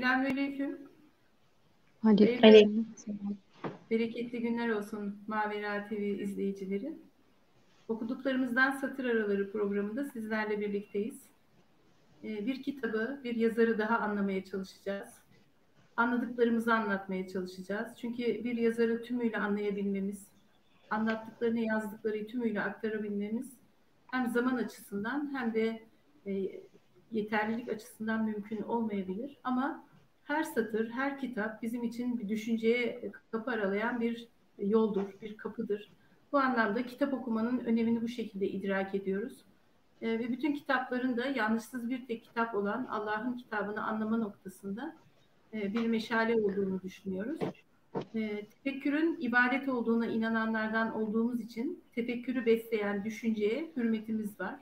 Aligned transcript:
Selamünaleyküm. 0.00 0.78
Aleyküm. 2.04 2.40
Hayırlı, 2.42 2.84
bereketli 3.90 4.40
günler 4.40 4.68
olsun 4.68 5.16
Mavera 5.26 5.88
TV 5.88 5.92
izleyicileri. 5.92 6.98
Okuduklarımızdan 7.88 8.70
Satır 8.70 9.04
Araları 9.04 9.52
programında 9.52 10.04
sizlerle 10.04 10.60
birlikteyiz. 10.60 11.22
Ee, 12.24 12.46
Bir 12.46 12.62
kitabı, 12.62 13.20
bir 13.24 13.36
yazarı 13.36 13.78
daha 13.78 13.98
anlamaya 13.98 14.44
çalışacağız. 14.44 15.08
Anladıklarımızı 15.96 16.74
anlatmaya 16.74 17.28
çalışacağız. 17.28 17.92
Çünkü 17.96 18.44
bir 18.44 18.56
yazarı 18.56 19.02
tümüyle 19.02 19.38
anlayabilmemiz, 19.38 20.28
anlattıklarını, 20.90 21.60
yazdıkları 21.60 22.26
tümüyle 22.26 22.62
aktarabilmemiz 22.62 23.52
hem 24.06 24.30
zaman 24.30 24.54
açısından 24.56 25.34
hem 25.34 25.54
de 25.54 25.82
e, 26.26 26.60
yeterlilik 27.12 27.68
açısından 27.68 28.24
mümkün 28.24 28.62
olmayabilir. 28.62 29.38
Ama 29.44 29.89
her 30.30 30.42
satır, 30.42 30.90
her 30.90 31.18
kitap 31.20 31.62
bizim 31.62 31.84
için 31.84 32.18
bir 32.18 32.28
düşünceye 32.28 33.12
kapı 33.30 33.50
aralayan 33.50 34.00
bir 34.00 34.28
yoldur, 34.58 35.06
bir 35.22 35.36
kapıdır. 35.36 35.92
Bu 36.32 36.38
anlamda 36.38 36.86
kitap 36.86 37.14
okumanın 37.14 37.58
önemini 37.58 38.02
bu 38.02 38.08
şekilde 38.08 38.48
idrak 38.48 38.94
ediyoruz. 38.94 39.44
E, 40.02 40.18
ve 40.18 40.28
bütün 40.28 40.54
kitapların 40.54 41.16
da 41.16 41.26
yanlışsız 41.26 41.90
bir 41.90 42.06
tek 42.06 42.24
kitap 42.24 42.54
olan 42.54 42.86
Allah'ın 42.90 43.36
kitabını 43.36 43.86
anlama 43.86 44.16
noktasında 44.16 44.96
e, 45.54 45.74
bir 45.74 45.86
meşale 45.86 46.34
olduğunu 46.34 46.82
düşünüyoruz. 46.82 47.40
E, 48.14 48.46
tefekkürün 48.46 49.16
ibadet 49.20 49.68
olduğuna 49.68 50.06
inananlardan 50.06 50.94
olduğumuz 50.94 51.40
için 51.40 51.82
tefekkürü 51.94 52.46
besleyen 52.46 53.04
düşünceye 53.04 53.70
hürmetimiz 53.76 54.40
var. 54.40 54.60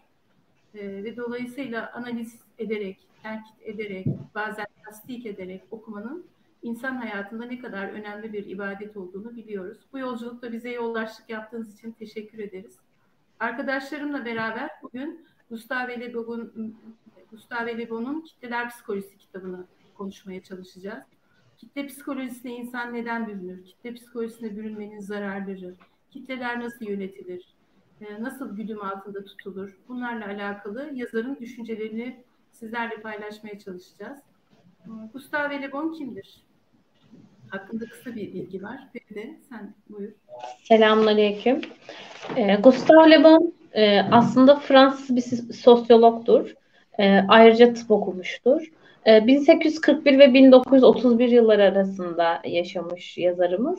E, 0.74 1.04
ve 1.04 1.16
dolayısıyla 1.16 1.92
analiz 1.92 2.40
ederek, 2.58 3.08
tenkit 3.22 3.56
ederek, 3.62 4.06
bazen 4.34 4.66
tasdik 4.88 5.26
ederek 5.26 5.62
okumanın 5.70 6.26
insan 6.62 6.96
hayatında 6.96 7.44
ne 7.44 7.58
kadar 7.58 7.88
önemli 7.88 8.32
bir 8.32 8.46
ibadet 8.46 8.96
olduğunu 8.96 9.36
biliyoruz. 9.36 9.78
Bu 9.92 9.98
yolculukta 9.98 10.52
bize 10.52 10.70
yoldaşlık 10.70 11.30
yaptığınız 11.30 11.74
için 11.74 11.92
teşekkür 11.92 12.38
ederiz. 12.38 12.78
Arkadaşlarımla 13.40 14.24
beraber 14.24 14.70
bugün 14.82 15.26
Gustave 15.50 16.00
Le 17.78 17.90
Bon'un 17.90 18.20
Kitleler 18.20 18.68
Psikolojisi 18.68 19.18
kitabını 19.18 19.66
konuşmaya 19.94 20.42
çalışacağız. 20.42 21.04
Kitle 21.56 21.86
psikolojisine 21.86 22.52
insan 22.52 22.94
neden 22.94 23.26
bürünür? 23.26 23.64
Kitle 23.64 23.94
psikolojisine 23.94 24.56
bürünmenin 24.56 25.00
zararları, 25.00 25.74
kitleler 26.10 26.60
nasıl 26.60 26.84
yönetilir? 26.84 27.54
Ee, 28.00 28.22
nasıl 28.22 28.56
güdüm 28.56 28.82
altında 28.82 29.24
tutulur? 29.24 29.78
Bunlarla 29.88 30.26
alakalı 30.26 30.90
yazarın 30.94 31.36
düşüncelerini 31.40 32.24
sizlerle 32.52 33.00
paylaşmaya 33.00 33.58
çalışacağız. 33.58 34.18
Ee, 34.86 34.90
Gustave 35.12 35.62
Le 35.62 35.72
Bon 35.72 35.92
kimdir? 35.92 36.42
Hakkında 37.50 37.84
kısa 37.84 38.16
bir 38.16 38.34
bilgi 38.34 38.62
var. 38.62 38.88
Feride 38.92 39.36
sen 39.48 39.74
buyur. 39.88 40.12
Selamünaleyküm. 40.64 41.60
Ee, 42.36 42.54
Gustave 42.54 43.10
Le 43.10 43.24
Bon 43.24 43.54
e, 43.72 44.00
aslında 44.00 44.56
Fransız 44.56 45.16
bir 45.16 45.52
sosyologdur. 45.52 46.54
E, 46.98 47.20
ayrıca 47.28 47.74
tıp 47.74 47.90
okumuştur. 47.90 48.72
E, 49.06 49.26
1841 49.26 50.18
ve 50.18 50.34
1931 50.34 51.28
yılları 51.28 51.62
arasında 51.62 52.42
yaşamış 52.44 53.18
yazarımız. 53.18 53.78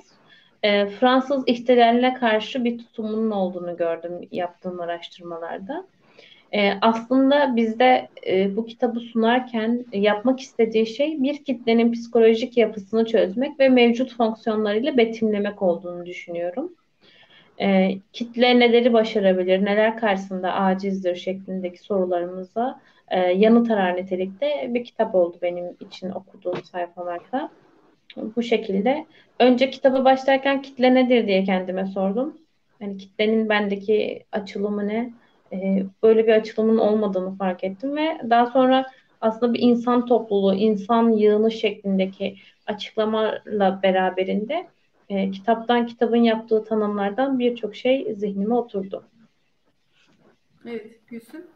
E, 0.64 0.86
Fransız 0.86 1.44
ihtilaline 1.48 2.14
karşı 2.14 2.64
bir 2.64 2.78
tutumunun 2.78 3.32
olduğunu 3.32 3.78
gördüm 3.78 4.28
yaptığım 4.32 4.80
araştırmalarda. 4.80 5.86
E, 6.52 6.72
aslında 6.82 7.56
bizde 7.56 8.10
e, 8.28 8.56
bu 8.56 8.66
kitabı 8.66 9.00
sunarken 9.00 9.86
yapmak 9.94 10.40
istediği 10.40 10.88
şey 10.88 11.24
bir 11.24 11.44
kitlenin 11.44 11.92
psikolojik 11.92 12.58
yapısını 12.58 13.06
çözmek 13.06 13.60
ve 13.60 13.70
mevcut 13.70 14.18
fonksiyonlarıyla 14.18 14.98
betimlemek 14.98 15.62
olduğunu 15.62 16.06
düşünüyorum. 16.06 16.74
E, 17.62 17.98
kitle 18.14 18.60
neleri 18.60 18.94
başarabilir, 18.94 19.66
neler 19.66 19.98
karşısında 19.98 20.54
acizdir 20.54 21.16
şeklindeki 21.16 21.80
sorularımıza 21.80 22.82
e, 23.08 23.20
yanıt 23.20 23.72
arar 23.72 23.96
nitelikte 23.96 24.70
bir 24.74 24.84
kitap 24.84 25.16
oldu 25.16 25.38
benim 25.42 25.66
için 25.80 26.10
okuduğum 26.10 26.64
sayfalarda. 26.64 27.52
Bu 28.36 28.44
şekilde. 28.44 29.06
Önce 29.40 29.70
kitabı 29.70 30.06
başlarken 30.06 30.62
kitle 30.62 30.94
nedir 30.96 31.28
diye 31.28 31.44
kendime 31.44 31.86
sordum. 31.86 32.38
Yani 32.80 32.98
kitlenin 32.98 33.50
bendeki 33.50 34.24
açılımı 34.32 34.88
ne? 34.88 35.14
Ee, 35.54 35.86
böyle 36.04 36.28
bir 36.28 36.34
açılımın 36.34 36.78
olmadığını 36.78 37.36
fark 37.36 37.64
ettim 37.64 37.98
ve 37.98 38.22
daha 38.30 38.46
sonra 38.46 38.86
aslında 39.22 39.54
bir 39.54 39.60
insan 39.60 40.06
topluluğu, 40.06 40.54
insan 40.54 41.10
yığını 41.10 41.52
şeklindeki 41.52 42.36
açıklamalarla 42.68 43.80
beraberinde 43.84 44.68
e, 45.10 45.32
kitaptan 45.32 45.86
kitabın 45.86 46.24
yaptığı 46.24 46.64
tanımlardan 46.64 47.40
birçok 47.40 47.76
şey 47.76 48.16
zihnime 48.16 48.56
oturdu. 48.56 49.04
Evet, 50.66 51.08
Gülsüm. 51.08 51.48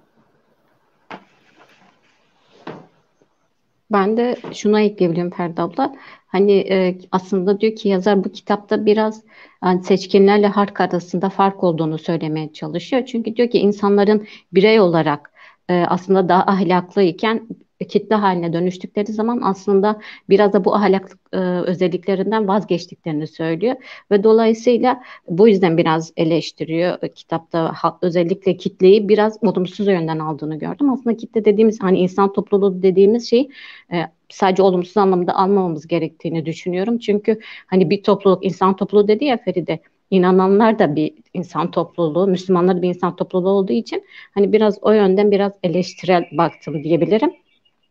Ben 3.92 4.18
de 4.18 4.36
şuna 4.54 4.82
ekleyebilirim 4.82 5.30
Ferdi 5.32 5.62
abla. 5.62 5.96
Hani 6.28 6.52
e, 6.54 6.98
aslında 7.12 7.60
diyor 7.60 7.76
ki 7.76 7.90
yazar 7.90 8.24
bu 8.24 8.32
kitapta 8.32 8.86
biraz 8.86 9.24
yani 9.64 9.84
seçkinlerle 9.84 10.48
halk 10.48 10.82
arasında 10.82 11.30
fark 11.30 11.64
olduğunu 11.64 11.98
söylemeye 11.98 12.54
çalışıyor. 12.54 13.06
Çünkü 13.06 13.36
diyor 13.36 13.50
ki 13.50 13.60
insanların 13.60 14.28
birey 14.54 14.80
olarak 14.80 15.32
e, 15.70 15.74
aslında 15.88 16.30
daha 16.30 16.44
ahlaklı 16.44 17.02
iken 17.04 17.48
kitle 17.88 18.16
haline 18.16 18.54
dönüştükleri 18.54 19.12
zaman 19.12 19.42
aslında 19.44 20.00
biraz 20.30 20.54
da 20.54 20.66
bu 20.66 20.76
ahlak 20.76 21.18
e, 21.34 21.38
özelliklerinden 21.38 22.48
vazgeçtiklerini 22.48 23.28
söylüyor 23.28 23.76
ve 24.12 24.24
dolayısıyla 24.24 25.04
bu 25.30 25.48
yüzden 25.48 25.78
biraz 25.78 26.14
eleştiriyor 26.18 26.98
e, 27.02 27.14
kitapta 27.14 27.74
özellikle 28.02 28.58
kitleyi 28.58 29.10
biraz 29.10 29.44
olumsuz 29.44 29.88
yönden 29.88 30.20
aldığını 30.20 30.60
gördüm. 30.60 30.94
Aslında 30.94 31.18
kitle 31.18 31.46
dediğimiz 31.46 31.82
hani 31.82 32.00
insan 32.00 32.34
topluluğu 32.34 32.84
dediğimiz 32.84 33.30
şey 33.30 33.50
e, 33.94 34.04
sadece 34.30 34.64
olumsuz 34.64 34.98
anlamda 34.98 35.36
almamamız 35.36 35.88
gerektiğini 35.88 36.46
düşünüyorum. 36.46 36.98
Çünkü 37.00 37.40
hani 37.68 37.90
bir 37.90 38.04
topluluk 38.04 38.46
insan 38.46 38.76
topluluğu 38.76 39.08
dedi 39.08 39.26
ya 39.26 39.38
Feride 39.38 39.80
inananlar 40.14 40.80
da 40.80 40.96
bir 40.96 41.14
insan 41.34 41.72
topluluğu, 41.72 42.28
Müslümanlar 42.28 42.78
da 42.78 42.82
bir 42.82 42.90
insan 42.90 43.16
topluluğu 43.16 43.50
olduğu 43.50 43.74
için 43.74 44.04
hani 44.34 44.54
biraz 44.54 44.80
o 44.82 44.92
yönden 44.92 45.32
biraz 45.32 45.54
eleştirel 45.64 46.26
baktım 46.32 46.84
diyebilirim. 46.84 47.32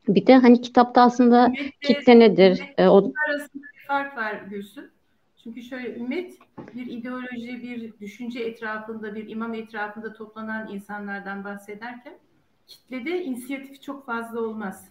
Bir 0.08 0.26
de 0.26 0.36
hani 0.36 0.60
kitapta 0.60 1.02
aslında 1.02 1.46
ümmet 1.46 1.80
kitle 1.80 2.18
nedir? 2.18 2.62
E, 2.78 2.88
o 2.88 3.12
arasında 3.28 3.62
bir 3.74 3.86
fark 3.86 4.16
var 4.16 4.42
Gülsün. 4.50 4.90
Çünkü 5.42 5.62
şöyle 5.62 5.96
ümmet 5.96 6.34
bir 6.74 6.86
ideoloji, 6.86 7.62
bir 7.62 8.00
düşünce 8.00 8.40
etrafında, 8.40 9.14
bir 9.14 9.28
imam 9.28 9.54
etrafında 9.54 10.12
toplanan 10.12 10.68
insanlardan 10.68 11.44
bahsederken 11.44 12.14
kitlede 12.66 13.24
inisiyatif 13.24 13.82
çok 13.82 14.06
fazla 14.06 14.40
olmaz. 14.40 14.88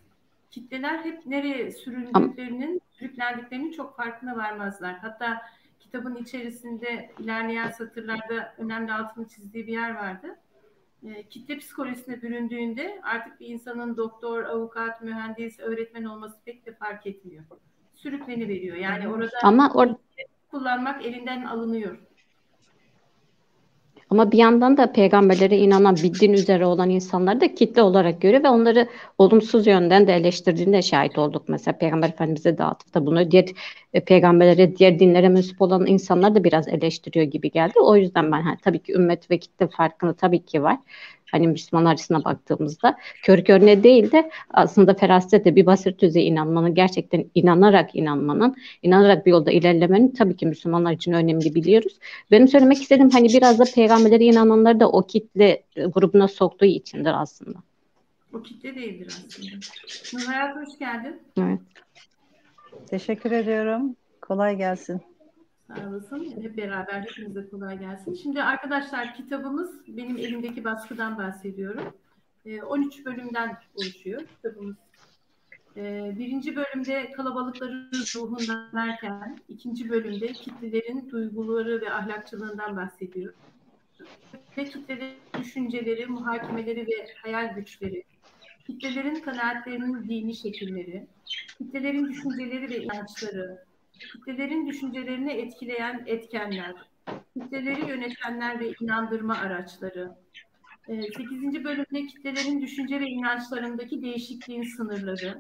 Kitleler 0.52 0.98
hep 1.06 1.26
nereye 1.26 1.72
sürüldüklerinin, 1.72 2.82
sürüklendiklerinin 2.92 3.72
çok 3.72 3.98
farkına 3.98 4.38
varmazlar. 4.38 4.98
Hatta 4.98 5.42
kitabın 5.80 6.16
içerisinde 6.16 7.12
ilerleyen 7.20 7.72
satırlarda 7.72 8.54
önemli 8.58 8.94
altını 8.94 9.28
çizdiği 9.28 9.68
bir 9.68 9.74
yer 9.74 9.96
vardı 9.96 10.38
e, 11.04 11.24
kitle 11.30 11.58
psikolojisine 11.58 12.22
büründüğünde 12.22 13.02
artık 13.04 13.40
bir 13.40 13.48
insanın 13.48 13.98
doktor, 13.98 14.44
avukat, 14.44 15.02
mühendis, 15.02 15.60
öğretmen 15.60 16.04
olması 16.04 16.36
pek 16.46 16.66
de 16.66 16.76
fark 16.76 17.08
etmiyor. 17.08 17.44
Sürükleni 17.96 18.48
veriyor. 18.48 18.78
Yani 18.78 19.08
orada 19.08 19.32
ama 19.44 19.74
or 19.74 19.88
kullanmak 20.52 21.06
elinden 21.06 21.44
alınıyor. 21.44 21.98
Ama 24.12 24.32
bir 24.32 24.38
yandan 24.38 24.78
da 24.78 24.92
peygamberlere 24.92 25.58
inanan, 25.58 25.96
bir 25.96 26.20
din 26.20 26.34
üzere 26.34 26.66
olan 26.66 26.90
insanları 26.90 27.42
da 27.42 27.56
kitle 27.56 27.82
olarak 27.82 28.22
görüyor 28.22 28.44
ve 28.44 28.50
onları 28.50 28.88
olumsuz 29.18 29.68
yönden 29.68 30.08
de 30.08 30.14
eleştirdiğinde 30.14 30.82
şahit 30.82 31.18
olduk. 31.18 31.50
Mesela 31.50 31.78
Peygamber 31.78 32.10
Efendimiz'e 32.10 32.64
atıfta 32.64 33.06
bunu 33.06 33.32
diğer 33.32 33.46
e, 33.94 34.04
peygamberlere, 34.04 34.78
diğer 34.78 35.00
dinlere 35.00 35.30
mensup 35.30 35.62
olan 35.62 35.88
insanlar 35.88 36.36
da 36.36 36.44
biraz 36.44 36.68
eleştiriyor 36.68 37.26
gibi 37.26 37.52
geldi. 37.52 37.74
O 37.80 37.96
yüzden 37.96 38.32
ben 38.32 38.42
hani, 38.42 38.58
tabii 38.62 38.80
ki 38.80 38.94
ümmet 38.94 39.32
ve 39.32 39.40
kitle 39.40 39.68
farkını 39.68 40.16
tabii 40.16 40.46
ki 40.46 40.64
var 40.64 40.78
hani 41.32 41.48
Müslüman 41.48 41.86
açısına 41.86 42.24
baktığımızda 42.26 42.98
kör 43.24 43.44
körüne 43.44 43.84
değil 43.84 44.12
de 44.12 44.32
aslında 44.50 44.94
ferasete 44.94 45.56
bir 45.56 45.66
basit 45.66 46.02
düzey 46.02 46.28
inanmanın 46.28 46.76
gerçekten 46.76 47.26
inanarak 47.36 47.96
inanmanın 47.96 48.56
inanarak 48.84 49.26
bir 49.26 49.32
yolda 49.32 49.52
ilerlemenin 49.52 50.12
tabii 50.12 50.36
ki 50.36 50.46
Müslümanlar 50.46 50.92
için 50.92 51.12
önemli 51.12 51.56
biliyoruz. 51.56 52.00
Benim 52.32 52.48
söylemek 52.48 52.82
istediğim 52.82 53.10
hani 53.10 53.28
biraz 53.28 53.60
da 53.60 53.64
peygamberlere 53.76 54.24
inananları 54.24 54.80
da 54.80 54.92
o 54.92 55.08
kitle 55.08 55.64
grubuna 55.76 56.28
soktuğu 56.28 56.66
içindir 56.66 57.22
aslında. 57.22 57.60
O 58.34 58.42
kitle 58.42 58.76
değildir 58.76 59.08
aslında. 59.08 59.50
Nur 60.14 60.26
Hayat 60.26 60.56
hoş 60.56 60.80
geldin. 60.80 61.22
Evet. 61.38 61.60
Teşekkür 62.90 63.32
ediyorum. 63.32 63.96
Kolay 64.22 64.58
gelsin. 64.58 65.02
Sağ 65.76 65.90
olasın. 65.90 66.42
Hep 66.42 66.58
beraber 66.58 67.02
hepinize 67.02 67.50
kolay 67.50 67.80
gelsin. 67.80 68.14
Şimdi 68.14 68.44
arkadaşlar 68.44 69.16
kitabımız 69.16 69.88
benim 69.88 70.18
elimdeki 70.18 70.64
baskıdan 70.64 71.18
bahsediyorum. 71.18 71.94
13 72.66 73.00
ee, 73.00 73.06
bölümden 73.06 73.58
oluşuyor 73.76 74.22
kitabımız. 74.28 74.76
Ee, 75.78 76.16
birinci 76.20 76.56
bölümde 76.56 77.12
kalabalıkların 77.12 77.92
ruhundan 78.16 78.72
derken, 78.74 79.40
ikinci 79.50 79.90
bölümde 79.90 80.28
kitlelerin 80.28 81.10
duyguları 81.10 81.82
ve 81.82 81.94
ahlakçılığından 81.94 82.76
bahsediyor. 82.76 83.34
Ve 84.58 84.66
kitlelerin 84.66 85.18
düşünceleri, 85.40 86.06
muhakemeleri 86.06 86.88
ve 86.88 87.08
hayal 87.22 87.56
güçleri, 87.56 88.04
kitlelerin 88.68 89.16
kanaatlerinin 89.16 90.10
dini 90.10 90.36
şekilleri, 90.36 91.08
kitlelerin 91.58 92.08
düşünceleri 92.08 92.70
ve 92.70 92.84
inançları, 92.84 93.71
kitlelerin 94.14 94.68
düşüncelerini 94.68 95.32
etkileyen 95.32 96.04
etkenler, 96.06 96.76
kitleleri 97.34 97.90
yönetenler 97.90 98.60
ve 98.60 98.74
inandırma 98.82 99.36
araçları, 99.38 100.12
8. 100.88 101.56
Ee, 101.56 101.64
bölümde 101.64 102.08
kitlelerin 102.08 102.62
düşünce 102.62 103.00
ve 103.00 103.06
inançlarındaki 103.06 104.02
değişikliğin 104.02 104.64
sınırları, 104.64 105.40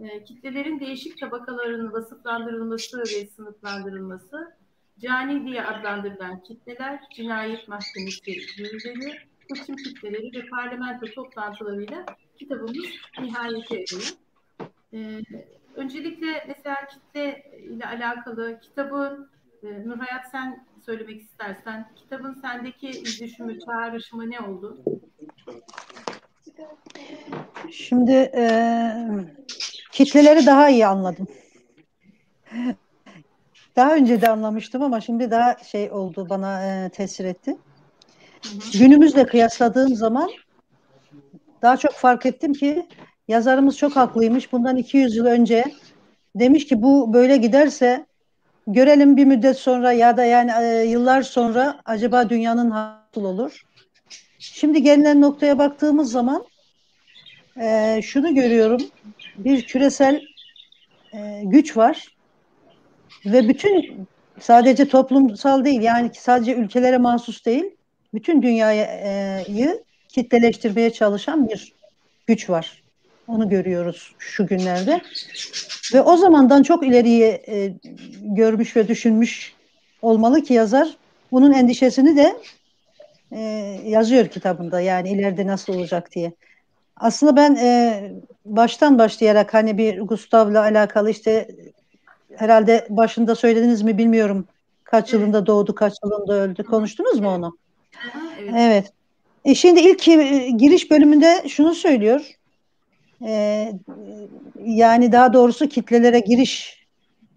ee, 0.00 0.24
kitlelerin 0.24 0.80
değişik 0.80 1.18
tabakalarının 1.18 1.92
vasıflandırılması 1.92 2.98
ve 2.98 3.26
sınıflandırılması, 3.26 4.56
cani 4.98 5.46
diye 5.46 5.62
adlandırılan 5.62 6.42
kitleler, 6.42 7.00
cinayet 7.14 7.68
mahkemesi 7.68 8.30
yürürleri, 8.30 9.18
seçim 9.48 9.76
kitleleri 9.76 10.32
ve 10.34 10.46
parlamento 10.46 11.06
toplantılarıyla 11.06 12.06
kitabımız 12.38 12.86
nihayete 13.20 13.74
eriyor. 13.74 14.16
Öncelikle 15.76 16.44
mesela 16.48 16.76
kitle 16.86 17.42
ile 17.62 17.86
alakalı 17.86 18.60
kitabın 18.60 19.30
e, 19.62 19.88
Nurhayat 19.88 20.30
sen 20.30 20.66
söylemek 20.86 21.20
istersen 21.20 21.88
kitabın 21.96 22.34
sendeki 22.34 22.88
izdüşümü, 22.88 23.58
çağrışımı 23.60 24.30
ne 24.30 24.40
oldu? 24.40 24.78
Şimdi 27.70 28.12
e, 28.12 28.46
kitleleri 29.92 30.46
daha 30.46 30.68
iyi 30.68 30.86
anladım. 30.86 31.26
Daha 33.76 33.94
önce 33.94 34.20
de 34.20 34.28
anlamıştım 34.28 34.82
ama 34.82 35.00
şimdi 35.00 35.30
daha 35.30 35.58
şey 35.58 35.90
oldu 35.90 36.26
bana 36.28 36.66
e, 36.66 36.88
tesir 36.88 37.24
etti. 37.24 37.56
Günümüzle 38.72 39.26
kıyasladığım 39.26 39.94
zaman 39.94 40.30
daha 41.62 41.76
çok 41.76 41.92
fark 41.92 42.26
ettim 42.26 42.52
ki 42.52 42.88
yazarımız 43.28 43.78
çok 43.78 43.96
haklıymış. 43.96 44.52
Bundan 44.52 44.76
200 44.76 45.16
yıl 45.16 45.26
önce 45.26 45.64
demiş 46.36 46.66
ki 46.66 46.82
bu 46.82 47.12
böyle 47.12 47.36
giderse 47.36 48.06
görelim 48.66 49.16
bir 49.16 49.24
müddet 49.24 49.56
sonra 49.56 49.92
ya 49.92 50.16
da 50.16 50.24
yani 50.24 50.52
e, 50.60 50.84
yıllar 50.84 51.22
sonra 51.22 51.80
acaba 51.84 52.30
dünyanın 52.30 52.70
nasıl 52.70 53.24
olur? 53.24 53.66
Şimdi 54.38 54.82
gelinen 54.82 55.20
noktaya 55.20 55.58
baktığımız 55.58 56.12
zaman 56.12 56.44
e, 57.60 58.00
şunu 58.02 58.34
görüyorum. 58.34 58.80
Bir 59.36 59.62
küresel 59.62 60.22
e, 61.12 61.42
güç 61.44 61.76
var 61.76 62.16
ve 63.26 63.48
bütün 63.48 64.06
sadece 64.40 64.88
toplumsal 64.88 65.64
değil 65.64 65.80
yani 65.80 66.10
sadece 66.14 66.54
ülkelere 66.54 66.98
mahsus 66.98 67.46
değil 67.46 67.64
bütün 68.14 68.42
dünyayı 68.42 68.86
kitleleştirmeye 70.08 70.92
çalışan 70.92 71.48
bir 71.48 71.72
güç 72.26 72.50
var. 72.50 72.85
Onu 73.28 73.48
görüyoruz 73.48 74.14
şu 74.18 74.46
günlerde. 74.46 75.00
Ve 75.94 76.00
o 76.00 76.16
zamandan 76.16 76.62
çok 76.62 76.86
ileriye 76.86 77.42
e, 77.48 77.72
görmüş 78.22 78.76
ve 78.76 78.88
düşünmüş 78.88 79.54
olmalı 80.02 80.42
ki 80.42 80.54
yazar. 80.54 80.96
Bunun 81.32 81.52
endişesini 81.52 82.16
de 82.16 82.36
e, 83.32 83.40
yazıyor 83.84 84.28
kitabında 84.28 84.80
yani 84.80 85.10
ileride 85.10 85.46
nasıl 85.46 85.74
olacak 85.74 86.12
diye. 86.12 86.32
Aslında 86.96 87.36
ben 87.36 87.54
e, 87.54 88.02
baştan 88.44 88.98
başlayarak 88.98 89.54
hani 89.54 89.78
bir 89.78 90.00
Gustav'la 90.00 90.60
alakalı 90.60 91.10
işte 91.10 91.48
herhalde 92.36 92.86
başında 92.90 93.34
söylediniz 93.34 93.82
mi 93.82 93.98
bilmiyorum. 93.98 94.46
Kaç 94.84 95.12
yılında 95.12 95.46
doğdu, 95.46 95.74
kaç 95.74 95.94
yılında 96.04 96.32
öldü. 96.34 96.64
Konuştunuz 96.64 97.20
mu 97.20 97.28
onu? 97.28 97.58
Evet. 98.40 98.54
evet. 98.56 98.92
E 99.44 99.54
şimdi 99.54 99.80
ilk 99.80 100.08
e, 100.08 100.48
giriş 100.50 100.90
bölümünde 100.90 101.44
şunu 101.48 101.74
söylüyor. 101.74 102.36
E, 103.22 103.72
yani 104.64 105.12
daha 105.12 105.32
doğrusu 105.32 105.68
kitlelere 105.68 106.18
giriş 106.18 106.86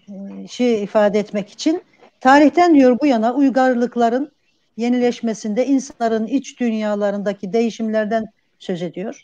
e, 0.10 0.48
şey 0.48 0.84
ifade 0.84 1.20
etmek 1.20 1.50
için 1.50 1.84
tarihten 2.20 2.76
diyor 2.76 3.00
bu 3.02 3.06
yana 3.06 3.34
uygarlıkların 3.34 4.32
yenileşmesinde 4.78 5.66
insanların 5.66 6.28
iç 6.28 6.60
dünyalarındaki 6.60 7.54
değişimlerden 7.54 8.26
söz 8.60 8.82
ediyor. 8.82 9.24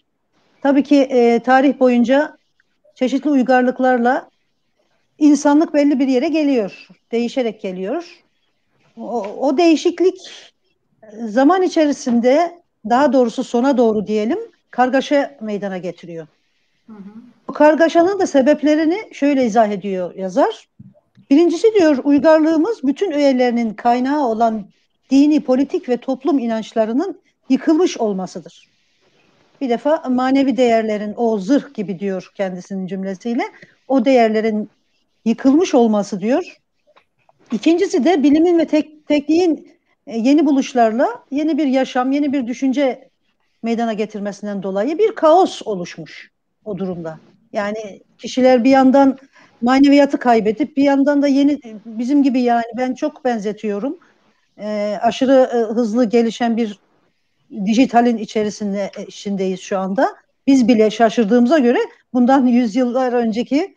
Tabii 0.62 0.84
ki 0.84 1.02
e, 1.02 1.40
tarih 1.40 1.80
boyunca 1.80 2.38
çeşitli 2.96 3.30
uygarlıklarla 3.30 4.30
insanlık 5.19 5.74
belli 5.74 6.00
bir 6.00 6.07
yere 6.07 6.28
geliyor, 6.28 6.88
değişerek 7.12 7.62
geliyor. 7.62 8.24
O, 8.98 9.22
o 9.22 9.57
değişiklik 9.57 10.18
zaman 11.25 11.62
içerisinde 11.62 12.62
daha 12.90 13.13
doğrusu 13.13 13.44
sona 13.44 13.78
doğru 13.78 14.07
diyelim 14.07 14.40
kargaşa 14.72 15.38
meydana 15.42 15.78
getiriyor. 15.78 16.28
Hı. 16.87 16.93
Bu 17.47 17.53
kargaşanın 17.53 18.19
da 18.19 18.27
sebeplerini 18.27 19.09
şöyle 19.11 19.45
izah 19.45 19.69
ediyor 19.69 20.15
yazar. 20.15 20.69
Birincisi 21.29 21.73
diyor 21.73 21.97
uygarlığımız 22.03 22.83
bütün 22.83 23.11
üyelerinin 23.11 23.73
kaynağı 23.73 24.27
olan 24.27 24.69
dini, 25.09 25.43
politik 25.43 25.89
ve 25.89 25.97
toplum 25.97 26.39
inançlarının 26.39 27.21
yıkılmış 27.49 27.97
olmasıdır. 27.97 28.69
Bir 29.61 29.69
defa 29.69 30.03
manevi 30.09 30.57
değerlerin 30.57 31.13
o 31.17 31.39
zırh 31.39 31.73
gibi 31.73 31.99
diyor 31.99 32.31
kendisinin 32.35 32.87
cümlesiyle 32.87 33.43
o 33.87 34.05
değerlerin 34.05 34.69
yıkılmış 35.25 35.73
olması 35.73 36.19
diyor. 36.19 36.57
İkincisi 37.51 38.05
de 38.05 38.23
bilimin 38.23 38.59
ve 38.59 38.65
tek, 38.65 39.07
tekniğin 39.07 39.77
e, 40.07 40.17
yeni 40.17 40.45
buluşlarla 40.45 41.23
yeni 41.31 41.57
bir 41.57 41.67
yaşam, 41.67 42.11
yeni 42.11 42.33
bir 42.33 42.47
düşünce 42.47 43.09
meydana 43.63 43.93
getirmesinden 43.93 44.63
dolayı 44.63 44.97
bir 44.97 45.15
kaos 45.15 45.61
oluşmuş 45.65 46.34
o 46.65 46.77
durumda. 46.77 47.19
Yani 47.53 48.01
kişiler 48.17 48.63
bir 48.63 48.69
yandan 48.69 49.17
maneviyatı 49.62 50.18
kaybedip 50.18 50.78
bir 50.78 50.83
yandan 50.83 51.21
da 51.21 51.28
yeni 51.28 51.59
bizim 51.85 52.23
gibi 52.23 52.42
yani 52.42 52.63
ben 52.78 52.94
çok 52.94 53.25
benzetiyorum. 53.25 53.97
E, 54.57 54.97
aşırı 55.01 55.49
e, 55.54 55.73
hızlı 55.73 56.06
gelişen 56.06 56.57
bir 56.57 56.80
dijitalin 57.66 58.18
içerisinde 58.18 58.92
e, 58.97 59.06
içindeyiz 59.06 59.59
şu 59.59 59.80
anda. 59.80 60.16
Biz 60.47 60.68
bile 60.68 60.92
şaşırdığımıza 60.92 61.59
göre 61.59 61.80
bundan 62.13 62.45
yüzyıllar 62.47 63.13
önceki 63.13 63.75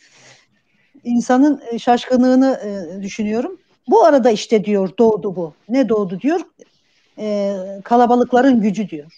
insanın 1.04 1.62
e, 1.72 1.78
şaşkınlığını 1.78 2.60
e, 2.64 3.02
düşünüyorum. 3.02 3.58
Bu 3.88 4.04
arada 4.04 4.30
işte 4.30 4.64
diyor 4.64 4.90
doğdu 4.98 5.36
bu. 5.36 5.54
Ne 5.68 5.88
doğdu 5.88 6.20
diyor? 6.20 6.40
E, 7.18 7.56
kalabalıkların 7.84 8.60
gücü 8.60 8.88
diyor. 8.88 9.12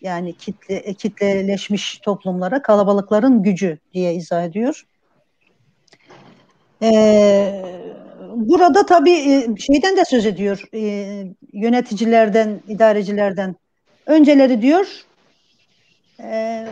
Yani 0.00 0.32
kitle 0.32 0.74
e, 0.74 0.94
kitleleşmiş 0.94 1.98
toplumlara 1.98 2.62
kalabalıkların 2.62 3.42
gücü 3.42 3.78
diye 3.94 4.14
izah 4.14 4.44
ediyor. 4.44 4.86
E, 6.82 7.62
burada 8.34 8.86
tabii 8.86 9.10
e, 9.10 9.46
şeyden 9.58 9.96
de 9.96 10.04
söz 10.04 10.26
ediyor. 10.26 10.64
E, 10.74 11.24
yöneticilerden, 11.52 12.60
idarecilerden. 12.68 13.56
Önceleri 14.06 14.62
diyor 14.62 14.86
e, 16.22 16.66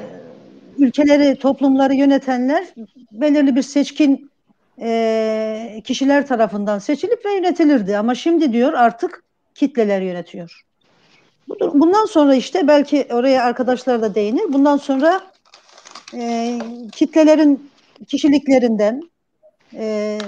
ülkeleri, 0.78 1.38
toplumları 1.38 1.94
yönetenler 1.94 2.66
belirli 3.12 3.56
bir 3.56 3.62
seçkin 3.62 4.30
e, 4.80 5.82
kişiler 5.84 6.26
tarafından 6.26 6.78
seçilip 6.78 7.26
ve 7.26 7.32
yönetilirdi. 7.34 7.96
Ama 7.96 8.14
şimdi 8.14 8.52
diyor 8.52 8.72
artık 8.72 9.24
kitleler 9.54 10.00
yönetiyor. 10.00 10.62
Bundan 11.48 12.06
sonra 12.06 12.34
işte 12.34 12.68
belki 12.68 13.06
oraya 13.10 13.44
arkadaşlar 13.44 14.02
da 14.02 14.14
değinir. 14.14 14.44
Bundan 14.48 14.76
sonra 14.76 15.20
e, 16.14 16.58
kitlelerin 16.92 17.70
kişiliklerinden 18.08 19.02
e, 19.74 20.18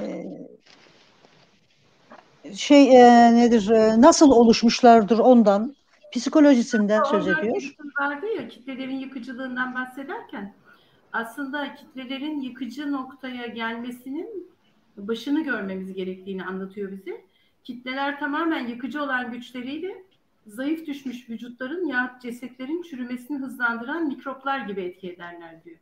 şey 2.54 2.96
e, 2.96 3.34
nedir 3.34 3.70
e, 3.70 4.00
nasıl 4.00 4.30
oluşmuşlardır 4.30 5.18
ondan 5.18 5.74
psikolojisinden 6.12 7.02
söz 7.04 7.28
ediyor. 7.28 7.74
Vardı 8.00 8.26
ya 8.36 8.48
kitlelerin 8.48 8.98
yıkıcılığından 8.98 9.74
bahsederken 9.74 10.54
aslında 11.12 11.74
kitlelerin 11.74 12.40
yıkıcı 12.40 12.92
noktaya 12.92 13.46
gelmesinin 13.46 14.50
başını 14.96 15.44
görmemiz 15.44 15.92
gerektiğini 15.92 16.44
anlatıyor 16.44 16.92
bize. 16.92 17.24
Kitleler 17.64 18.18
tamamen 18.20 18.66
yıkıcı 18.66 19.02
olan 19.02 19.32
güçleriyle 19.32 20.04
zayıf 20.48 20.86
düşmüş 20.86 21.30
vücutların 21.30 21.86
ya 21.86 22.18
cesetlerin 22.22 22.82
çürümesini 22.82 23.38
hızlandıran 23.38 24.06
mikroplar 24.06 24.58
gibi 24.58 24.80
etki 24.80 25.12
ederler 25.12 25.64
diyor. 25.64 25.78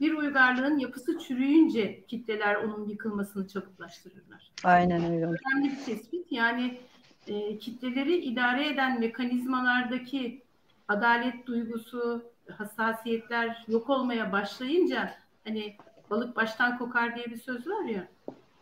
Bir 0.00 0.12
uygarlığın 0.12 0.78
yapısı 0.78 1.18
çürüyünce 1.18 2.04
kitleler 2.06 2.54
onun 2.54 2.88
yıkılmasını 2.88 3.48
çabuklaştırırlar. 3.48 4.50
Aynen 4.64 5.04
öyle. 5.12 5.24
Önemli 5.24 5.70
bir 5.70 5.84
tespit. 5.84 6.32
Yani 6.32 6.78
e, 7.26 7.58
kitleleri 7.58 8.16
idare 8.16 8.68
eden 8.68 9.00
mekanizmalardaki 9.00 10.42
adalet 10.88 11.46
duygusu, 11.46 12.22
hassasiyetler 12.50 13.64
yok 13.68 13.90
olmaya 13.90 14.32
başlayınca 14.32 15.14
Hani 15.44 15.76
balık 16.10 16.36
baştan 16.36 16.78
kokar 16.78 17.16
diye 17.16 17.26
bir 17.26 17.36
söz 17.36 17.66
var 17.66 17.84
ya. 17.84 18.08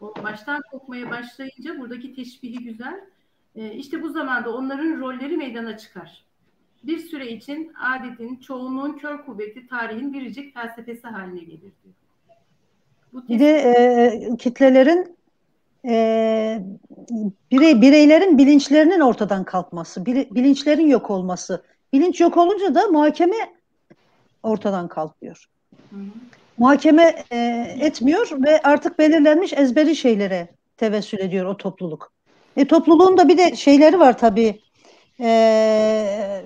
O 0.00 0.14
baştan 0.23 0.62
kokmaya 0.71 1.11
başlayınca 1.11 1.78
buradaki 1.78 2.14
teşbihi 2.14 2.64
güzel. 2.64 3.00
E, 3.56 3.73
işte 3.73 4.02
bu 4.02 4.12
zamanda 4.12 4.54
onların 4.54 5.00
rolleri 5.00 5.37
meydana 5.37 5.78
çıkar. 5.78 6.25
Bir 6.85 6.99
süre 6.99 7.28
için 7.28 7.73
adetin, 7.82 8.37
çoğunluğun 8.37 8.92
kör 8.92 9.25
kuvveti 9.25 9.66
tarihin 9.66 10.12
biricik 10.12 10.54
felsefesi 10.54 11.06
haline 11.06 11.40
gelir 11.40 11.61
diyor. 11.61 11.94
Bu 13.12 13.28
bir 13.28 13.38
de 13.38 13.50
e, 13.50 14.37
kitlelerin 14.37 15.16
e, 15.85 16.62
birey 17.52 17.80
bireylerin 17.80 18.38
bilinçlerinin 18.38 19.00
ortadan 19.00 19.44
kalkması, 19.44 20.06
bilinçlerin 20.06 20.87
yok 20.87 21.11
olması. 21.11 21.62
Bilinç 21.92 22.21
yok 22.21 22.37
olunca 22.37 22.75
da 22.75 22.87
muhakeme 22.87 23.37
ortadan 24.42 24.88
kalkıyor. 24.88 25.47
Hı 25.90 25.97
hı. 25.97 26.04
Muhakeme 26.59 27.25
e, 27.32 27.66
etmiyor 27.80 28.28
ve 28.44 28.62
artık 28.62 28.99
belirlenmiş 28.99 29.52
ezberi 29.52 29.97
şeylere 29.97 30.49
tevessül 30.76 31.18
ediyor 31.18 31.47
o 31.47 31.56
topluluk. 31.56 32.12
E, 32.56 32.64
topluluğun 32.64 33.18
da 33.18 33.28
bir 33.28 33.38
de 33.38 33.56
şeyleri 33.56 34.00
var 34.00 34.18
tabii. 34.18 34.61
E, 35.21 36.42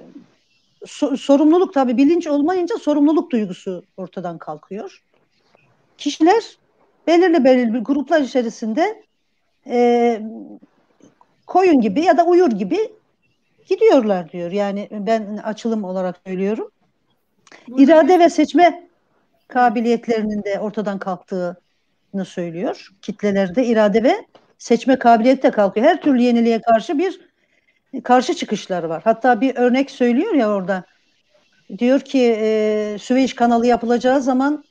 so, 0.86 1.16
sorumluluk 1.16 1.74
tabii 1.74 1.96
bilinç 1.96 2.26
olmayınca 2.26 2.78
sorumluluk 2.78 3.32
duygusu 3.32 3.84
ortadan 3.96 4.38
kalkıyor. 4.38 5.02
Kişiler 5.98 6.44
belirli 7.06 7.44
belirli 7.44 7.78
gruplar 7.78 8.20
içerisinde 8.20 9.02
e, 9.66 10.20
koyun 11.46 11.80
gibi 11.80 12.00
ya 12.00 12.16
da 12.16 12.24
uyur 12.24 12.50
gibi 12.50 12.92
gidiyorlar 13.68 14.32
diyor. 14.32 14.52
Yani 14.52 14.88
ben 14.90 15.36
açılım 15.36 15.84
olarak 15.84 16.16
söylüyorum. 16.26 16.70
İrade 17.76 18.18
ve 18.18 18.30
seçme 18.30 18.88
kabiliyetlerinin 19.48 20.42
de 20.42 20.60
ortadan 20.60 20.98
kalktığını 20.98 22.24
söylüyor. 22.24 22.88
Kitlelerde 23.02 23.66
irade 23.66 24.02
ve 24.02 24.26
seçme 24.58 24.98
kabiliyeti 24.98 25.42
de 25.42 25.50
kalkıyor. 25.50 25.86
Her 25.86 26.00
türlü 26.00 26.22
yeniliğe 26.22 26.60
karşı 26.60 26.98
bir 26.98 27.20
karşı 28.04 28.34
çıkışları 28.34 28.88
var. 28.88 29.02
Hatta 29.04 29.40
bir 29.40 29.56
örnek 29.56 29.90
söylüyor 29.90 30.34
ya 30.34 30.50
orada. 30.50 30.84
Diyor 31.78 32.00
ki 32.00 32.36
e, 32.40 32.96
Süveyş 33.00 33.34
kanalı 33.34 33.66
yapılacağı 33.66 34.20
zaman 34.20 34.64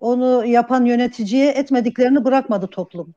onu 0.00 0.46
yapan 0.46 0.84
yöneticiye 0.84 1.50
etmediklerini 1.50 2.24
bırakmadı 2.24 2.66
toplum. 2.66 3.14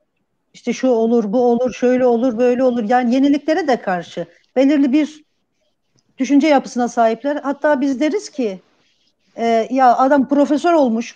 İşte 0.53 0.73
şu 0.73 0.87
olur, 0.87 1.33
bu 1.33 1.41
olur, 1.41 1.73
şöyle 1.73 2.05
olur, 2.05 2.37
böyle 2.37 2.63
olur. 2.63 2.83
Yani 2.89 3.15
yeniliklere 3.15 3.67
de 3.67 3.81
karşı 3.81 4.25
belirli 4.55 4.91
bir 4.91 5.23
düşünce 6.17 6.47
yapısına 6.47 6.87
sahipler. 6.87 7.35
Hatta 7.35 7.81
biz 7.81 7.99
deriz 7.99 8.29
ki 8.29 8.59
e, 9.37 9.67
ya 9.71 9.97
adam 9.97 10.27
profesör 10.27 10.73
olmuş, 10.73 11.15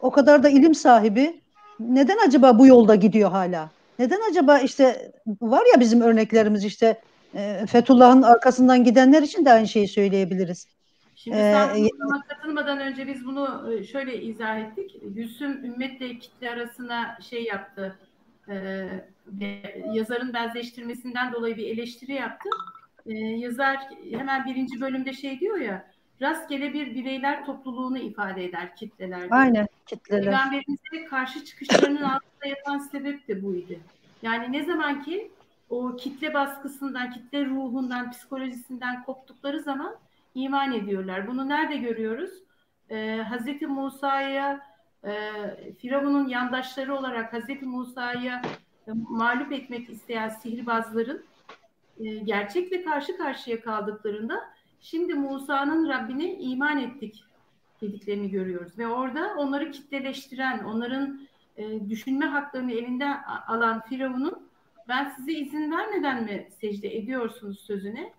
o 0.00 0.10
kadar 0.10 0.42
da 0.42 0.48
ilim 0.48 0.74
sahibi. 0.74 1.40
Neden 1.80 2.18
acaba 2.26 2.58
bu 2.58 2.66
yolda 2.66 2.94
gidiyor 2.94 3.30
hala? 3.30 3.70
Neden 3.98 4.30
acaba 4.30 4.58
işte 4.58 5.12
var 5.40 5.62
ya 5.74 5.80
bizim 5.80 6.00
örneklerimiz 6.00 6.64
işte 6.64 7.00
e, 7.34 7.66
Fethullah'ın 7.66 8.22
arkasından 8.22 8.84
gidenler 8.84 9.22
için 9.22 9.44
de 9.44 9.52
aynı 9.52 9.68
şeyi 9.68 9.88
söyleyebiliriz. 9.88 10.68
Şimdi 11.14 11.36
ee, 11.36 11.40
sen 11.40 11.88
programa 11.88 12.24
katılmadan 12.28 12.78
önce 12.78 13.06
biz 13.06 13.24
bunu 13.24 13.72
e, 13.72 13.84
şöyle 13.84 14.22
izah 14.22 14.58
ettik. 14.58 14.96
Gülsüm 15.02 15.64
ümmetle 15.64 16.18
kitle 16.18 16.50
arasına 16.50 17.18
şey 17.30 17.44
yaptı. 17.44 17.98
E, 18.48 18.54
yazarın 19.92 20.34
benzeştirmesinden 20.34 21.32
dolayı 21.32 21.56
bir 21.56 21.66
eleştiri 21.66 22.12
yaptı. 22.12 22.48
E, 23.06 23.14
yazar 23.14 23.76
hemen 24.10 24.46
birinci 24.46 24.80
bölümde 24.80 25.12
şey 25.12 25.40
diyor 25.40 25.58
ya 25.58 25.90
rastgele 26.22 26.72
bir 26.72 26.94
bireyler 26.94 27.46
topluluğunu 27.46 27.98
ifade 27.98 28.44
eder 28.44 28.76
kitleler. 28.76 29.26
Aynen 29.30 29.66
kitleler. 29.86 30.24
Peygamberimize 30.24 31.04
karşı 31.10 31.44
çıkışlarının 31.44 32.02
altında 32.02 32.46
yatan 32.46 32.78
sebep 32.78 33.28
de 33.28 33.42
buydu. 33.42 33.74
Yani 34.22 34.52
ne 34.52 34.64
zaman 34.64 35.02
ki 35.02 35.30
o 35.70 35.96
kitle 35.96 36.34
baskısından, 36.34 37.10
kitle 37.10 37.46
ruhundan, 37.46 38.10
psikolojisinden 38.10 39.02
koptukları 39.04 39.60
zaman 39.60 39.96
iman 40.34 40.72
ediyorlar. 40.72 41.26
Bunu 41.26 41.48
nerede 41.48 41.76
görüyoruz? 41.76 42.30
Ee, 42.90 43.24
Hazreti 43.28 43.66
Musa'ya 43.66 44.60
e, 45.04 45.12
Firavun'un 45.78 46.28
yandaşları 46.28 46.94
olarak 46.94 47.32
Hazreti 47.32 47.64
Musa'ya 47.64 48.42
e, 48.88 48.90
mağlup 49.08 49.52
etmek 49.52 49.90
isteyen 49.90 50.28
sihirbazların 50.28 51.24
e, 52.00 52.14
gerçekle 52.18 52.84
karşı 52.84 53.16
karşıya 53.16 53.60
kaldıklarında 53.60 54.44
şimdi 54.80 55.14
Musa'nın 55.14 55.88
Rabbine 55.88 56.34
iman 56.38 56.78
ettik 56.78 57.24
dediklerini 57.80 58.30
görüyoruz. 58.30 58.78
Ve 58.78 58.86
orada 58.86 59.34
onları 59.36 59.70
kitleleştiren, 59.70 60.64
onların 60.64 61.20
e, 61.56 61.90
düşünme 61.90 62.26
haklarını 62.26 62.72
elinden 62.72 63.22
alan 63.46 63.80
Firavun'un 63.80 64.48
ben 64.88 65.08
size 65.08 65.32
izin 65.32 65.72
vermeden 65.72 66.24
mi 66.24 66.48
secde 66.60 66.96
ediyorsunuz 66.96 67.60
sözüne 67.60 68.12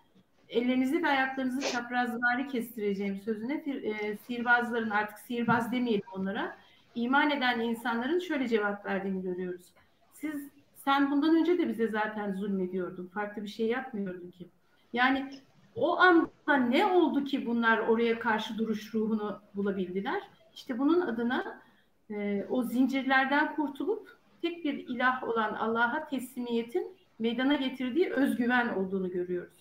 ellerinizi 0.49 1.03
ve 1.03 1.07
ayaklarınızı 1.07 1.71
çaprazvari 1.71 2.47
kestireceğim 2.47 3.21
sözüne 3.25 3.53
e, 3.53 4.17
sihirbazların 4.17 4.89
artık 4.89 5.19
sihirbaz 5.19 5.71
demeyelim 5.71 6.07
onlara 6.13 6.57
iman 6.95 7.31
eden 7.31 7.59
insanların 7.59 8.19
şöyle 8.19 8.47
cevap 8.47 8.85
verdiğini 8.85 9.21
görüyoruz. 9.21 9.65
Siz 10.13 10.49
sen 10.75 11.11
bundan 11.11 11.35
önce 11.35 11.57
de 11.57 11.67
bize 11.67 11.87
zaten 11.87 12.31
zulmediyordun. 12.31 13.07
Farklı 13.07 13.43
bir 13.43 13.47
şey 13.47 13.67
yapmıyordun 13.67 14.31
ki. 14.31 14.47
Yani 14.93 15.31
o 15.79 15.99
anda 15.99 16.57
ne 16.69 16.85
oldu 16.85 17.23
ki 17.23 17.45
bunlar 17.45 17.77
oraya 17.77 18.19
karşı 18.19 18.57
duruş 18.57 18.93
ruhunu 18.93 19.41
bulabildiler? 19.55 20.21
İşte 20.53 20.79
bunun 20.79 21.01
adına 21.01 21.61
e, 22.09 22.45
o 22.49 22.63
zincirlerden 22.63 23.55
kurtulup 23.55 24.17
tek 24.41 24.65
bir 24.65 24.73
ilah 24.73 25.23
olan 25.23 25.53
Allah'a 25.53 26.07
teslimiyetin 26.07 26.87
meydana 27.19 27.55
getirdiği 27.55 28.09
özgüven 28.09 28.69
olduğunu 28.69 29.11
görüyoruz. 29.11 29.53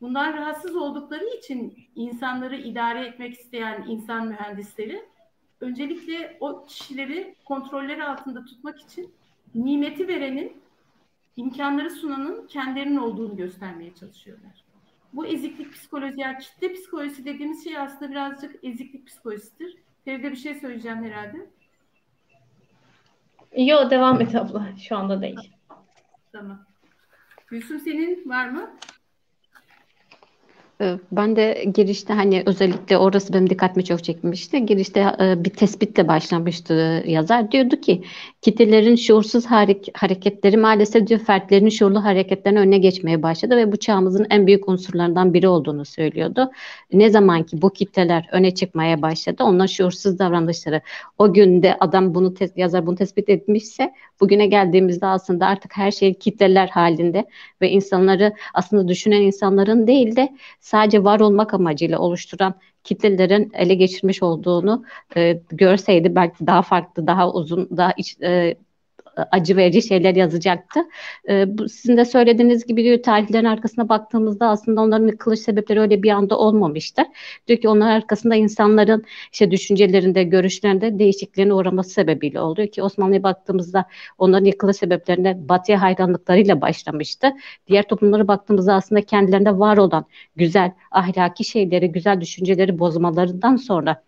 Bundan 0.00 0.32
rahatsız 0.32 0.76
oldukları 0.76 1.24
için 1.38 1.74
insanları 1.96 2.56
idare 2.56 3.06
etmek 3.06 3.34
isteyen 3.34 3.84
insan 3.88 4.26
mühendisleri 4.26 5.02
öncelikle 5.60 6.36
o 6.40 6.64
kişileri 6.64 7.34
kontrolleri 7.44 8.04
altında 8.04 8.44
tutmak 8.44 8.80
için 8.80 9.14
nimeti 9.54 10.08
verenin, 10.08 10.52
imkanları 11.36 11.90
sunanın 11.90 12.46
kendilerinin 12.46 12.96
olduğunu 12.96 13.36
göstermeye 13.36 13.94
çalışıyorlar. 13.94 14.64
Bu 15.12 15.26
eziklik 15.26 15.72
psikoloji, 15.72 16.20
yani 16.20 16.38
kitle 16.38 16.72
psikolojisi 16.72 17.24
dediğimiz 17.24 17.64
şey 17.64 17.78
aslında 17.78 18.10
birazcık 18.10 18.64
eziklik 18.64 19.06
psikolojisidir. 19.06 19.76
Feride 20.04 20.30
bir 20.30 20.36
şey 20.36 20.54
söyleyeceğim 20.54 21.04
herhalde. 21.04 21.50
Yok 23.56 23.90
devam 23.90 24.20
et 24.20 24.34
abla. 24.34 24.68
Şu 24.88 24.96
anda 24.96 25.22
değil. 25.22 25.52
Tamam. 26.32 26.64
Gülsüm 27.46 27.80
senin 27.80 28.28
var 28.28 28.48
mı? 28.48 28.70
Ee, 30.82 30.98
ben 31.12 31.36
de 31.36 31.64
girişte 31.74 32.12
hani 32.12 32.42
özellikle 32.46 32.98
orası 32.98 33.32
benim 33.32 33.50
dikkatimi 33.50 33.84
çok 33.84 34.04
çekmişti. 34.04 34.66
Girişte 34.66 35.00
e, 35.20 35.44
bir 35.44 35.50
tespitle 35.50 36.08
başlamıştı 36.08 37.04
yazar. 37.06 37.52
Diyordu 37.52 37.76
ki 37.76 38.02
kitlelerin 38.42 38.96
şuursuz 38.96 39.46
hareketleri 39.94 40.56
maalesef 40.56 41.06
diyor 41.06 41.20
fertlerin 41.20 41.68
şuurlu 41.68 42.04
hareketlerine 42.04 42.58
önüne 42.58 42.78
geçmeye 42.78 43.22
başladı 43.22 43.56
ve 43.56 43.72
bu 43.72 43.76
çağımızın 43.76 44.26
en 44.30 44.46
büyük 44.46 44.68
unsurlarından 44.68 45.34
biri 45.34 45.48
olduğunu 45.48 45.84
söylüyordu. 45.84 46.50
Ne 46.92 47.10
zaman 47.10 47.42
ki 47.42 47.62
bu 47.62 47.70
kitleler 47.70 48.28
öne 48.32 48.54
çıkmaya 48.54 49.02
başladı 49.02 49.44
onların 49.44 49.66
şuursuz 49.66 50.18
davranışları 50.18 50.80
o 51.18 51.32
günde 51.34 51.76
adam 51.80 52.14
bunu 52.14 52.34
yazar 52.56 52.86
bunu 52.86 52.96
tespit 52.96 53.28
etmişse 53.28 53.92
bugüne 54.20 54.46
geldiğimizde 54.46 55.06
aslında 55.06 55.46
artık 55.46 55.76
her 55.76 55.90
şey 55.90 56.14
kitleler 56.14 56.68
halinde 56.68 57.24
ve 57.60 57.70
insanları 57.70 58.32
aslında 58.54 58.88
düşünen 58.88 59.22
insanların 59.22 59.86
değil 59.86 60.16
de 60.16 60.32
sadece 60.72 61.04
var 61.04 61.20
olmak 61.20 61.54
amacıyla 61.54 61.98
oluşturan 61.98 62.54
kitlelerin 62.84 63.50
ele 63.54 63.74
geçirmiş 63.74 64.22
olduğunu 64.22 64.84
e, 65.16 65.42
görseydi 65.50 66.14
belki 66.14 66.46
daha 66.46 66.62
farklı, 66.62 67.06
daha 67.06 67.32
uzun, 67.32 67.68
daha 67.76 67.92
iç, 67.96 68.16
e, 68.22 68.56
acı 69.16 69.56
verici 69.56 69.82
şeyler 69.82 70.14
yazacaktı. 70.14 70.80
E, 71.28 71.58
bu, 71.58 71.68
sizin 71.68 71.96
de 71.96 72.04
söylediğiniz 72.04 72.66
gibi 72.66 72.84
diyor 72.84 73.02
tarihlerin 73.02 73.44
arkasına 73.44 73.88
baktığımızda 73.88 74.48
aslında 74.48 74.80
onların 74.80 75.06
yıkılış 75.06 75.40
sebepleri 75.40 75.80
öyle 75.80 76.02
bir 76.02 76.10
anda 76.10 76.38
olmamıştır. 76.38 77.04
Diyor 77.48 77.60
ki 77.60 77.68
onlar 77.68 77.90
arkasında 77.90 78.34
insanların 78.34 79.04
işte 79.32 79.50
düşüncelerinde, 79.50 80.22
görüşlerinde 80.22 80.98
değişikliğine 80.98 81.54
uğraması 81.54 81.90
sebebiyle 81.90 82.40
oluyor 82.40 82.68
ki 82.68 82.82
Osmanlı'ya 82.82 83.22
baktığımızda 83.22 83.84
onların 84.18 84.44
yıkılış 84.44 84.76
sebeplerinde 84.76 85.48
batıya 85.48 85.82
hayranlıklarıyla 85.82 86.60
başlamıştı. 86.60 87.32
Diğer 87.68 87.88
toplumlara 87.88 88.28
baktığımızda 88.28 88.74
aslında 88.74 89.02
kendilerinde 89.02 89.58
var 89.58 89.76
olan 89.76 90.04
güzel 90.36 90.72
ahlaki 90.90 91.44
şeyleri, 91.44 91.92
güzel 91.92 92.20
düşünceleri 92.20 92.78
bozmalarından 92.78 93.56
sonra 93.56 94.02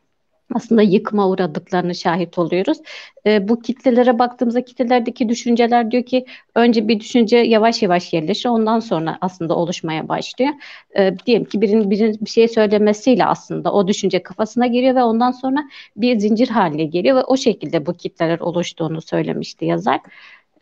aslında 0.54 0.82
yıkma 0.82 1.28
uğradıklarını 1.28 1.94
şahit 1.94 2.38
oluyoruz. 2.38 2.78
E, 3.26 3.48
bu 3.48 3.60
kitlelere 3.60 4.18
baktığımızda 4.18 4.64
kitlelerdeki 4.64 5.28
düşünceler 5.28 5.90
diyor 5.90 6.02
ki 6.02 6.26
önce 6.54 6.88
bir 6.88 7.00
düşünce 7.00 7.36
yavaş 7.36 7.82
yavaş 7.82 8.12
yerleşir 8.12 8.48
ondan 8.48 8.80
sonra 8.80 9.18
aslında 9.20 9.56
oluşmaya 9.56 10.08
başlıyor. 10.08 10.52
E, 10.96 11.18
diyelim 11.26 11.44
ki 11.44 11.60
birinin, 11.60 11.90
birinin 11.90 12.18
bir 12.20 12.30
şey 12.30 12.48
söylemesiyle 12.48 13.24
aslında 13.24 13.72
o 13.72 13.88
düşünce 13.88 14.22
kafasına 14.22 14.66
giriyor 14.66 14.94
ve 14.94 15.02
ondan 15.02 15.30
sonra 15.30 15.64
bir 15.96 16.18
zincir 16.18 16.48
haline 16.48 16.84
geliyor 16.84 17.16
ve 17.16 17.24
o 17.24 17.36
şekilde 17.36 17.86
bu 17.86 17.94
kitleler 17.94 18.38
oluştuğunu 18.40 19.00
söylemişti 19.00 19.64
yazar. 19.64 20.00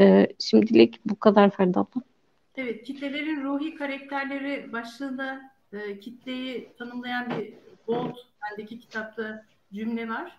E, 0.01 0.27
şimdilik 0.39 1.01
bu 1.07 1.17
kadar 1.17 1.51
Ferda 1.51 1.81
abla. 1.81 2.03
Evet, 2.57 2.83
kitlelerin 2.83 3.45
ruhi 3.45 3.75
karakterleri 3.75 4.73
başlığında 4.73 5.53
e, 5.73 6.01
kitleyi 6.01 6.69
tanımlayan 6.79 7.31
bir 7.31 7.55
bold 7.87 8.17
bendeki 8.43 8.81
kitapta 8.81 9.45
cümle 9.75 10.09
var. 10.09 10.39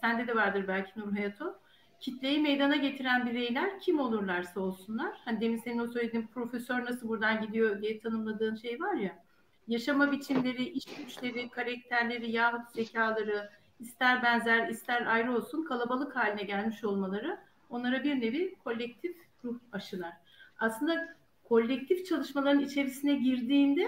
Sende 0.00 0.26
de 0.26 0.36
vardır 0.36 0.64
belki 0.68 1.00
Nur 1.00 1.12
Hayato. 1.12 1.58
Kitleyi 2.00 2.38
meydana 2.38 2.76
getiren 2.76 3.26
bireyler 3.26 3.80
kim 3.80 4.00
olurlarsa 4.00 4.60
olsunlar. 4.60 5.20
Hani 5.24 5.40
demin 5.40 5.56
senin 5.56 5.78
o 5.78 5.86
söylediğin 5.86 6.26
profesör 6.26 6.84
nasıl 6.84 7.08
buradan 7.08 7.46
gidiyor 7.46 7.82
diye 7.82 8.00
tanımladığın 8.00 8.54
şey 8.54 8.80
var 8.80 8.94
ya. 8.94 9.22
Yaşama 9.68 10.12
biçimleri, 10.12 10.64
iş 10.64 10.84
güçleri, 10.84 11.48
karakterleri 11.48 12.30
yahut 12.30 12.70
zekaları 12.74 13.50
ister 13.80 14.22
benzer 14.22 14.68
ister 14.68 15.06
ayrı 15.06 15.36
olsun 15.36 15.64
kalabalık 15.64 16.16
haline 16.16 16.42
gelmiş 16.42 16.84
olmaları 16.84 17.38
onlara 17.70 18.04
bir 18.04 18.20
nevi 18.20 18.54
kolektif 18.64 19.16
ruh 19.44 19.58
aşılar. 19.72 20.12
Aslında 20.58 21.16
kolektif 21.44 22.06
çalışmaların 22.06 22.60
içerisine 22.60 23.14
girdiğinde 23.14 23.86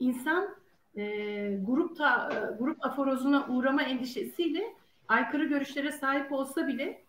insan 0.00 0.48
e, 0.98 1.60
grup 1.62 1.96
ta, 1.96 2.30
e, 2.32 2.56
grup 2.58 2.86
aforozuna 2.86 3.46
uğrama 3.48 3.82
endişesiyle 3.82 4.74
aykırı 5.08 5.44
görüşlere 5.44 5.92
sahip 5.92 6.32
olsa 6.32 6.68
bile 6.68 7.02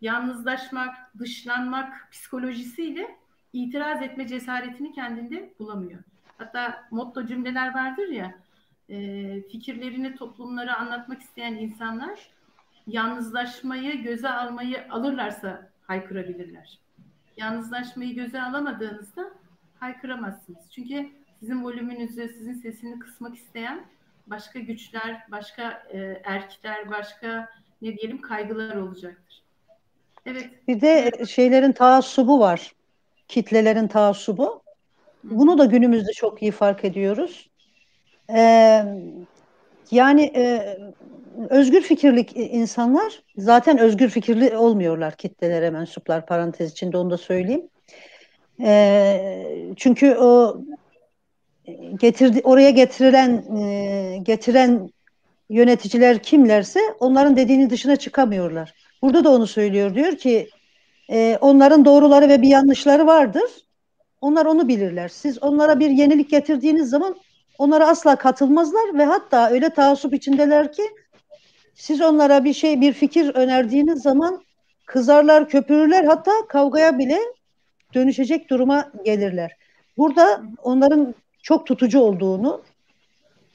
yalnızlaşmak, 0.00 0.96
dışlanmak 1.18 2.08
psikolojisiyle 2.12 3.16
itiraz 3.52 4.02
etme 4.02 4.26
cesaretini 4.26 4.92
kendinde 4.92 5.54
bulamıyor. 5.58 6.00
Hatta 6.38 6.84
motto 6.90 7.26
cümleler 7.26 7.74
vardır 7.74 8.08
ya, 8.08 8.34
e, 8.88 9.42
fikirlerini 9.42 10.16
toplumlara 10.16 10.76
anlatmak 10.76 11.20
isteyen 11.20 11.54
insanlar 11.54 12.30
yalnızlaşmayı 12.86 14.02
göze 14.02 14.28
almayı 14.28 14.92
alırlarsa 14.92 15.70
haykırabilirler. 15.86 16.78
Yalnızlaşmayı 17.36 18.14
göze 18.14 18.42
alamadığınızda 18.42 19.30
haykıramazsınız. 19.80 20.70
Çünkü 20.70 21.10
sizin 21.44 21.64
volümünüzü, 21.64 22.28
sizin 22.38 22.54
sesini 22.54 22.98
kısmak 22.98 23.36
isteyen 23.36 23.84
başka 24.26 24.58
güçler, 24.58 25.22
başka 25.30 25.82
e, 25.92 26.22
erkekler, 26.24 26.90
başka 26.90 27.48
ne 27.82 27.96
diyelim 27.96 28.20
kaygılar 28.20 28.76
olacaktır. 28.76 29.42
Evet. 30.26 30.50
Bir 30.68 30.80
de 30.80 31.12
şeylerin 31.26 31.72
taassubu 31.72 32.40
var. 32.40 32.72
Kitlelerin 33.28 33.88
taassubu. 33.88 34.62
Bunu 35.24 35.58
da 35.58 35.64
günümüzde 35.64 36.12
çok 36.12 36.42
iyi 36.42 36.50
fark 36.50 36.84
ediyoruz. 36.84 37.50
Ee, 38.34 38.84
yani 39.90 40.32
e, 40.34 40.76
özgür 41.50 41.82
fikirlik 41.82 42.36
insanlar 42.36 43.22
zaten 43.36 43.78
özgür 43.78 44.08
fikirli 44.08 44.56
olmuyorlar 44.56 45.16
kitlelere 45.16 45.70
mensuplar 45.70 46.26
parantez 46.26 46.72
içinde 46.72 46.96
onu 46.96 47.10
da 47.10 47.18
söyleyeyim. 47.18 47.68
E, 48.60 49.74
çünkü 49.76 50.14
o 50.14 50.60
getirdi 52.00 52.40
oraya 52.44 52.70
getirilen 52.70 53.56
e, 53.56 54.18
getiren 54.22 54.90
yöneticiler 55.50 56.22
kimlerse 56.22 56.80
onların 57.00 57.36
dediğinin 57.36 57.70
dışına 57.70 57.96
çıkamıyorlar. 57.96 58.74
Burada 59.02 59.24
da 59.24 59.30
onu 59.30 59.46
söylüyor 59.46 59.94
diyor 59.94 60.16
ki 60.16 60.48
e, 61.10 61.38
onların 61.40 61.84
doğruları 61.84 62.28
ve 62.28 62.42
bir 62.42 62.48
yanlışları 62.48 63.06
vardır. 63.06 63.50
Onlar 64.20 64.46
onu 64.46 64.68
bilirler. 64.68 65.08
Siz 65.08 65.42
onlara 65.42 65.80
bir 65.80 65.90
yenilik 65.90 66.30
getirdiğiniz 66.30 66.90
zaman 66.90 67.16
onlara 67.58 67.88
asla 67.88 68.16
katılmazlar 68.16 68.98
ve 68.98 69.04
hatta 69.04 69.50
öyle 69.50 69.70
taassup 69.70 70.14
içindeler 70.14 70.72
ki 70.72 70.82
siz 71.74 72.00
onlara 72.00 72.44
bir 72.44 72.52
şey 72.52 72.80
bir 72.80 72.92
fikir 72.92 73.34
önerdiğiniz 73.34 74.02
zaman 74.02 74.42
kızarlar, 74.86 75.48
köpürürler 75.48 76.04
hatta 76.04 76.32
kavgaya 76.48 76.98
bile 76.98 77.18
dönüşecek 77.94 78.50
duruma 78.50 78.92
gelirler. 79.04 79.56
Burada 79.96 80.42
onların 80.62 81.14
çok 81.44 81.66
tutucu 81.66 82.00
olduğunu, 82.00 82.62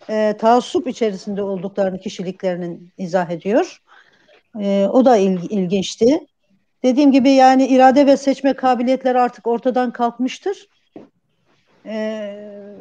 e, 0.10 0.36
taassup 0.39 0.88
içerisinde 0.88 1.43
olduklarını 1.43 1.99
kişiliklerinin 1.99 2.91
izah 2.97 3.30
ediyor. 3.30 3.82
E, 4.60 4.88
o 4.91 5.06
da 5.06 5.17
il, 5.17 5.49
ilginçti. 5.49 6.19
Dediğim 6.84 7.12
gibi 7.12 7.30
yani 7.30 7.67
irade 7.67 8.08
ve 8.08 8.17
seçme 8.17 8.54
kabiliyetleri 8.54 9.19
artık 9.19 9.47
ortadan 9.47 9.93
kalkmıştır. 9.93 10.67
E, 11.86 12.36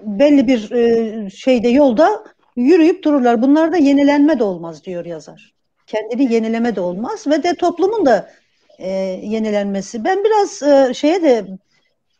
belli 0.04 0.46
bir 0.46 0.70
e, 0.70 1.30
şeyde 1.30 1.68
yolda 1.68 2.24
yürüyüp 2.56 3.04
dururlar. 3.04 3.42
Bunlarda 3.42 3.76
yenilenme 3.76 4.38
de 4.38 4.44
olmaz 4.44 4.84
diyor 4.84 5.04
yazar. 5.04 5.54
Kendini 5.86 6.32
yenileme 6.34 6.76
de 6.76 6.80
olmaz 6.80 7.26
ve 7.26 7.42
de 7.42 7.54
toplumun 7.54 8.06
da 8.06 8.30
e, 8.78 8.90
yenilenmesi. 9.22 10.04
Ben 10.04 10.24
biraz 10.24 10.62
e, 10.62 10.94
şeye 10.94 11.22
de 11.22 11.46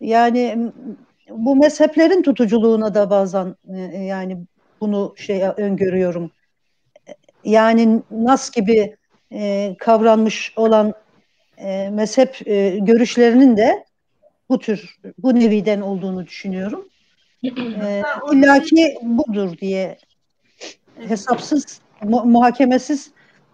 yani 0.00 0.72
bu 1.30 1.56
mezheplerin 1.56 2.22
tutuculuğuna 2.22 2.94
da 2.94 3.10
bazen 3.10 3.56
e, 3.74 3.98
yani 3.98 4.38
bunu 4.80 5.14
şey 5.16 5.42
öngörüyorum. 5.56 6.30
Yani 7.44 8.02
Nas 8.10 8.50
gibi 8.50 8.96
e, 9.32 9.74
kavranmış 9.78 10.52
olan 10.56 10.94
e, 11.58 11.90
mezhep 11.90 12.48
e, 12.48 12.78
görüşlerinin 12.78 13.56
de 13.56 13.84
bu 14.48 14.58
tür 14.58 14.98
bu 15.18 15.34
neviden 15.34 15.80
olduğunu 15.80 16.26
düşünüyorum. 16.26 16.88
E, 17.44 18.02
illaki 18.32 18.94
budur 19.02 19.58
diye 19.58 19.98
hesapsız, 21.08 21.80
mu- 22.02 22.24
muhakemesiz 22.24 23.10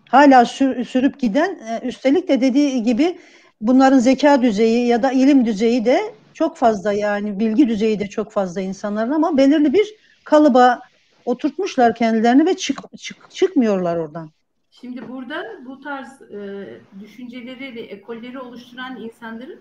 hala 0.08 0.44
sür, 0.44 0.84
sürüp 0.84 1.20
giden 1.20 1.58
e, 1.68 1.86
üstelik 1.86 2.28
de 2.28 2.40
dediği 2.40 2.82
gibi 2.82 3.18
bunların 3.60 3.98
zeka 3.98 4.42
düzeyi 4.42 4.86
ya 4.86 5.02
da 5.02 5.12
ilim 5.12 5.46
düzeyi 5.46 5.84
de 5.84 6.00
çok 6.34 6.56
fazla 6.56 6.92
yani 6.92 7.38
bilgi 7.38 7.68
düzeyi 7.68 8.00
de 8.00 8.06
çok 8.06 8.32
fazla 8.32 8.60
insanların 8.60 9.10
ama 9.10 9.36
belirli 9.36 9.72
bir 9.72 9.94
kalıba 10.24 10.80
oturtmuşlar 11.24 11.94
kendilerini 11.94 12.46
ve 12.46 12.56
çık, 12.56 12.78
çık, 12.98 13.30
çıkmıyorlar 13.30 13.96
oradan. 13.96 14.30
Şimdi 14.70 15.08
burada 15.08 15.44
bu 15.66 15.80
tarz 15.80 16.22
e, 16.22 16.66
düşünceleri 17.00 17.74
ve 17.74 17.80
ekolleri 17.80 18.38
oluşturan 18.38 19.00
insanların 19.00 19.60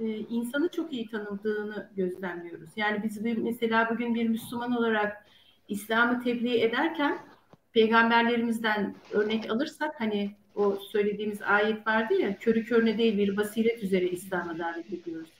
e, 0.00 0.06
insanı 0.06 0.68
çok 0.68 0.92
iyi 0.92 1.10
tanıdığını 1.10 1.90
gözlemliyoruz. 1.96 2.70
Yani 2.76 3.02
biz 3.02 3.24
bir, 3.24 3.36
mesela 3.36 3.90
bugün 3.90 4.14
bir 4.14 4.28
Müslüman 4.28 4.76
olarak 4.76 5.26
İslam'ı 5.68 6.22
tebliğ 6.24 6.60
ederken 6.60 7.18
peygamberlerimizden 7.72 8.94
örnek 9.12 9.50
alırsak 9.50 10.00
hani 10.00 10.30
o 10.54 10.76
söylediğimiz 10.76 11.42
ayet 11.42 11.86
vardı 11.86 12.14
ya 12.14 12.38
körü 12.38 12.64
körüne 12.64 12.98
değil 12.98 13.18
bir 13.18 13.36
basiret 13.36 13.82
üzere 13.82 14.08
İslam'a 14.08 14.58
davet 14.58 14.92
ediyoruz. 14.92 15.30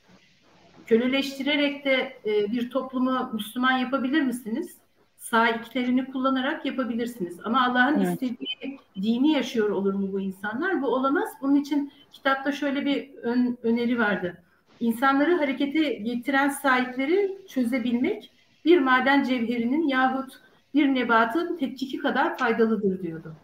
Köleleştirerek 0.92 1.84
de 1.84 2.12
e, 2.26 2.52
bir 2.52 2.70
toplumu 2.70 3.30
Müslüman 3.32 3.72
yapabilir 3.72 4.22
misiniz? 4.22 4.76
Saiklerini 5.18 6.04
kullanarak 6.12 6.66
yapabilirsiniz. 6.66 7.40
Ama 7.44 7.66
Allah'ın 7.66 8.00
evet. 8.00 8.12
istediği 8.12 8.78
dini 8.96 9.32
yaşıyor 9.32 9.70
olur 9.70 9.94
mu 9.94 10.12
bu 10.12 10.20
insanlar? 10.20 10.82
Bu 10.82 10.86
olamaz. 10.86 11.28
Bunun 11.40 11.56
için 11.56 11.92
kitapta 12.12 12.52
şöyle 12.52 12.86
bir 12.86 13.14
ön, 13.22 13.58
öneri 13.62 13.98
vardı. 13.98 14.42
İnsanları 14.80 15.36
harekete 15.36 15.92
getiren 15.92 16.48
sahipleri 16.48 17.38
çözebilmek 17.48 18.30
bir 18.64 18.78
maden 18.78 19.24
cevherinin 19.24 19.88
yahut 19.88 20.32
bir 20.74 20.94
nebatın 20.94 21.56
tetkiki 21.56 21.98
kadar 21.98 22.38
faydalıdır 22.38 23.02
diyordu. 23.02 23.34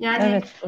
Yani 0.00 0.24
evet, 0.24 0.62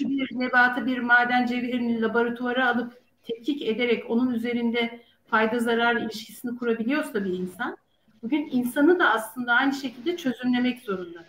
bir 0.00 0.38
nebatı 0.38 0.86
bir 0.86 0.98
maden 0.98 1.46
cevherini 1.46 2.00
laboratuvara 2.00 2.68
alıp 2.68 2.92
tetkik 3.22 3.62
ederek 3.62 4.10
onun 4.10 4.34
üzerinde 4.34 5.07
fayda 5.30 5.58
zarar 5.58 5.96
ilişkisini 5.96 6.58
kurabiliyorsa 6.58 7.24
bir 7.24 7.32
insan 7.32 7.76
bugün 8.22 8.48
insanı 8.52 8.98
da 8.98 9.10
aslında 9.10 9.52
aynı 9.52 9.74
şekilde 9.74 10.16
çözümlemek 10.16 10.80
zorunda. 10.80 11.24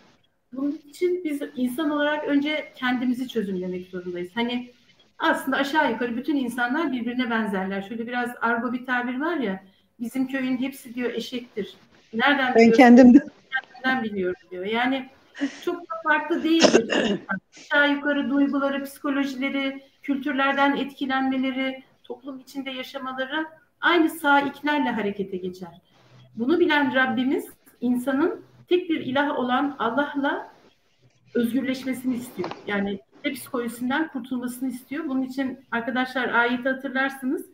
Bunun 0.52 0.80
için 0.88 1.24
biz 1.24 1.42
insan 1.56 1.90
olarak 1.90 2.28
önce 2.28 2.72
kendimizi 2.76 3.28
çözümlemek 3.28 3.86
zorundayız. 3.86 4.30
Hani 4.34 4.70
aslında 5.18 5.56
aşağı 5.56 5.92
yukarı 5.92 6.16
bütün 6.16 6.36
insanlar 6.36 6.92
birbirine 6.92 7.30
benzerler. 7.30 7.82
Şöyle 7.82 8.06
biraz 8.06 8.30
argo 8.40 8.72
bir 8.72 8.86
tabir 8.86 9.20
var 9.20 9.36
ya 9.36 9.64
bizim 10.00 10.26
köyün 10.26 10.56
hepsi 10.56 10.94
diyor 10.94 11.10
eşektir. 11.10 11.74
Nereden 12.14 12.54
ben 12.54 12.72
kendim 12.72 13.12
kendimden 13.12 14.04
biliyorum 14.04 14.42
diyor. 14.50 14.64
Yani 14.64 15.08
çok 15.64 15.80
da 15.80 15.94
farklı 16.04 16.44
değildir. 16.44 17.20
aşağı 17.56 17.92
yukarı 17.92 18.30
duyguları, 18.30 18.84
psikolojileri, 18.84 19.82
kültürlerden 20.02 20.76
etkilenmeleri, 20.76 21.82
toplum 22.04 22.38
içinde 22.38 22.70
yaşamaları 22.70 23.46
aynı 23.80 24.10
saiklerle 24.10 24.90
harekete 24.90 25.36
geçer. 25.36 25.80
Bunu 26.36 26.60
bilen 26.60 26.94
Rabbimiz 26.94 27.48
insanın 27.80 28.44
tek 28.68 28.90
bir 28.90 29.00
ilah 29.00 29.38
olan 29.38 29.76
Allah'la 29.78 30.52
özgürleşmesini 31.34 32.14
istiyor. 32.14 32.50
Yani 32.66 33.00
kitle 33.16 33.32
psikolojisinden 33.32 34.08
kurtulmasını 34.08 34.68
istiyor. 34.68 35.08
Bunun 35.08 35.22
için 35.22 35.58
arkadaşlar 35.70 36.28
ayeti 36.28 36.68
hatırlarsınız. 36.68 37.46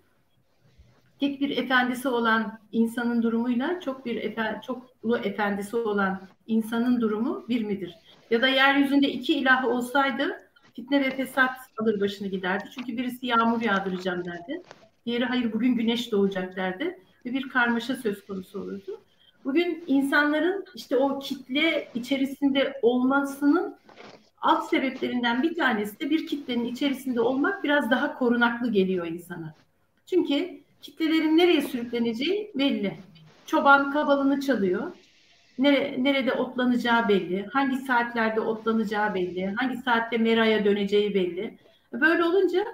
Tek 1.21 1.41
bir 1.41 1.57
efendisi 1.57 2.09
olan 2.09 2.59
insanın 2.73 3.23
durumuyla 3.23 3.81
çok 3.81 4.07
bir 4.07 4.17
efe, 4.17 4.61
çoklu 4.67 5.19
efendisi 5.19 5.77
olan 5.77 6.21
insanın 6.47 7.01
durumu 7.01 7.45
bir 7.49 7.65
midir? 7.65 7.95
Ya 8.31 8.43
da 8.43 8.49
yeryüzünde 8.49 9.09
iki 9.09 9.35
ilah 9.35 9.65
olsaydı 9.65 10.51
fitne 10.75 11.01
ve 11.01 11.11
fesat 11.11 11.57
alır 11.79 12.01
başını 12.01 12.29
giderdi. 12.29 12.65
Çünkü 12.75 12.97
birisi 12.97 13.27
yağmur 13.27 13.61
yağdıracağım 13.61 14.25
derdi. 14.25 14.63
Diğeri 15.07 15.25
hayır 15.25 15.53
bugün 15.53 15.75
güneş 15.75 16.13
doğacak 16.13 16.57
derdi. 16.57 16.99
Ve 17.27 17.33
bir 17.33 17.49
karmaşa 17.49 17.97
söz 17.97 18.27
konusu 18.27 18.61
olurdu. 18.61 19.01
Bugün 19.45 19.85
insanların 19.87 20.65
işte 20.75 20.97
o 20.97 21.19
kitle 21.19 21.89
içerisinde 21.95 22.79
olmasının 22.83 23.77
alt 24.41 24.71
sebeplerinden 24.71 25.43
bir 25.43 25.55
tanesi 25.55 26.01
de 26.01 26.11
bir 26.11 26.27
kitlenin 26.27 26.65
içerisinde 26.65 27.21
olmak 27.21 27.65
biraz 27.65 27.91
daha 27.91 28.19
korunaklı 28.19 28.73
geliyor 28.73 29.07
insana. 29.07 29.55
Çünkü 30.07 30.61
kitlelerin 30.83 31.37
nereye 31.37 31.63
sürükleneceği 31.63 32.53
belli. 32.55 32.99
Çoban 33.47 33.91
kabalını 33.91 34.41
çalıyor. 34.41 34.93
Nere, 35.59 36.05
nerede 36.05 36.33
otlanacağı 36.33 37.09
belli. 37.09 37.47
Hangi 37.53 37.77
saatlerde 37.77 38.41
otlanacağı 38.41 39.15
belli. 39.15 39.47
Hangi 39.57 39.77
saatte 39.77 40.19
meraya 40.19 40.65
döneceği 40.65 41.15
belli. 41.15 41.59
Böyle 41.93 42.25
olunca 42.25 42.65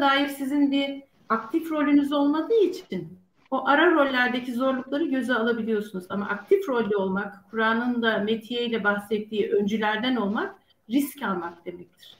dair 0.00 0.28
sizin 0.28 0.72
bir 0.72 1.11
aktif 1.32 1.70
rolünüz 1.70 2.12
olmadığı 2.12 2.60
için 2.64 3.18
o 3.50 3.68
ara 3.68 3.90
rollerdeki 3.90 4.52
zorlukları 4.52 5.04
göze 5.04 5.34
alabiliyorsunuz. 5.34 6.04
Ama 6.08 6.28
aktif 6.28 6.68
rolde 6.68 6.96
olmak, 6.96 7.50
Kur'an'ın 7.50 8.02
da 8.02 8.18
Metiye 8.18 8.64
ile 8.64 8.84
bahsettiği 8.84 9.50
öncülerden 9.52 10.16
olmak 10.16 10.54
risk 10.90 11.22
almak 11.22 11.66
demektir. 11.66 12.16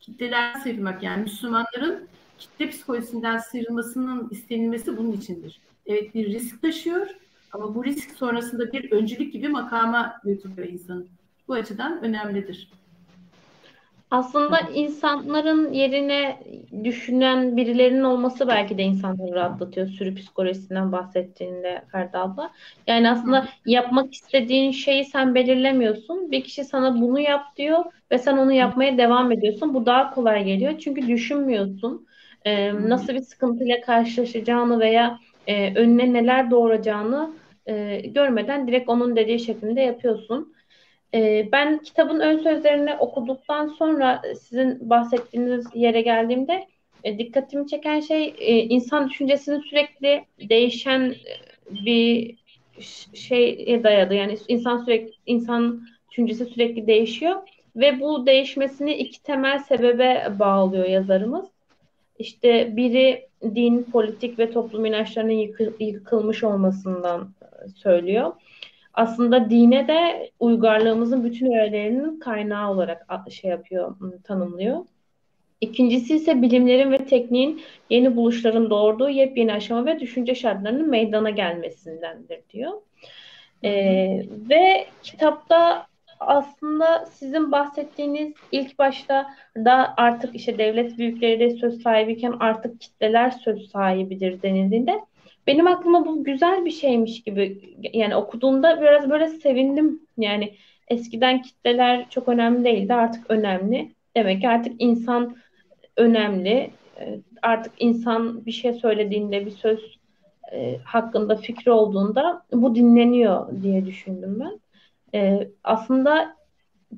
Kitleler 0.00 0.54
sıyrılmak 0.54 1.02
yani 1.02 1.22
Müslümanların 1.22 2.08
kitle 2.38 2.70
psikolojisinden 2.70 3.38
sıyrılmasının 3.38 4.28
istenilmesi 4.30 4.96
bunun 4.96 5.12
içindir. 5.12 5.60
Evet 5.86 6.14
bir 6.14 6.26
risk 6.26 6.62
taşıyor 6.62 7.06
ama 7.52 7.74
bu 7.74 7.84
risk 7.84 8.10
sonrasında 8.10 8.72
bir 8.72 8.92
öncülük 8.92 9.32
gibi 9.32 9.48
makama 9.48 10.20
götürüyor 10.24 10.68
insanı. 10.68 11.06
Bu 11.48 11.54
açıdan 11.54 12.04
önemlidir. 12.04 12.68
Aslında 14.10 14.60
insanların 14.60 15.72
yerine 15.72 16.40
düşünen 16.84 17.56
birilerinin 17.56 18.02
olması 18.02 18.48
belki 18.48 18.78
de 18.78 18.82
insanları 18.82 19.34
rahatlatıyor. 19.34 19.86
Sürü 19.88 20.14
psikolojisinden 20.14 20.92
bahsettiğinde 20.92 21.84
Ferda 21.92 22.20
abla. 22.20 22.52
Yani 22.86 23.10
aslında 23.10 23.48
yapmak 23.64 24.14
istediğin 24.14 24.72
şeyi 24.72 25.04
sen 25.04 25.34
belirlemiyorsun. 25.34 26.30
Bir 26.30 26.44
kişi 26.44 26.64
sana 26.64 27.00
bunu 27.00 27.20
yap 27.20 27.56
diyor 27.56 27.84
ve 28.12 28.18
sen 28.18 28.36
onu 28.36 28.52
yapmaya 28.52 28.98
devam 28.98 29.32
ediyorsun. 29.32 29.74
Bu 29.74 29.86
daha 29.86 30.10
kolay 30.14 30.44
geliyor. 30.44 30.78
Çünkü 30.78 31.06
düşünmüyorsun. 31.08 32.06
Ee, 32.44 32.72
nasıl 32.88 33.12
bir 33.14 33.20
sıkıntıyla 33.22 33.80
karşılaşacağını 33.80 34.80
veya 34.80 35.18
e, 35.46 35.74
önüne 35.74 36.12
neler 36.12 36.50
doğuracağını 36.50 37.40
e, 37.66 38.00
görmeden 38.00 38.68
direkt 38.68 38.88
onun 38.88 39.16
dediği 39.16 39.40
şeklinde 39.40 39.80
yapıyorsun. 39.80 40.54
E, 41.14 41.48
ben 41.52 41.78
kitabın 41.78 42.20
ön 42.20 42.38
sözlerini 42.38 42.94
okuduktan 42.96 43.68
sonra 43.68 44.22
sizin 44.40 44.90
bahsettiğiniz 44.90 45.66
yere 45.74 46.00
geldiğimde 46.00 46.66
e, 47.04 47.18
dikkatimi 47.18 47.66
çeken 47.66 48.00
şey 48.00 48.34
e, 48.38 48.56
insan 48.58 49.10
düşüncesinin 49.10 49.60
sürekli 49.60 50.24
değişen 50.48 51.14
bir 51.70 52.36
şeye 53.14 53.84
dayadı. 53.84 54.14
Yani 54.14 54.38
insan 54.48 54.84
sürekli 54.84 55.12
insan 55.26 55.88
düşüncesi 56.10 56.44
sürekli 56.44 56.86
değişiyor 56.86 57.36
ve 57.76 58.00
bu 58.00 58.26
değişmesini 58.26 58.94
iki 58.94 59.22
temel 59.22 59.58
sebebe 59.58 60.32
bağlıyor 60.38 60.84
yazarımız. 60.84 61.46
İşte 62.18 62.76
biri 62.76 63.28
din, 63.42 63.82
politik 63.82 64.38
ve 64.38 64.50
toplum 64.50 64.84
inançlarının 64.84 65.32
yıkı, 65.32 65.72
yıkılmış 65.80 66.44
olmasından 66.44 67.30
söylüyor 67.76 68.32
aslında 68.98 69.50
dine 69.50 69.88
de 69.88 70.30
uygarlığımızın 70.40 71.24
bütün 71.24 71.52
öğelerinin 71.52 72.20
kaynağı 72.20 72.70
olarak 72.70 73.06
şey 73.30 73.50
yapıyor, 73.50 73.96
tanımlıyor. 74.24 74.84
İkincisi 75.60 76.16
ise 76.16 76.42
bilimlerin 76.42 76.92
ve 76.92 77.04
tekniğin 77.06 77.62
yeni 77.90 78.16
buluşların 78.16 78.70
doğurduğu 78.70 79.08
yepyeni 79.08 79.52
aşama 79.52 79.86
ve 79.86 80.00
düşünce 80.00 80.34
şartlarının 80.34 80.88
meydana 80.88 81.30
gelmesindendir 81.30 82.40
diyor. 82.50 82.72
Ee, 83.64 84.22
ve 84.50 84.86
kitapta 85.02 85.86
aslında 86.20 87.06
sizin 87.06 87.52
bahsettiğiniz 87.52 88.32
ilk 88.52 88.78
başta 88.78 89.26
da 89.56 89.94
artık 89.96 90.34
işte 90.34 90.58
devlet 90.58 90.98
büyükleri 90.98 91.40
de 91.40 91.50
söz 91.50 91.82
sahibiyken 91.82 92.34
artık 92.40 92.80
kitleler 92.80 93.30
söz 93.30 93.70
sahibidir 93.70 94.42
denildiğinde 94.42 95.00
benim 95.48 95.66
aklıma 95.66 96.06
bu 96.06 96.24
güzel 96.24 96.64
bir 96.64 96.70
şeymiş 96.70 97.22
gibi 97.22 97.74
yani 97.92 98.16
okuduğumda 98.16 98.80
biraz 98.80 99.10
böyle 99.10 99.28
sevindim. 99.28 100.00
Yani 100.18 100.54
eskiden 100.88 101.42
kitleler 101.42 102.10
çok 102.10 102.28
önemli 102.28 102.64
değildi 102.64 102.94
artık 102.94 103.30
önemli. 103.30 103.92
Demek 104.16 104.40
ki 104.40 104.48
artık 104.48 104.72
insan 104.78 105.36
önemli. 105.96 106.70
Ee, 107.00 107.18
artık 107.42 107.72
insan 107.78 108.46
bir 108.46 108.52
şey 108.52 108.72
söylediğinde 108.72 109.46
bir 109.46 109.50
söz 109.50 109.98
e, 110.52 110.78
hakkında 110.84 111.36
fikri 111.36 111.70
olduğunda 111.70 112.42
bu 112.52 112.74
dinleniyor 112.74 113.62
diye 113.62 113.86
düşündüm 113.86 114.40
ben. 114.40 114.60
E, 115.18 115.48
aslında 115.64 116.36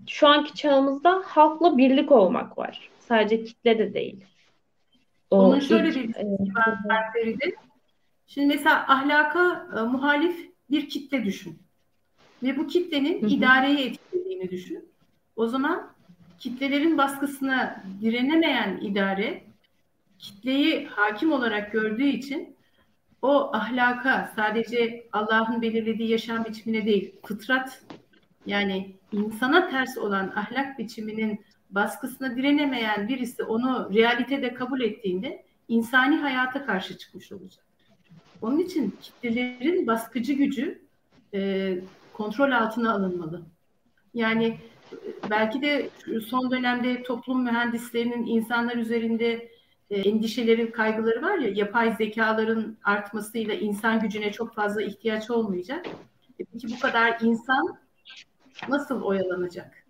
şu 0.07 0.29
anki 0.29 0.55
çağımızda 0.55 1.23
halkla 1.25 1.79
birlik 1.79 2.13
olmak 2.13 2.59
var. 2.59 2.91
Sadece 2.99 3.45
kitle 3.45 3.79
de 3.79 3.95
değil. 3.95 4.25
O 5.31 5.39
Onun 5.39 5.61
şöyle 5.61 5.89
ilk, 5.89 5.97
bir 5.97 6.15
e, 6.17 6.25
var 6.89 7.13
Feride. 7.13 7.70
Şimdi 8.35 8.47
mesela 8.47 8.85
ahlaka 8.89 9.69
e, 9.77 9.81
muhalif 9.81 10.51
bir 10.71 10.89
kitle 10.89 11.25
düşün. 11.25 11.59
Ve 12.43 12.57
bu 12.57 12.67
kitlenin 12.67 13.23
hı 13.23 13.27
hı. 13.27 13.31
idareyi 13.31 13.79
etkilediğini 13.79 14.51
düşün. 14.51 14.89
O 15.37 15.47
zaman 15.47 15.93
kitlelerin 16.39 16.99
baskısına 16.99 17.85
direnemeyen 18.01 18.79
idare 18.83 19.43
kitleyi 20.19 20.87
hakim 20.87 21.33
olarak 21.33 21.73
gördüğü 21.73 22.07
için 22.09 22.57
o 23.23 23.51
ahlaka 23.53 24.33
sadece 24.37 25.07
Allah'ın 25.13 25.63
belirlediği 25.63 26.11
yaşam 26.11 26.45
biçimine 26.45 26.87
değil, 26.87 27.15
fıtrat 27.25 27.83
yani 28.47 28.97
insana 29.13 29.71
ters 29.71 29.99
olan 29.99 30.33
ahlak 30.37 30.79
biçiminin 30.79 31.45
baskısına 31.71 32.37
direnemeyen 32.37 33.09
birisi 33.09 33.43
onu 33.43 33.91
realitede 33.95 34.55
kabul 34.55 34.81
ettiğinde 34.81 35.45
insani 35.69 36.17
hayata 36.17 36.67
karşı 36.67 36.99
çıkmış 36.99 37.33
olacak. 37.33 37.70
Onun 38.43 38.59
için 38.59 38.95
kitlelerin 39.03 39.87
baskıcı 39.87 40.33
gücü 40.33 40.83
e, 41.35 41.79
kontrol 42.13 42.51
altına 42.53 42.93
alınmalı. 42.95 43.43
Yani 44.15 44.59
e, 44.93 45.31
belki 45.31 45.63
de 45.63 45.91
son 46.27 46.51
dönemde 46.51 47.03
toplum 47.03 47.45
mühendislerinin 47.45 48.27
insanlar 48.27 48.77
üzerinde 48.77 49.51
e, 49.91 50.01
endişeleri, 50.01 50.73
kaygıları 50.73 51.23
var 51.23 51.39
ya, 51.39 51.51
yapay 51.51 51.97
zekaların 51.97 52.77
artmasıyla 52.85 53.55
insan 53.55 54.01
gücüne 54.01 54.33
çok 54.33 54.55
fazla 54.55 54.83
ihtiyaç 54.83 55.31
olmayacak. 55.31 55.87
E, 56.39 56.45
peki 56.53 56.69
bu 56.77 56.81
kadar 56.81 57.19
insan 57.21 57.79
nasıl 58.69 59.03
oyalanacak? 59.03 59.85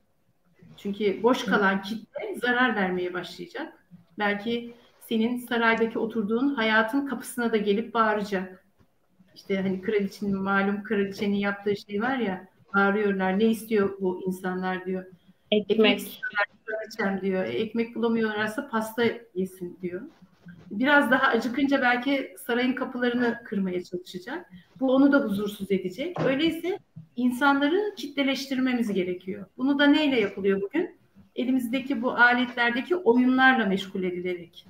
Çünkü 0.77 1.23
boş 1.23 1.45
kalan 1.45 1.83
kitle 1.83 2.35
zarar 2.37 2.77
vermeye 2.77 3.15
başlayacak. 3.15 3.87
Belki 4.19 4.75
senin 5.11 5.38
saraydaki 5.38 5.99
oturduğun 5.99 6.55
hayatın 6.55 7.07
kapısına 7.07 7.53
da 7.53 7.57
gelip 7.57 7.94
bağıracak. 7.94 8.64
İşte 9.35 9.62
hani 9.62 9.83
kraliçenin 9.83 10.37
malum 10.37 10.83
kraliçenin 10.83 11.37
yaptığı 11.37 11.75
şey 11.77 12.03
var 12.03 12.16
ya 12.16 12.49
bağırıyorlar 12.75 13.38
ne 13.38 13.44
istiyor 13.44 13.96
bu 14.01 14.23
insanlar 14.27 14.85
diyor. 14.85 15.05
Ekmek. 15.51 16.23
Ekmek 16.99 17.23
diyor. 17.23 17.44
E, 17.44 17.49
ekmek 17.49 17.94
bulamıyorlarsa 17.94 18.68
pasta 18.68 19.03
yesin 19.35 19.79
diyor. 19.83 20.03
Biraz 20.70 21.11
daha 21.11 21.27
acıkınca 21.27 21.83
belki 21.83 22.35
sarayın 22.46 22.73
kapılarını 22.73 23.40
kırmaya 23.44 23.85
çalışacak. 23.85 24.51
Bu 24.81 24.94
onu 24.94 25.12
da 25.12 25.18
huzursuz 25.18 25.70
edecek. 25.70 26.20
Öyleyse 26.20 26.79
insanları 27.16 27.94
kitleleştirmemiz 27.96 28.92
gerekiyor. 28.92 29.46
Bunu 29.59 29.79
da 29.79 29.87
neyle 29.87 30.20
yapılıyor 30.20 30.61
bugün? 30.61 30.96
Elimizdeki 31.37 32.03
bu 32.03 32.11
aletlerdeki 32.11 32.96
oyunlarla 32.96 33.66
meşgul 33.66 34.03
edilerek. 34.03 34.66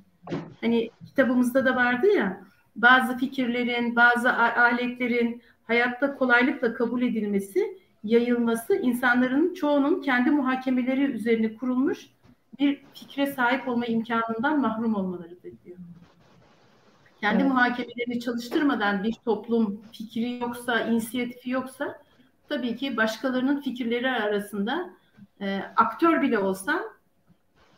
Hani 0.61 0.91
kitabımızda 1.07 1.65
da 1.65 1.77
vardı 1.77 2.07
ya 2.07 2.45
bazı 2.77 3.19
fikirlerin, 3.19 3.97
bazı 3.97 4.33
aletlerin 4.33 5.43
hayatta 5.65 6.15
kolaylıkla 6.15 6.75
kabul 6.75 7.03
edilmesi, 7.03 7.79
yayılması 8.05 8.77
insanların 8.77 9.55
çoğunun 9.55 10.03
kendi 10.03 10.31
muhakemeleri 10.31 11.05
üzerine 11.05 11.55
kurulmuş 11.55 12.11
bir 12.59 12.83
fikre 12.95 13.27
sahip 13.27 13.69
olma 13.69 13.87
imkanından 13.87 14.61
mahrum 14.61 14.95
olmalarıdır 14.95 15.53
diyor. 15.65 15.79
Kendi 17.21 17.43
evet. 17.43 17.53
muhakemelerini 17.53 18.21
çalıştırmadan 18.21 19.05
bir 19.05 19.13
toplum 19.13 19.83
fikri 19.93 20.39
yoksa, 20.39 20.81
inisiyatifi 20.81 21.51
yoksa 21.51 22.03
tabii 22.49 22.77
ki 22.77 22.97
başkalarının 22.97 23.61
fikirleri 23.61 24.11
arasında 24.11 24.91
e, 25.41 25.63
aktör 25.77 26.23
bile 26.23 26.39
olsam 26.39 26.81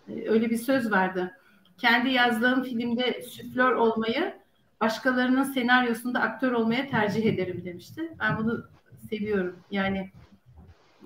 e, 0.09 0.29
öyle 0.29 0.51
bir 0.51 0.59
söz 0.59 0.91
vardı. 0.91 1.39
Kendi 1.83 2.11
yazdığım 2.11 2.63
filmde 2.63 3.23
süflör 3.23 3.73
olmayı 3.73 4.35
başkalarının 4.81 5.43
senaryosunda 5.43 6.21
aktör 6.21 6.53
olmaya 6.53 6.87
tercih 6.87 7.25
ederim 7.25 7.65
demişti. 7.65 8.17
Ben 8.21 8.39
bunu 8.39 8.65
seviyorum. 9.11 9.57
Yani 9.71 10.11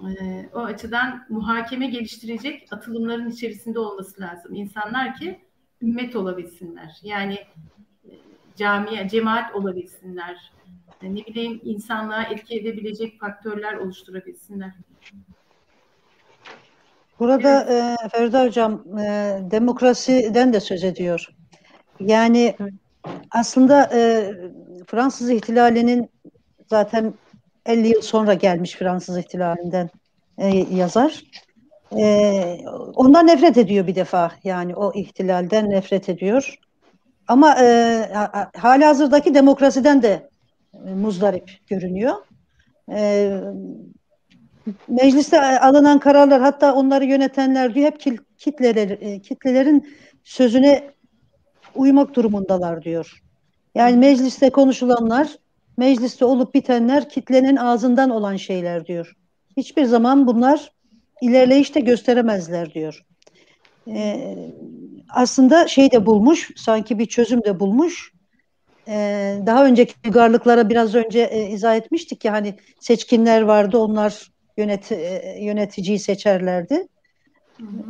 e, 0.09 0.49
o 0.55 0.59
açıdan 0.59 1.27
muhakeme 1.29 1.87
geliştirecek 1.87 2.69
atılımların 2.73 3.31
içerisinde 3.31 3.79
olması 3.79 4.21
lazım. 4.21 4.55
İnsanlar 4.55 5.15
ki 5.15 5.41
ümmet 5.83 6.17
olabilsinler. 6.17 7.01
Yani 7.03 7.35
e, 8.05 8.13
camiye, 8.57 9.09
cemaat 9.09 9.55
olabilsinler. 9.55 10.53
E, 11.03 11.15
ne 11.15 11.27
bileyim 11.27 11.61
insanlığa 11.65 12.23
etki 12.23 12.61
edebilecek 12.61 13.21
faktörler 13.21 13.75
oluşturabilsinler. 13.75 14.73
Burada 17.19 17.67
evet. 17.69 17.99
e, 18.05 18.09
Feride 18.09 18.45
Hocam 18.45 18.99
e, 18.99 19.39
demokrasiden 19.51 20.53
de 20.53 20.61
söz 20.61 20.85
ediyor. 20.85 21.27
Yani 22.01 22.57
aslında 23.31 23.91
e, 23.95 24.33
Fransız 24.87 25.31
ihtilalinin 25.31 26.11
zaten 26.71 27.15
50 27.67 27.89
yıl 27.89 28.03
sonra 28.03 28.35
gelmiş 28.35 28.75
Fransız 28.75 29.19
ihtilalinden 29.19 29.91
e, 30.39 30.49
yazar. 30.57 31.23
E, 31.97 32.59
ondan 32.95 33.27
nefret 33.27 33.59
ediyor 33.59 33.87
bir 33.87 33.95
defa. 33.95 34.33
Yani 34.45 34.77
o 34.77 34.93
ihtilalden 34.95 35.71
nefret 35.71 36.09
ediyor. 36.09 36.59
Ama 37.29 37.57
e, 37.61 38.09
hali 38.57 38.85
hazırdaki 38.85 39.35
demokrasiden 39.35 40.03
de 40.03 40.31
e, 40.87 40.95
muzdarip 40.95 41.51
görünüyor. 41.67 42.15
E, 42.93 43.41
mecliste 44.89 45.61
alınan 45.61 45.99
kararlar 45.99 46.41
hatta 46.41 46.75
onları 46.75 47.05
yönetenler 47.05 47.75
diyor 47.75 47.87
hep 47.87 48.01
kitleler, 48.39 48.89
e, 48.89 49.19
kitlelerin 49.21 49.89
sözüne 50.25 50.91
uymak 51.75 52.15
durumundalar 52.15 52.83
diyor. 52.83 53.23
Yani 53.75 53.97
mecliste 53.97 54.51
konuşulanlar, 54.51 55.29
mecliste 55.77 56.25
olup 56.25 56.55
bitenler 56.55 57.09
kitlenin 57.09 57.57
ağzından 57.57 58.11
olan 58.11 58.37
şeyler 58.37 58.87
diyor. 58.87 59.17
Hiçbir 59.57 59.85
zaman 59.85 60.27
bunlar 60.27 60.73
ilerleyişte 61.23 61.81
gösteremezler 61.81 62.75
diyor. 62.75 63.03
Ee, 63.89 64.37
aslında 65.09 65.69
şey 65.69 65.93
de 65.93 66.07
bulmuş, 66.07 66.51
sanki 66.57 66.99
bir 66.99 67.07
çözüm 67.07 67.45
de 67.45 67.61
bulmuş. 67.61 68.13
Ee, 68.89 69.39
daha 69.47 69.67
önceki 69.67 69.95
uygarlıklara 70.07 70.69
biraz 70.69 70.95
önce 70.95 71.21
e, 71.21 71.51
izah 71.51 71.77
etmiştik 71.77 72.25
ya 72.25 72.33
hani 72.33 72.55
seçkinler 72.81 73.43
vardı, 73.43 73.79
onlar 73.79 74.31
yönet, 74.57 74.93
e, 74.93 75.37
yöneticiyi 75.41 75.99
seçerlerdi. 75.99 76.89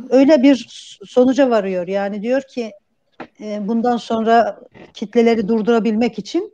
Öyle 0.09 0.43
bir 0.43 0.67
sonuca 1.05 1.49
varıyor. 1.49 1.87
Yani 1.87 2.21
diyor 2.21 2.41
ki 2.41 2.71
e, 3.41 3.67
bundan 3.67 3.97
sonra 3.97 4.59
kitleleri 4.93 5.47
durdurabilmek 5.47 6.19
için 6.19 6.53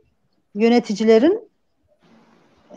yöneticilerin 0.54 1.48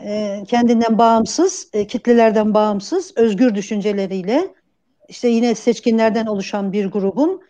e, 0.04 0.42
kendinden 0.48 0.98
bağımsız, 0.98 1.70
e, 1.72 1.86
kitlelerden 1.86 2.54
bağımsız, 2.54 3.12
özgür 3.16 3.54
düşünceleriyle 3.54 4.54
işte 5.08 5.28
yine 5.28 5.54
seçkinlerden 5.54 6.26
oluşan 6.26 6.72
bir 6.72 6.86
grubun 6.86 7.42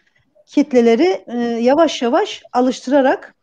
kitleleri 0.47 1.25
e, 1.27 1.39
yavaş 1.39 2.03
yavaş 2.03 2.43
alıştırarak 2.53 3.35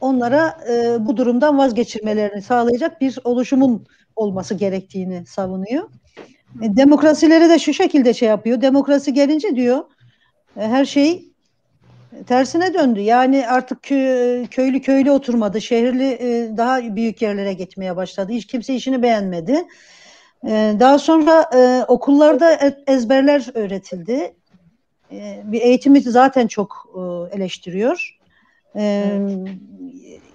onlara 0.00 0.58
e, 0.70 1.06
bu 1.06 1.16
durumdan 1.16 1.58
vazgeçirmelerini 1.58 2.42
sağlayacak 2.42 3.00
bir 3.00 3.18
oluşumun 3.24 3.86
olması 4.16 4.54
gerektiğini 4.54 5.26
savunuyor. 5.26 5.88
E, 6.62 6.76
demokrasileri 6.76 7.48
de 7.48 7.58
şu 7.58 7.74
şekilde 7.74 8.14
şey 8.14 8.28
yapıyor. 8.28 8.60
Demokrasi 8.60 9.14
gelince 9.14 9.56
diyor 9.56 9.84
e, 10.56 10.60
her 10.60 10.84
şey 10.84 11.32
tersine 12.26 12.74
döndü. 12.74 13.00
Yani 13.00 13.48
artık 13.48 13.82
köylü 14.50 14.80
köylü 14.80 15.10
oturmadı. 15.10 15.60
Şehirli 15.60 16.10
e, 16.10 16.56
daha 16.56 16.96
büyük 16.96 17.22
yerlere 17.22 17.52
gitmeye 17.52 17.96
başladı. 17.96 18.32
Hiç 18.32 18.46
kimse 18.46 18.74
işini 18.74 19.02
beğenmedi. 19.02 19.64
E, 20.46 20.76
daha 20.80 20.98
sonra 20.98 21.50
e, 21.54 21.84
okullarda 21.88 22.52
ezberler 22.86 23.50
öğretildi. 23.54 24.34
Bir 25.44 25.60
eğitimi 25.60 26.00
zaten 26.00 26.46
çok 26.46 26.86
eleştiriyor. 27.32 28.18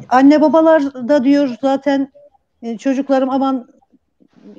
Anne 0.09 0.41
babalar 0.41 0.93
da 0.93 1.23
diyor 1.23 1.57
zaten 1.61 2.11
çocuklarım 2.79 3.29
aman 3.29 3.67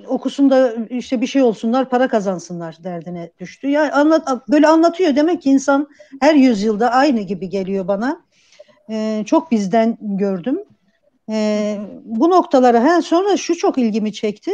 okusun 0.06 0.50
da 0.50 0.74
işte 0.90 1.20
bir 1.20 1.26
şey 1.26 1.42
olsunlar, 1.42 1.88
para 1.88 2.08
kazansınlar 2.08 2.84
derdine 2.84 3.30
düştü. 3.40 3.68
Ya 3.68 3.92
anlat 3.92 4.28
böyle 4.48 4.68
anlatıyor 4.68 5.16
demek 5.16 5.42
ki 5.42 5.50
insan 5.50 5.88
her 6.20 6.34
yüzyılda 6.34 6.90
aynı 6.90 7.20
gibi 7.20 7.48
geliyor 7.48 7.88
bana. 7.88 8.22
Ee, 8.90 9.22
çok 9.26 9.50
bizden 9.50 9.98
gördüm. 10.00 10.58
Ee, 11.30 11.78
bu 12.04 12.30
noktalara 12.30 12.84
he, 12.84 13.02
sonra 13.02 13.36
şu 13.36 13.56
çok 13.56 13.78
ilgimi 13.78 14.12
çekti. 14.12 14.50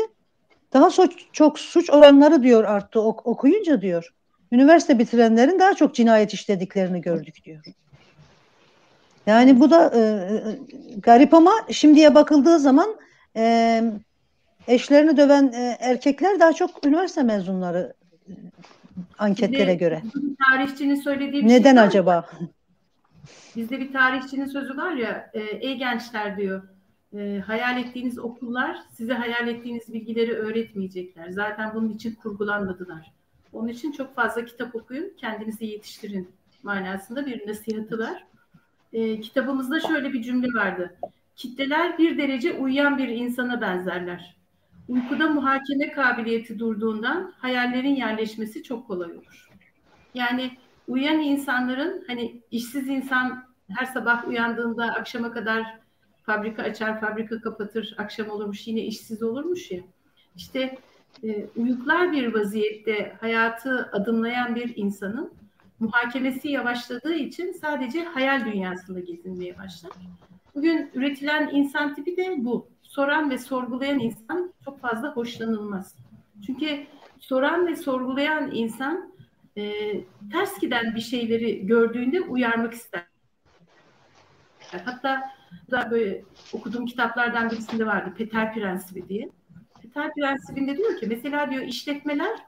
Daha 0.73 0.91
so 0.91 1.07
çok 1.33 1.59
suç 1.59 1.91
oranları 1.91 2.43
diyor 2.43 2.65
arttı 2.65 3.01
ok 3.01 3.27
okuyunca 3.27 3.81
diyor. 3.81 4.15
Üniversite 4.53 4.99
bitirenlerin 4.99 5.59
daha 5.59 5.75
çok 5.75 5.95
cinayet 5.95 6.35
işlediklerini 6.35 7.01
gördük 7.01 7.45
diyor. 7.45 7.65
Yani 9.29 9.61
bu 9.61 9.71
da 9.71 9.91
e, 9.95 10.01
e 10.01 10.59
garip 10.99 11.35
ama 11.35 11.53
şimdiye 11.71 12.15
bakıldığı 12.15 12.59
zaman 12.59 12.97
e, 13.37 13.83
eşlerini 14.69 15.17
döven 15.17 15.53
e, 15.55 15.77
erkekler 15.81 16.41
daha 16.41 16.53
çok 16.53 16.87
üniversite 16.87 17.23
mezunları 17.23 17.95
e, 18.29 18.33
anketlere 19.19 19.65
Şimdi, 19.65 19.79
göre. 19.79 20.03
Tarihçinin 20.51 20.95
söylediği 20.95 21.45
bir 21.45 21.49
Neden 21.49 21.75
şey 21.75 21.85
acaba? 21.85 22.31
Bizde 23.57 23.81
bir 23.81 23.93
tarihçinin 23.93 24.47
sözü 24.47 24.77
var 24.77 24.93
ya, 24.93 25.31
e, 25.35 25.41
ey 25.41 25.77
gençler 25.77 26.37
diyor, 26.37 26.63
e, 27.17 27.43
hayal 27.47 27.79
ettiğiniz 27.79 28.19
okullar 28.19 28.77
size 28.93 29.13
hayal 29.13 29.49
ettiğiniz 29.49 29.93
bilgileri 29.93 30.33
öğretmeyecekler. 30.33 31.31
Zaten 31.31 31.75
bunun 31.75 31.89
için 31.89 32.15
kurgulanmadılar. 32.15 33.13
Onun 33.53 33.69
için 33.69 33.93
çok 33.93 34.15
fazla 34.15 34.45
kitap 34.45 34.75
okuyun, 34.75 35.13
kendinizi 35.17 35.67
yetiştirin 35.67 36.29
manasında 36.63 37.27
bir 37.27 37.49
nasihatı 37.49 37.99
var. 37.99 38.25
E, 38.93 39.21
kitabımızda 39.21 39.81
şöyle 39.81 40.13
bir 40.13 40.23
cümle 40.23 40.47
vardı. 40.55 40.97
Kitleler 41.37 41.99
bir 41.99 42.19
derece 42.19 42.53
uyuyan 42.53 42.99
bir 42.99 43.09
insana 43.09 43.61
benzerler. 43.61 44.37
Uykuda 44.89 45.29
muhakeme 45.29 45.93
kabiliyeti 45.93 46.59
durduğundan 46.59 47.33
hayallerin 47.39 47.97
yerleşmesi 47.97 48.63
çok 48.63 48.87
kolay 48.87 49.13
olur. 49.13 49.49
Yani 50.15 50.51
uyuyan 50.89 51.21
insanların 51.21 52.05
hani 52.07 52.43
işsiz 52.51 52.89
insan 52.89 53.45
her 53.69 53.87
sabah 53.87 54.29
uyandığında 54.29 54.85
akşama 54.85 55.33
kadar 55.33 55.79
fabrika 56.23 56.63
açar, 56.63 57.01
fabrika 57.01 57.41
kapatır, 57.41 57.95
akşam 57.99 58.31
olurmuş 58.31 58.67
yine 58.67 58.81
işsiz 58.81 59.23
olurmuş 59.23 59.71
ya. 59.71 59.81
İşte 60.37 60.79
e, 61.25 61.47
uyuklar 61.57 62.13
bir 62.13 62.35
vaziyette 62.35 63.17
hayatı 63.21 63.91
adımlayan 63.93 64.55
bir 64.55 64.77
insanın 64.77 65.33
muhakemesi 65.81 66.49
yavaşladığı 66.49 67.15
için 67.15 67.53
sadece 67.53 68.05
hayal 68.05 68.45
dünyasında 68.45 69.01
gezinmeye 69.01 69.59
başlar. 69.59 69.93
Bugün 70.55 70.91
üretilen 70.95 71.51
insan 71.53 71.95
tipi 71.95 72.17
de 72.17 72.35
bu 72.39 72.69
soran 72.83 73.31
ve 73.31 73.39
sorgulayan 73.39 73.99
insan 73.99 74.55
çok 74.65 74.81
fazla 74.81 75.17
hoşlanılmaz. 75.17 75.97
Çünkü 76.47 76.87
soran 77.19 77.67
ve 77.67 77.77
sorgulayan 77.77 78.51
insan 78.53 79.13
e, 79.57 79.73
ters 80.33 80.61
giden 80.61 80.95
bir 80.95 81.01
şeyleri 81.01 81.67
gördüğünde 81.67 82.21
uyarmak 82.21 82.75
ister. 82.75 83.07
Hatta 84.85 85.23
da 85.71 85.91
böyle 85.91 86.25
okuduğum 86.53 86.87
kitaplardan 86.87 87.51
birisinde 87.51 87.87
vardı 87.87 88.15
Peter 88.19 88.55
Prensibi 88.55 89.09
diye. 89.09 89.31
Peter 89.83 90.15
Prensibi'nde 90.15 90.77
diyor 90.77 90.97
ki 91.01 91.07
mesela 91.07 91.51
diyor 91.51 91.63
işletmeler 91.63 92.39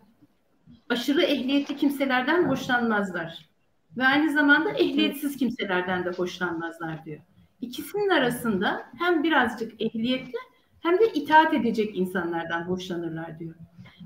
aşırı 0.91 1.23
ehliyetli 1.23 1.77
kimselerden 1.77 2.49
hoşlanmazlar. 2.49 3.49
Ve 3.97 4.07
aynı 4.07 4.33
zamanda 4.33 4.71
ehliyetsiz 4.71 5.37
kimselerden 5.37 6.05
de 6.05 6.11
hoşlanmazlar 6.11 7.05
diyor. 7.05 7.21
İkisinin 7.61 8.09
arasında 8.09 8.87
hem 8.99 9.23
birazcık 9.23 9.83
ehliyetli 9.83 10.39
hem 10.81 10.99
de 10.99 11.13
itaat 11.13 11.55
edecek 11.55 11.97
insanlardan 11.97 12.63
hoşlanırlar 12.63 13.39
diyor. 13.39 13.55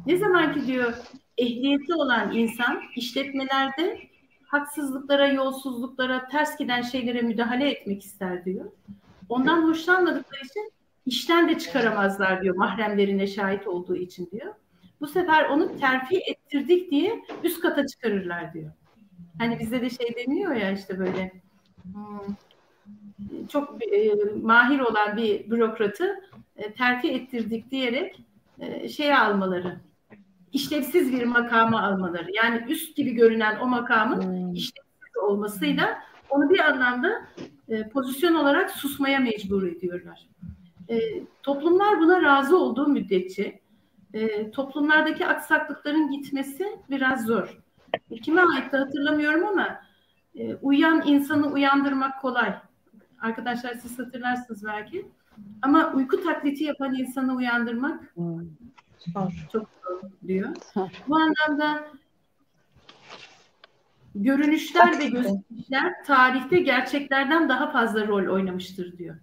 Ne 0.07 0.17
zaman 0.17 0.55
ki 0.55 0.67
diyor 0.67 0.95
ehliyetli 1.39 1.95
olan 1.95 2.33
insan 2.37 2.83
işletmelerde 2.97 3.99
haksızlıklara, 4.47 5.27
yolsuzluklara, 5.27 6.29
ters 6.29 6.59
giden 6.59 6.83
şeylere 6.83 7.23
müdahale 7.23 7.71
etmek 7.71 8.03
ister 8.03 8.45
diyor. 8.45 8.73
Ondan 9.29 9.69
hoşlanmadıkları 9.69 10.41
için 10.41 10.73
işten 11.07 11.49
de 11.49 11.59
çıkaramazlar 11.59 12.43
diyor 12.43 12.57
mahremlerine 12.57 13.27
şahit 13.27 13.67
olduğu 13.67 13.97
için 13.97 14.29
diyor. 14.31 14.55
Bu 15.01 15.07
sefer 15.07 15.49
onu 15.49 15.77
terfi 15.77 16.19
ettirdik 16.19 16.91
diye 16.91 17.23
üst 17.45 17.61
kata 17.61 17.87
çıkarırlar 17.87 18.55
diyor. 18.55 18.73
Hani 19.39 19.59
bizde 19.59 19.81
de 19.81 19.91
şey 19.91 20.15
deniyor 20.17 20.55
ya 20.55 20.71
işte 20.71 20.99
böyle 20.99 21.33
hmm, 21.93 22.35
çok 23.49 23.95
e, 23.95 24.15
mahir 24.43 24.81
olan 24.81 25.17
bir 25.17 25.51
bürokratı 25.51 26.21
e, 26.57 26.73
terfi 26.73 27.13
ettirdik 27.13 27.71
diyerek 27.71 28.21
e, 28.59 28.89
şeye 28.89 29.19
almaları, 29.19 29.81
işlevsiz 30.53 31.13
bir 31.13 31.25
makama 31.25 31.83
almaları. 31.83 32.27
Yani 32.35 32.65
üst 32.69 32.97
gibi 32.97 33.11
görünen 33.15 33.59
o 33.61 33.67
makamın 33.67 34.23
hmm. 34.23 34.53
işlevsiz 34.55 35.17
olmasıyla 35.23 35.99
onu 36.31 36.51
bir 36.51 36.59
anlamda 36.59 37.27
e, 37.69 37.89
pozisyon 37.89 38.35
olarak 38.35 38.71
susmaya 38.71 39.19
mecbur 39.19 39.63
ediyorlar. 39.63 40.29
E, 40.89 41.01
toplumlar 41.43 42.01
buna 42.01 42.23
razı 42.23 42.59
olduğu 42.59 42.87
müddetçe 42.87 43.61
e, 44.15 44.51
toplumlardaki 44.51 45.27
aksaklıkların 45.27 46.11
gitmesi 46.11 46.79
biraz 46.91 47.27
zor. 47.27 47.59
Kime 48.23 48.43
ait 48.43 48.73
de 48.73 48.77
hatırlamıyorum 48.77 49.47
ama 49.47 49.81
e, 50.35 50.55
uyuyan 50.55 51.03
insanı 51.07 51.53
uyandırmak 51.53 52.21
kolay. 52.21 52.55
Arkadaşlar 53.21 53.75
siz 53.75 53.99
hatırlarsınız 53.99 54.65
belki. 54.65 55.07
Ama 55.63 55.93
uyku 55.95 56.23
taklidi 56.25 56.65
yapan 56.65 56.95
insanı 56.95 57.37
uyandırmak 57.37 58.13
hmm. 58.15 58.41
çok 59.53 59.69
zor 59.85 60.11
diyor. 60.27 60.49
Bu 61.09 61.17
anlamda 61.17 61.85
görünüşler 64.15 64.99
ve 64.99 65.07
gösterişler 65.07 66.05
tarihte 66.07 66.59
gerçeklerden 66.59 67.49
daha 67.49 67.71
fazla 67.71 68.07
rol 68.07 68.35
oynamıştır 68.35 68.99
diyor. 68.99 69.17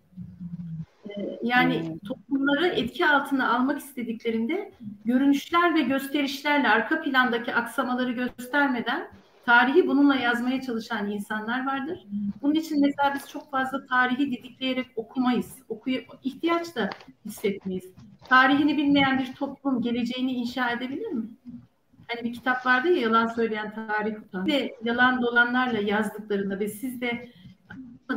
Ee, 1.18 1.40
yani 1.44 1.90
hmm. 1.90 2.00
toplumları 2.00 2.68
etki 2.68 3.06
altına 3.06 3.56
almak 3.56 3.80
istediklerinde 3.80 4.72
görünüşler 5.06 5.76
ve 5.76 5.82
gösterişlerle 5.82 6.70
arka 6.70 7.02
plandaki 7.02 7.56
aksamaları 7.56 8.12
göstermeden 8.12 9.08
tarihi 9.46 9.88
bununla 9.88 10.16
yazmaya 10.16 10.62
çalışan 10.62 11.12
insanlar 11.12 11.66
vardır. 11.66 12.08
Bunun 12.42 12.54
için 12.54 12.82
mesela 12.82 13.14
biz 13.16 13.30
çok 13.30 13.52
fazla 13.52 13.86
tarihi 13.86 14.32
didikleyerek 14.32 14.88
okumayız. 14.96 15.56
Okuya, 15.70 16.02
ihtiyaç 16.24 16.76
da 16.76 16.90
hissetmeyiz. 17.26 17.94
Tarihini 18.30 18.78
bilmeyen 18.78 19.20
bir 19.20 19.34
toplum 19.34 19.82
geleceğini 19.82 20.34
inşa 20.34 20.72
edebilir 20.72 21.12
mi? 21.12 21.24
Hani 22.08 22.24
bir 22.24 22.34
kitap 22.34 22.66
vardı 22.66 22.88
ya 22.88 23.02
yalan 23.02 23.28
söyleyen 23.28 23.76
tarih 23.76 24.16
utan. 24.28 24.48
Ve 24.48 24.76
yalan 24.84 25.22
dolanlarla 25.22 25.80
yazdıklarında 25.80 26.60
ve 26.60 26.68
siz 26.68 27.02
de 27.02 27.30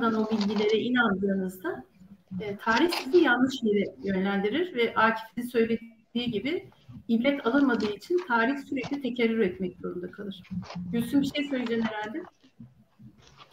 o 0.02 0.30
bilgilere 0.30 0.78
inandığınızda 0.78 1.84
e, 2.40 2.56
tarih 2.56 2.90
sizi 2.90 3.18
yanlış 3.18 3.54
yere 3.62 3.84
yönlendirir 4.04 4.74
ve 4.74 4.94
Akif'in 4.94 5.42
söylediği 5.42 6.30
gibi 6.30 6.70
ibret 7.08 7.46
alınmadığı 7.46 7.92
için 7.96 8.20
tarih 8.28 8.58
sürekli 8.68 9.02
tekerrür 9.02 9.40
etmek 9.40 9.76
zorunda 9.82 10.10
kalır. 10.10 10.42
Gülsüm 10.92 11.22
bir 11.22 11.26
şey 11.26 11.44
söyleyeceksin 11.44 11.86
herhalde. 11.86 12.22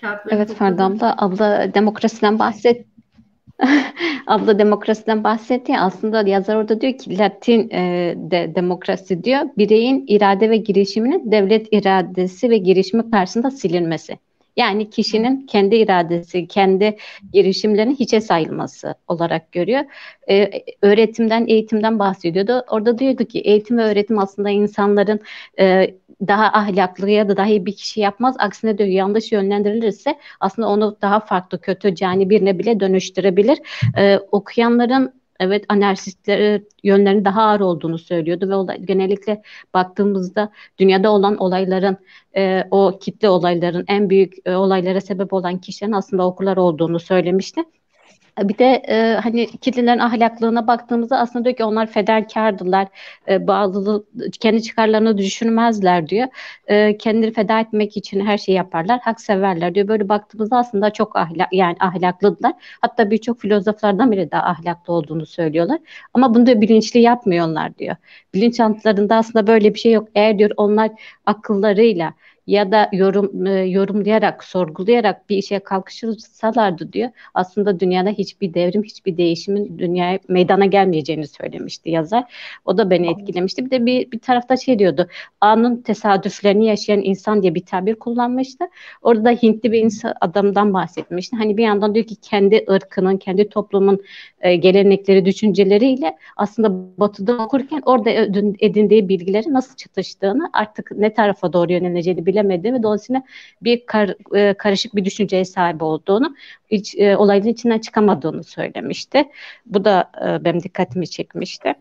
Kağıtları 0.01 0.35
evet 0.35 0.53
Ferda 0.53 0.85
abla, 0.85 1.15
abla 1.17 1.73
demokrasiden 1.73 2.39
bahset. 2.39 2.85
abla 4.27 4.59
demokrasiden 4.59 5.23
bahsetti. 5.23 5.77
Aslında 5.79 6.27
yazar 6.29 6.55
orada 6.55 6.81
diyor 6.81 6.97
ki 6.97 7.17
Latin 7.17 7.69
e, 7.69 8.13
de 8.17 8.55
demokrasi 8.55 9.23
diyor. 9.23 9.41
Bireyin 9.57 10.05
irade 10.07 10.49
ve 10.49 10.57
girişiminin 10.57 11.31
devlet 11.31 11.67
iradesi 11.71 12.49
ve 12.49 12.57
girişimi 12.57 13.11
karşısında 13.11 13.51
silinmesi. 13.51 14.17
Yani 14.57 14.89
kişinin 14.89 15.45
kendi 15.45 15.75
iradesi, 15.75 16.47
kendi 16.47 16.97
girişimlerinin 17.33 17.95
hiçe 17.95 18.21
sayılması 18.21 18.95
olarak 19.07 19.51
görüyor. 19.51 19.83
Ee, 20.29 20.63
öğretimden, 20.81 21.47
eğitimden 21.47 21.99
bahsediyordu. 21.99 22.65
Orada 22.69 22.97
diyordu 22.99 23.25
ki 23.25 23.39
eğitim 23.39 23.77
ve 23.77 23.83
öğretim 23.83 24.19
aslında 24.19 24.49
insanların 24.49 25.19
e, 25.59 25.95
daha 26.27 26.45
ahlaklı 26.45 27.09
ya 27.09 27.29
da 27.29 27.37
daha 27.37 27.47
iyi 27.47 27.65
bir 27.65 27.75
kişi 27.75 27.99
yapmaz. 27.99 28.35
Aksine 28.39 28.77
diyor 28.77 28.89
yanlış 28.89 29.31
yönlendirilirse 29.31 30.19
aslında 30.39 30.67
onu 30.67 30.97
daha 31.01 31.19
farklı, 31.19 31.61
kötü, 31.61 31.95
cani 31.95 32.29
birine 32.29 32.59
bile 32.59 32.79
dönüştürebilir. 32.79 33.59
Ee, 33.97 34.19
okuyanların 34.31 35.20
evet 35.41 35.65
anarşistleri 35.69 36.63
yönlerinin 36.83 37.25
daha 37.25 37.41
ağır 37.43 37.59
olduğunu 37.59 37.97
söylüyordu 37.97 38.49
ve 38.49 38.55
olay, 38.55 38.81
genellikle 38.81 39.41
baktığımızda 39.73 40.51
dünyada 40.77 41.11
olan 41.11 41.37
olayların 41.37 41.97
e, 42.37 42.63
o 42.71 42.99
kitle 43.01 43.29
olayların 43.29 43.85
en 43.87 44.09
büyük 44.09 44.33
e, 44.45 44.55
olaylara 44.55 45.01
sebep 45.01 45.33
olan 45.33 45.57
kişilerin 45.61 45.91
aslında 45.93 46.27
okullar 46.27 46.57
olduğunu 46.57 46.99
söylemişti. 46.99 47.63
Bir 48.39 48.57
de 48.57 48.65
e, 48.87 49.13
hani 49.23 49.47
kitlelerin 49.47 49.99
ahlaklığına 49.99 50.67
baktığımızda 50.67 51.19
aslında 51.19 51.45
diyor 51.45 51.55
ki 51.55 51.63
onlar 51.63 51.87
fedakardılar. 51.87 52.87
E, 53.29 53.47
bazı 53.47 54.05
kendi 54.39 54.63
çıkarlarını 54.63 55.17
düşünmezler 55.17 56.07
diyor. 56.07 56.27
E, 56.67 56.97
kendileri 56.97 57.33
feda 57.33 57.59
etmek 57.59 57.97
için 57.97 58.25
her 58.25 58.37
şeyi 58.37 58.55
yaparlar. 58.55 58.99
Hak 58.99 59.21
severler 59.21 59.75
diyor. 59.75 59.87
Böyle 59.87 60.09
baktığımızda 60.09 60.57
aslında 60.57 60.89
çok 60.93 61.15
ahlak 61.15 61.53
yani 61.53 61.75
ahlaklıdılar. 61.79 62.53
Hatta 62.81 63.11
birçok 63.11 63.39
filozoflardan 63.39 64.11
biri 64.11 64.31
daha 64.31 64.43
ahlaklı 64.43 64.93
olduğunu 64.93 65.25
söylüyorlar. 65.25 65.79
Ama 66.13 66.35
bunu 66.35 66.45
da 66.45 66.61
bilinçli 66.61 66.99
yapmıyorlar 66.99 67.77
diyor. 67.77 67.95
Bilinçaltlarında 68.33 69.15
aslında 69.15 69.47
böyle 69.47 69.73
bir 69.73 69.79
şey 69.79 69.91
yok. 69.91 70.07
Eğer 70.15 70.39
diyor 70.39 70.51
onlar 70.57 70.91
akıllarıyla 71.25 72.13
ya 72.51 72.71
da 72.71 72.89
yorum 72.91 73.45
e, 73.45 73.51
yorumlayarak, 73.51 74.43
sorgulayarak 74.43 75.29
bir 75.29 75.37
işe 75.37 75.59
kalkışırsalardı 75.59 76.93
diyor. 76.93 77.09
Aslında 77.33 77.79
dünyada 77.79 78.09
hiçbir 78.09 78.53
devrim, 78.53 78.83
hiçbir 78.83 79.17
değişimin 79.17 79.79
dünyaya 79.79 80.19
meydana 80.27 80.65
gelmeyeceğini 80.65 81.27
söylemişti 81.27 81.89
yazar. 81.89 82.23
O 82.65 82.77
da 82.77 82.89
beni 82.89 83.11
etkilemişti. 83.11 83.65
Bir 83.65 83.71
de 83.71 83.85
bir, 83.85 84.11
bir 84.11 84.19
tarafta 84.19 84.57
şey 84.57 84.79
diyordu. 84.79 85.07
Anın 85.41 85.81
tesadüflerini 85.81 86.65
yaşayan 86.65 87.01
insan 87.01 87.41
diye 87.41 87.55
bir 87.55 87.65
tabir 87.65 87.95
kullanmıştı. 87.95 88.65
Orada 89.01 89.25
da 89.25 89.31
Hintli 89.31 89.71
bir 89.71 89.79
insan, 89.79 90.13
adamdan 90.21 90.73
bahsetmişti. 90.73 91.35
Hani 91.35 91.57
bir 91.57 91.63
yandan 91.63 91.95
diyor 91.95 92.05
ki 92.05 92.15
kendi 92.15 92.65
ırkının, 92.69 93.17
kendi 93.17 93.49
toplumun 93.49 94.01
e, 94.41 94.55
gelenekleri, 94.55 95.25
düşünceleriyle 95.25 96.17
aslında 96.37 96.99
batıda 96.99 97.37
okurken 97.37 97.81
orada 97.85 98.09
edindiği 98.59 99.09
bilgileri 99.09 99.53
nasıl 99.53 99.75
çatıştığını 99.75 100.49
artık 100.53 100.91
ne 100.91 101.13
tarafa 101.13 101.53
doğru 101.53 101.71
yöneleceğini 101.71 102.25
bilemediğini 102.43 102.79
ve 102.79 102.83
dolayısıyla 102.83 103.23
bir 103.61 103.85
kar, 103.85 104.35
e, 104.35 104.53
karışık 104.53 104.95
bir 104.95 105.05
düşünceye 105.05 105.45
sahip 105.45 105.81
olduğunu, 105.81 106.35
iç, 106.69 106.95
e, 106.97 107.17
olayın 107.17 107.43
içinden 107.43 107.79
çıkamadığını 107.79 108.43
söylemişti. 108.43 109.25
Bu 109.65 109.85
da 109.85 110.11
e, 110.25 110.45
benim 110.45 110.63
dikkatimi 110.63 111.07
çekmişti. 111.07 111.73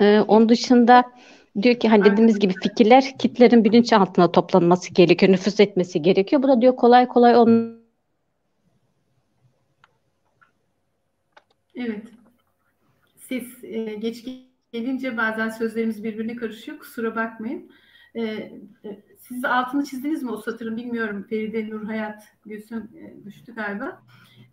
E, 0.00 0.20
onun 0.20 0.48
dışında 0.48 1.04
diyor 1.62 1.74
ki 1.74 1.88
hani 1.88 2.04
dediğimiz 2.04 2.38
gibi 2.38 2.54
fikirler 2.62 3.18
kitlerin 3.18 3.64
bilinç 3.64 3.92
altına 3.92 4.32
toplanması 4.32 4.94
gerekiyor, 4.94 5.32
nüfus 5.32 5.60
etmesi 5.60 6.02
gerekiyor. 6.02 6.42
Bu 6.42 6.48
da 6.48 6.60
diyor 6.60 6.76
kolay 6.76 7.08
kolay 7.08 7.36
onun 7.36 7.86
Evet. 11.76 12.06
Ses 13.16 13.64
e, 13.64 13.94
geç 13.94 14.24
gelince 14.72 15.16
bazen 15.16 15.48
sözlerimiz 15.48 16.04
birbirine 16.04 16.36
karışıyor. 16.36 16.78
Kusura 16.78 17.16
bakmayın. 17.16 17.70
E, 18.14 18.22
e, 18.22 19.02
siz 19.28 19.44
altını 19.44 19.84
çizdiniz 19.84 20.22
mi 20.22 20.30
o 20.30 20.36
satırın 20.36 20.76
bilmiyorum. 20.76 21.26
Feride 21.30 21.70
Nur 21.70 21.84
Hayat 21.84 22.22
Gülsüm 22.46 22.78
e, 22.78 23.24
düştü 23.24 23.54
galiba. 23.54 24.02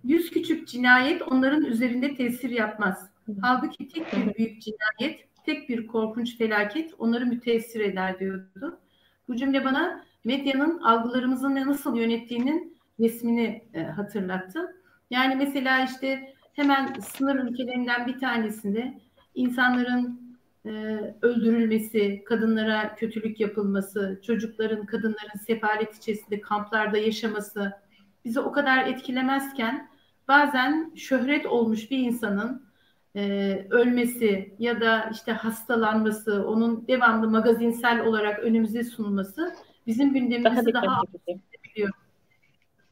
Yüz 0.04 0.30
küçük 0.30 0.68
cinayet 0.68 1.22
onların 1.22 1.66
üzerinde 1.66 2.16
tesir 2.16 2.50
yapmaz. 2.50 3.10
Halbuki 3.42 3.88
tek 3.88 4.14
bir 4.14 4.36
büyük 4.36 4.62
cinayet, 4.62 5.28
tek 5.46 5.70
bir 5.70 5.88
korkunç 5.88 6.38
felaket 6.38 6.94
onları 6.98 7.26
müteessir 7.26 7.80
eder 7.80 8.20
diyordu. 8.20 8.80
Bu 9.28 9.36
cümle 9.36 9.66
bana 9.66 10.06
medyanın 10.24 10.80
algılarımızı 10.80 11.56
nasıl 11.56 11.96
yönettiğinin 11.96 12.78
resmini 13.00 13.64
e, 13.74 13.84
hatırlattı. 13.84 14.76
Yani 15.10 15.36
mesela 15.36 15.84
işte 15.84 16.34
hemen 16.54 16.94
sınır 16.94 17.36
ülkelerinden 17.36 18.08
bir 18.08 18.20
tanesinde 18.20 19.00
insanların 19.36 20.23
e, 20.66 20.70
öldürülmesi, 21.22 22.24
kadınlara 22.26 22.96
kötülük 22.96 23.40
yapılması, 23.40 24.22
çocukların, 24.26 24.86
kadınların 24.86 25.46
sefalet 25.48 25.96
içerisinde 25.96 26.42
kamplarda 26.42 26.98
yaşaması 26.98 27.74
bizi 28.26 28.40
o 28.40 28.52
kadar 28.52 28.88
etkilemezken 28.88 29.90
bazen 30.28 30.92
şöhret 30.96 31.46
olmuş 31.46 31.92
bir 31.92 31.98
insanın 31.98 32.66
e, 33.16 33.22
ölmesi 33.70 34.56
ya 34.60 34.82
da 34.82 35.10
işte 35.14 35.32
hastalanması, 35.32 36.48
onun 36.48 36.88
devamlı 36.88 37.30
magazinsel 37.30 38.06
olarak 38.06 38.40
önümüze 38.40 38.84
sunulması 38.84 39.56
bizim 39.88 40.14
gündemimizi 40.14 40.74
daha, 40.74 40.84
daha 40.84 41.02
ediyor. 41.72 41.90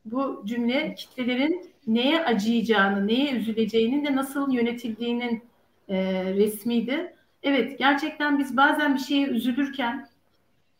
Bu 0.05 0.43
cümle 0.45 0.95
kitlelerin 0.95 1.71
neye 1.87 2.25
acıyacağını, 2.25 3.07
neye 3.07 3.33
üzüleceğinin 3.33 4.05
de 4.05 4.15
nasıl 4.15 4.51
yönetildiğinin 4.51 5.43
e, 5.87 6.23
resmiydi. 6.33 7.15
Evet, 7.43 7.79
gerçekten 7.79 8.39
biz 8.39 8.57
bazen 8.57 8.95
bir 8.95 8.99
şeye 8.99 9.27
üzülürken 9.27 10.07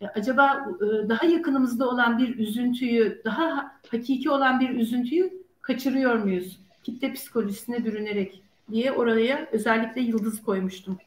e, 0.02 0.08
acaba 0.08 0.68
e, 0.82 1.10
daha 1.10 1.26
yakınımızda 1.26 1.90
olan 1.90 2.18
bir 2.18 2.38
üzüntüyü, 2.38 3.22
daha 3.26 3.72
hakiki 3.92 4.30
olan 4.30 4.60
bir 4.60 4.70
üzüntüyü 4.70 5.34
kaçırıyor 5.62 6.16
muyuz? 6.16 6.60
Kitle 6.84 7.14
psikolojisine 7.14 7.86
bürünerek 7.86 8.42
diye 8.72 8.92
oraya 8.92 9.48
özellikle 9.52 10.02
yıldız 10.02 10.42
koymuştum. 10.42 10.98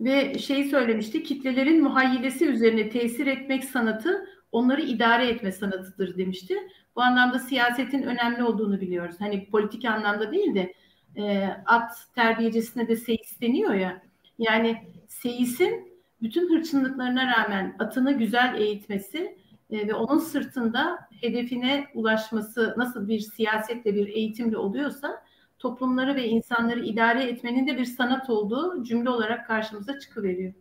Ve 0.00 0.38
şey 0.38 0.64
söylemişti, 0.64 1.22
kitlelerin 1.22 1.82
muhayyilesi 1.82 2.46
üzerine 2.46 2.90
tesir 2.90 3.26
etmek 3.26 3.64
sanatı 3.64 4.26
onları 4.52 4.82
idare 4.82 5.28
etme 5.28 5.52
sanatıdır 5.52 6.18
demişti. 6.18 6.54
Bu 6.96 7.02
anlamda 7.02 7.38
siyasetin 7.38 8.02
önemli 8.02 8.44
olduğunu 8.44 8.80
biliyoruz. 8.80 9.16
Hani 9.18 9.50
politik 9.50 9.84
anlamda 9.84 10.32
değil 10.32 10.54
de 10.54 10.74
e, 11.16 11.48
at 11.66 11.92
terbiyecisine 12.14 12.88
de 12.88 12.96
seyis 12.96 13.40
deniyor 13.40 13.74
ya. 13.74 14.02
Yani 14.38 14.76
seyisin 15.08 15.94
bütün 16.22 16.54
hırçınlıklarına 16.54 17.36
rağmen 17.36 17.76
atını 17.78 18.12
güzel 18.12 18.54
eğitmesi 18.60 19.38
e, 19.70 19.88
ve 19.88 19.94
onun 19.94 20.18
sırtında 20.18 20.98
hedefine 21.20 21.86
ulaşması 21.94 22.74
nasıl 22.76 23.08
bir 23.08 23.18
siyasetle 23.18 23.94
bir 23.94 24.08
eğitimle 24.08 24.56
oluyorsa 24.56 25.24
toplumları 25.58 26.14
ve 26.14 26.28
insanları 26.28 26.84
idare 26.84 27.24
etmenin 27.24 27.66
de 27.66 27.78
bir 27.78 27.84
sanat 27.84 28.30
olduğu 28.30 28.84
cümle 28.84 29.10
olarak 29.10 29.46
karşımıza 29.46 29.98
çıkıveriyor. 29.98 30.52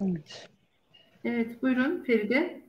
Evet. 0.00 0.48
Evet 1.24 1.62
buyurun 1.62 2.02
Feride. 2.02 2.62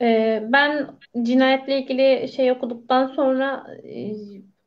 Ee, 0.00 0.48
ben 0.48 0.86
cinayetle 1.22 1.82
ilgili 1.82 2.28
şey 2.28 2.52
okuduktan 2.52 3.06
sonra 3.06 3.66
e, 3.84 4.12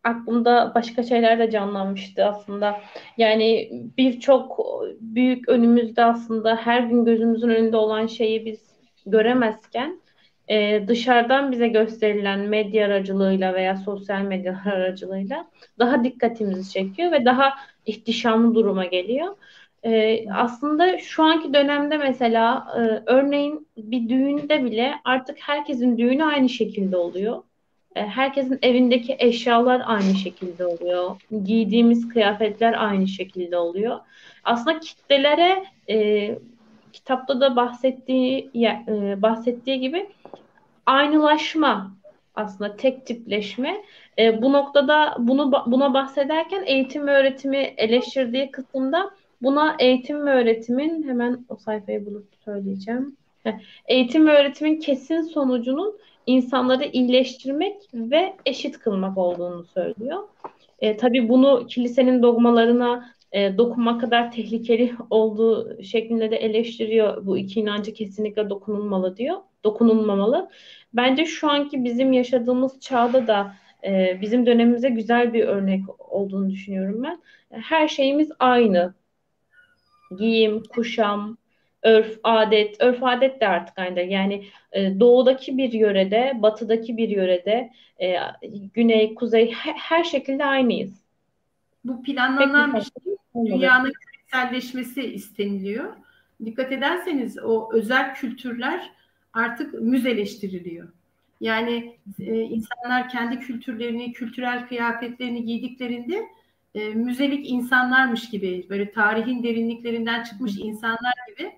aklımda 0.03 0.71
başka 0.75 1.03
şeyler 1.03 1.39
de 1.39 1.51
canlanmıştı 1.51 2.25
aslında. 2.25 2.81
Yani 3.17 3.69
birçok 3.97 4.59
büyük 5.01 5.49
önümüzde 5.49 6.03
aslında 6.03 6.55
her 6.55 6.79
gün 6.81 7.05
gözümüzün 7.05 7.49
önünde 7.49 7.77
olan 7.77 8.07
şeyi 8.07 8.45
biz 8.45 8.71
göremezken 9.05 10.01
e, 10.47 10.87
dışarıdan 10.87 11.51
bize 11.51 11.67
gösterilen 11.67 12.39
medya 12.39 12.85
aracılığıyla 12.85 13.53
veya 13.53 13.77
sosyal 13.77 14.21
medya 14.21 14.61
aracılığıyla 14.65 15.47
daha 15.79 16.03
dikkatimizi 16.03 16.71
çekiyor 16.73 17.11
ve 17.11 17.25
daha 17.25 17.53
ihtişamlı 17.85 18.55
duruma 18.55 18.85
geliyor. 18.85 19.35
E, 19.83 20.25
aslında 20.31 20.97
şu 20.97 21.23
anki 21.23 21.53
dönemde 21.53 21.97
mesela 21.97 22.67
e, 22.77 22.79
örneğin 23.11 23.67
bir 23.77 24.09
düğünde 24.09 24.63
bile 24.65 24.93
artık 25.03 25.37
herkesin 25.41 25.97
düğünü 25.97 26.23
aynı 26.23 26.49
şekilde 26.49 26.97
oluyor. 26.97 27.43
E, 27.95 28.01
herkesin 28.01 28.59
evindeki 28.61 29.15
eşyalar 29.19 29.81
aynı 29.85 30.15
şekilde 30.15 30.65
oluyor. 30.65 31.21
Giydiğimiz 31.43 32.07
kıyafetler 32.07 32.85
aynı 32.87 33.07
şekilde 33.07 33.57
oluyor. 33.57 33.99
Aslında 34.43 34.79
kitlelere 34.79 35.63
e, 35.89 36.29
kitapta 36.93 37.41
da 37.41 37.55
bahsettiği 37.55 38.51
e, 38.87 39.21
bahsettiği 39.21 39.79
gibi 39.79 40.09
aynılaşma 40.85 41.91
aslında 42.35 42.75
tek 42.75 43.05
tipleşme. 43.05 43.83
E, 44.19 44.41
bu 44.41 44.53
noktada 44.53 45.15
bunu 45.19 45.51
buna 45.67 45.93
bahsederken 45.93 46.63
eğitim 46.65 47.07
ve 47.07 47.11
öğretimi 47.11 47.57
eleştirdiği 47.57 48.51
kısımda 48.51 49.11
buna 49.41 49.75
eğitim 49.79 50.25
ve 50.25 50.31
öğretimin 50.31 51.03
hemen 51.03 51.45
o 51.49 51.55
sayfayı 51.55 52.05
bulup 52.05 52.27
söyleyeceğim. 52.45 53.17
Eğitim 53.85 54.27
ve 54.27 54.31
öğretimin 54.31 54.79
kesin 54.79 55.21
sonucunun 55.21 55.97
insanları 56.25 56.85
iyileştirmek 56.85 57.75
ve 57.93 58.33
eşit 58.45 58.79
kılmak 58.79 59.17
olduğunu 59.17 59.63
söylüyor. 59.63 60.19
E, 60.79 60.97
tabii 60.97 61.29
bunu 61.29 61.67
kilisenin 61.67 62.23
dogmalarına 62.23 63.13
e, 63.31 63.57
dokunma 63.57 63.97
kadar 63.97 64.31
tehlikeli 64.31 64.93
olduğu 65.09 65.83
şeklinde 65.83 66.31
de 66.31 66.35
eleştiriyor. 66.35 67.25
Bu 67.25 67.37
iki 67.37 67.59
inancı 67.59 67.93
kesinlikle 67.93 68.49
dokunulmalı 68.49 69.17
diyor. 69.17 69.37
Dokunulmamalı. 69.63 70.49
Bence 70.93 71.25
şu 71.25 71.49
anki 71.49 71.83
bizim 71.83 72.13
yaşadığımız 72.13 72.79
çağda 72.79 73.27
da 73.27 73.53
e, 73.83 74.17
bizim 74.21 74.45
dönemimize 74.45 74.89
güzel 74.89 75.33
bir 75.33 75.43
örnek 75.43 75.81
olduğunu 75.99 76.49
düşünüyorum 76.49 77.03
ben. 77.03 77.21
Her 77.49 77.87
şeyimiz 77.87 78.31
aynı. 78.39 78.93
Giyim, 80.19 80.63
kuşam, 80.63 81.37
örf, 81.83 82.19
adet, 82.23 82.81
örf 82.81 83.03
adet 83.03 83.41
de 83.41 83.47
artık 83.47 83.79
aynı. 83.79 83.99
Yani 83.99 84.45
e, 84.71 84.99
doğudaki 84.99 85.57
bir 85.57 85.73
yörede, 85.73 86.33
batıdaki 86.35 86.97
bir 86.97 87.09
yörede, 87.09 87.71
e, 88.01 88.15
güney, 88.73 89.15
kuzey 89.15 89.51
her, 89.51 89.73
her 89.73 90.03
şekilde 90.03 90.45
aynıyız. 90.45 91.01
Bu 91.85 92.03
planlanan 92.03 92.75
bir 92.75 92.81
şey. 92.81 93.15
Dünyanın 93.45 93.91
küreselleşmesi 93.91 95.13
isteniliyor. 95.13 95.93
Dikkat 96.45 96.71
ederseniz 96.71 97.37
o 97.43 97.69
özel 97.73 98.15
kültürler 98.15 98.91
artık 99.33 99.73
müzeleştiriliyor. 99.73 100.87
Yani 101.41 101.95
e, 102.19 102.41
insanlar 102.41 103.09
kendi 103.09 103.39
kültürlerini, 103.39 104.13
kültürel 104.13 104.67
kıyafetlerini 104.67 105.45
giydiklerinde 105.45 106.27
e, 106.75 106.89
müzelik 106.89 107.49
insanlarmış 107.49 108.29
gibi, 108.29 108.65
böyle 108.69 108.91
tarihin 108.91 109.43
derinliklerinden 109.43 110.23
çıkmış 110.23 110.57
insanlar 110.57 111.13
gibi 111.27 111.51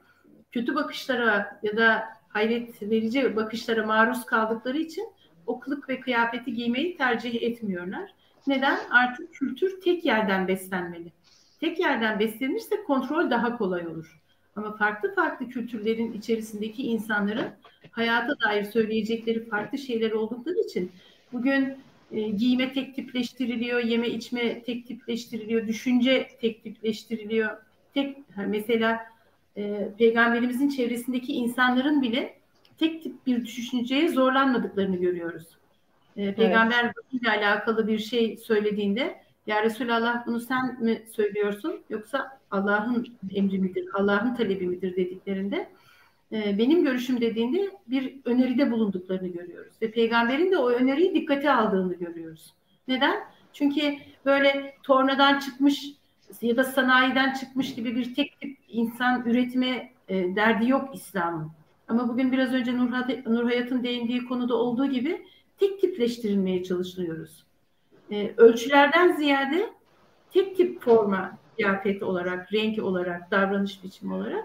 kötü 0.54 0.76
bakışlara 0.76 1.60
ya 1.64 1.78
da 1.78 2.04
hayret 2.30 2.82
verici 2.82 3.36
bakışlara 3.36 3.86
maruz 3.86 4.26
kaldıkları 4.26 4.78
için 4.78 5.08
o 5.48 5.60
kılık 5.60 5.90
ve 5.90 6.00
kıyafeti 6.00 6.54
giymeyi 6.54 6.98
tercih 6.98 7.44
etmiyorlar. 7.44 8.14
Neden? 8.48 8.80
Artık 8.90 9.34
kültür 9.34 9.82
tek 9.82 10.06
yerden 10.06 10.48
beslenmeli. 10.48 11.12
Tek 11.60 11.80
yerden 11.80 12.20
beslenirse 12.20 12.84
kontrol 12.84 13.30
daha 13.30 13.58
kolay 13.58 13.88
olur. 13.88 14.20
Ama 14.56 14.78
farklı 14.78 15.16
farklı 15.16 15.50
kültürlerin 15.50 16.14
içerisindeki 16.14 16.84
insanların 16.84 17.48
hayata 17.92 18.40
dair 18.40 18.64
söyleyecekleri 18.64 19.46
farklı 19.50 19.78
şeyler 19.78 20.12
oldukları 20.12 20.60
için 20.60 20.92
bugün 21.34 21.78
e, 22.12 22.22
giyime 22.22 22.74
tek 22.74 22.96
tipleştiriliyor, 22.96 23.80
yeme 23.80 24.10
içme 24.10 24.64
tek 24.64 24.88
tipleştiriliyor, 24.88 25.68
düşünce 25.68 26.28
tek 26.42 26.64
tipleştiriliyor. 26.64 27.58
Tek 27.94 28.18
mesela 28.48 29.13
e, 29.58 29.90
peygamberimizin 29.98 30.70
çevresindeki 30.70 31.34
insanların 31.34 32.02
bile 32.02 32.38
tek 32.80 33.04
tip 33.04 33.26
bir 33.28 33.46
düşünceye 33.46 34.10
zorlanmadıklarını 34.10 34.96
görüyoruz. 34.96 35.48
E, 36.18 36.36
peygamber 36.36 36.84
evet. 36.84 37.22
ile 37.22 37.30
alakalı 37.30 37.88
bir 37.88 38.00
şey 38.00 38.38
söylediğinde 38.38 39.24
ya 39.48 39.64
Resulallah 39.64 40.28
bunu 40.28 40.40
sen 40.40 40.84
mi 40.84 41.04
söylüyorsun 41.12 41.82
yoksa 41.90 42.40
Allah'ın 42.52 43.08
emri 43.36 43.60
midir, 43.60 43.86
Allah'ın 43.94 44.36
talebi 44.36 44.68
midir 44.68 44.96
dediklerinde 44.96 45.70
e, 46.32 46.58
benim 46.58 46.84
görüşüm 46.84 47.22
dediğinde 47.22 47.72
bir 47.88 48.16
öneride 48.26 48.72
bulunduklarını 48.72 49.28
görüyoruz. 49.28 49.74
Ve 49.82 49.92
peygamberin 49.92 50.52
de 50.52 50.58
o 50.58 50.70
öneriyi 50.70 51.16
dikkate 51.16 51.52
aldığını 51.52 51.94
görüyoruz. 51.94 52.54
Neden? 52.88 53.24
Çünkü 53.54 53.96
böyle 54.26 54.74
tornadan 54.84 55.40
çıkmış 55.40 55.86
ya 56.42 56.58
da 56.58 56.64
sanayiden 56.64 57.34
çıkmış 57.34 57.76
gibi 57.76 57.96
bir 57.96 58.16
tek 58.16 58.40
tip 58.40 58.58
insan 58.68 59.26
üretme 59.26 59.92
e, 60.08 60.36
derdi 60.36 60.70
yok 60.70 60.96
İslam'ın. 60.96 61.52
Ama 61.88 62.10
bugün 62.10 62.32
biraz 62.32 62.54
önce 62.54 62.78
Nur, 63.26 63.44
Hayat'ın 63.44 63.84
değindiği 63.84 64.26
konuda 64.26 64.56
olduğu 64.56 64.86
gibi 64.86 65.26
tek 65.60 65.82
tipleştirilmeye 65.82 66.64
çalışıyoruz. 66.64 67.44
E, 68.12 68.34
ölçülerden 68.38 69.12
ziyade 69.12 69.70
tek 70.34 70.58
tip 70.58 70.82
forma, 70.82 71.38
kıyafet 71.56 72.04
olarak, 72.04 72.54
renk 72.54 72.84
olarak, 72.84 73.32
davranış 73.32 73.84
biçimi 73.84 74.14
olarak 74.14 74.44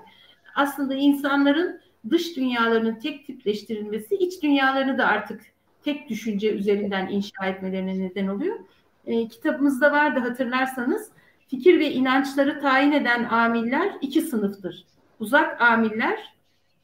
aslında 0.55 0.95
insanların 0.95 1.81
dış 2.11 2.37
dünyalarının 2.37 2.95
tek 2.95 3.27
tipleştirilmesi, 3.27 4.15
iç 4.15 4.43
dünyalarını 4.43 4.99
da 4.99 5.07
artık 5.07 5.41
tek 5.85 6.09
düşünce 6.09 6.53
üzerinden 6.53 7.09
inşa 7.09 7.47
etmelerine 7.47 7.99
neden 7.99 8.27
oluyor. 8.27 8.59
E, 9.07 9.29
kitabımızda 9.29 9.93
vardı 9.93 10.21
hatırlarsanız 10.21 11.11
fikir 11.49 11.79
ve 11.79 11.93
inançları 11.93 12.61
tayin 12.61 12.93
eden 12.93 13.25
amiller 13.25 13.93
iki 14.01 14.21
sınıftır. 14.21 14.85
Uzak 15.21 15.61
amiller 15.61 16.35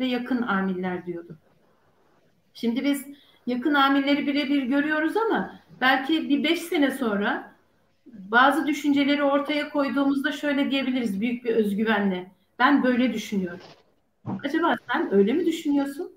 ve 0.00 0.06
yakın 0.06 0.42
amiller 0.42 1.06
diyordu. 1.06 1.36
Şimdi 2.54 2.84
biz 2.84 3.06
yakın 3.46 3.74
amilleri 3.74 4.26
birebir 4.26 4.62
görüyoruz 4.62 5.16
ama 5.16 5.60
belki 5.80 6.28
bir 6.28 6.44
beş 6.44 6.60
sene 6.60 6.90
sonra 6.90 7.54
bazı 8.06 8.66
düşünceleri 8.66 9.22
ortaya 9.22 9.68
koyduğumuzda 9.68 10.32
şöyle 10.32 10.70
diyebiliriz 10.70 11.20
büyük 11.20 11.44
bir 11.44 11.50
özgüvenle. 11.50 12.30
Ben 12.58 12.82
böyle 12.82 13.12
düşünüyorum. 13.12 13.60
Acaba 14.44 14.76
sen 14.92 15.14
öyle 15.14 15.32
mi 15.32 15.46
düşünüyorsun? 15.46 16.12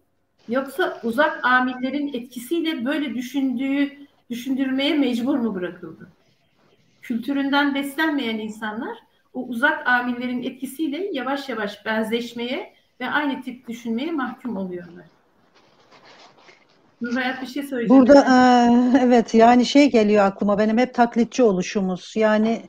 Yoksa 0.50 1.00
uzak 1.04 1.46
amillerin 1.46 2.14
etkisiyle 2.14 2.86
böyle 2.86 3.16
düşündüğü 3.16 3.92
düşündürmeye 4.30 4.94
mecbur 4.94 5.38
mu 5.38 5.56
bırakıldı? 5.56 6.10
Kültüründen 7.08 7.76
beslenmeyen 7.76 8.38
insanlar 8.38 8.98
o 9.34 9.48
uzak 9.48 9.88
amillerin 9.88 10.44
etkisiyle 10.44 11.10
yavaş 11.14 11.50
yavaş 11.50 11.86
benzeşmeye 11.86 12.74
ve 13.00 13.10
aynı 13.10 13.42
tip 13.42 13.68
düşünmeye 13.68 14.12
mahkum 14.12 14.58
oluyorlar. 14.58 15.06
Nurhayat 17.02 17.42
bir 17.42 17.48
şey 17.48 17.64
söyleyeceğim. 17.64 18.02
Burada 18.02 18.20
e, 18.20 19.00
evet 19.00 19.34
yani 19.34 19.66
şey 19.66 19.92
geliyor 19.92 20.26
aklıma 20.26 20.60
benim 20.60 20.78
hep 20.78 20.94
taklitçi 20.94 21.44
oluşumuz. 21.44 22.14
Yani 22.16 22.62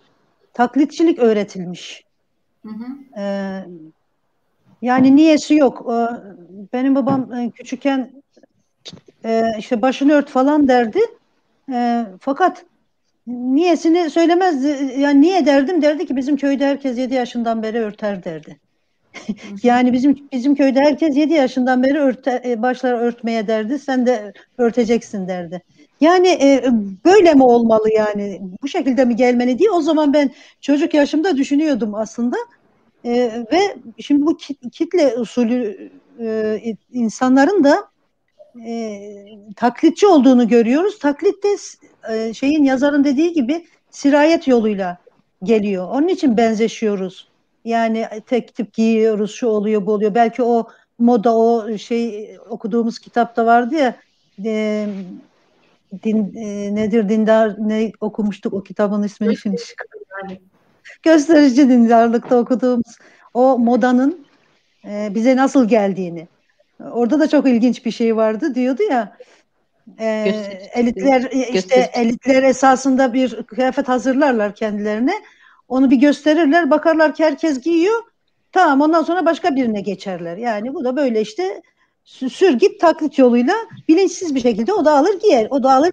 taklitçilik 0.53 1.19
öğretilmiş. 1.19 2.05
Hı 2.63 2.69
hı. 2.69 3.21
E, 3.21 3.25
yani 4.83 5.17
niyesi 5.17 5.55
yok. 5.55 5.87
E, 5.93 5.97
benim 6.73 6.95
babam 6.95 7.33
e, 7.33 7.51
küçükken 7.51 8.13
e, 9.25 9.45
işte 9.59 9.83
başını 9.83 10.13
ört 10.13 10.31
falan 10.31 10.69
derdi. 10.69 11.01
E, 11.73 12.07
fakat 12.21 12.65
niyesini 13.29 14.11
söylemezdi. 14.11 14.95
Yani 14.99 15.21
niye 15.21 15.47
derdim 15.47 15.83
derdi 15.83 16.07
ki 16.07 16.17
bizim 16.17 16.37
köyde 16.37 16.67
herkes 16.67 16.99
7 16.99 17.15
yaşından 17.15 17.63
beri 17.63 17.79
örter 17.79 18.25
derdi. 18.25 18.61
yani 19.63 19.93
bizim 19.93 20.29
bizim 20.33 20.55
köyde 20.55 20.81
herkes 20.81 21.17
7 21.17 21.33
yaşından 21.33 21.83
beri 21.83 21.99
örte, 21.99 22.43
e, 22.45 22.63
başlar 22.63 22.93
örtmeye 22.93 23.47
derdi. 23.47 23.79
Sen 23.79 24.07
de 24.07 24.33
örteceksin 24.59 25.29
derdi. 25.29 25.63
Yani 26.01 26.29
e, 26.29 26.65
böyle 27.05 27.35
mi 27.35 27.43
olmalı 27.43 27.89
yani? 27.97 28.41
Bu 28.63 28.69
şekilde 28.69 29.05
mi 29.05 29.17
gelmeli 29.17 29.59
diye 29.59 29.71
o 29.71 29.81
zaman 29.81 30.13
ben 30.13 30.31
çocuk 30.61 30.95
yaşımda 30.95 31.37
düşünüyordum 31.37 31.95
aslında. 31.95 32.37
E, 33.05 33.13
ve 33.53 33.61
şimdi 33.99 34.27
bu 34.27 34.37
kitle 34.73 35.17
usulü 35.17 35.91
e, 36.21 36.61
insanların 36.93 37.65
da 37.65 37.89
e, 38.67 39.01
taklitçi 39.57 40.07
olduğunu 40.07 40.49
görüyoruz. 40.49 40.99
Taklit 40.99 41.45
de 41.45 41.57
e, 42.15 42.35
şeyin 42.35 42.65
yazarın 42.65 43.05
dediği 43.05 43.33
gibi 43.33 43.67
sirayet 43.91 44.49
yoluyla 44.49 44.99
geliyor. 45.43 45.89
Onun 45.89 46.09
için 46.09 46.37
benzeşiyoruz. 46.37 47.29
Yani 47.65 48.07
tek 48.27 48.55
tip 48.55 48.73
giyiyoruz, 48.73 49.35
şu 49.35 49.47
oluyor, 49.47 49.87
bu 49.87 49.93
oluyor. 49.93 50.15
Belki 50.15 50.43
o 50.43 50.69
moda, 50.99 51.37
o 51.37 51.79
şey 51.79 52.31
okuduğumuz 52.49 52.99
kitapta 52.99 53.47
vardı 53.47 53.75
ya 53.75 53.97
e, 54.45 54.87
din 56.05 56.35
e, 56.37 56.75
nedir 56.75 57.09
dindar 57.09 57.55
ne 57.59 57.93
okumuştuk 58.01 58.55
o 58.55 58.63
kitabın 58.63 59.03
ismini 59.03 59.37
şimdi 59.37 59.63
gösterici 61.03 61.69
dindarlıkta 61.69 62.39
okuduğumuz 62.39 62.99
o 63.35 63.59
modanın 63.59 64.27
e, 64.85 65.15
bize 65.15 65.37
nasıl 65.37 65.69
geldiğini 65.69 66.29
orada 66.81 67.21
da 67.21 67.29
çok 67.29 67.49
ilginç 67.49 67.85
bir 67.85 67.91
şey 67.91 68.17
vardı 68.17 68.55
diyordu 68.55 68.83
ya 68.91 69.17
e, 69.99 70.35
elitler 70.75 71.21
işte 71.31 71.53
gösterici. 71.53 71.91
elitler 71.95 72.43
esasında 72.43 73.13
bir 73.13 73.43
kıyafet 73.43 73.89
hazırlarlar 73.89 74.55
kendilerine 74.55 75.15
onu 75.69 75.91
bir 75.91 75.97
gösterirler 75.97 76.71
bakarlar 76.71 77.15
ki 77.15 77.25
herkes 77.25 77.61
giyiyor 77.61 78.03
tamam 78.53 78.81
ondan 78.81 79.03
sonra 79.03 79.27
başka 79.27 79.57
birine 79.57 79.81
geçerler 79.81 80.37
yani 80.37 80.75
bu 80.75 80.85
da 80.85 80.97
böyle 80.97 81.21
işte 81.21 81.63
sür 82.09 82.53
git 82.53 82.81
taklit 82.81 83.19
yoluyla 83.19 83.55
bilinçsiz 83.89 84.35
bir 84.35 84.41
şekilde 84.41 84.73
o 84.73 84.85
da 84.85 84.97
alır 84.99 85.21
giyer. 85.21 85.47
O 85.51 85.63
da 85.63 85.75
alır 85.75 85.93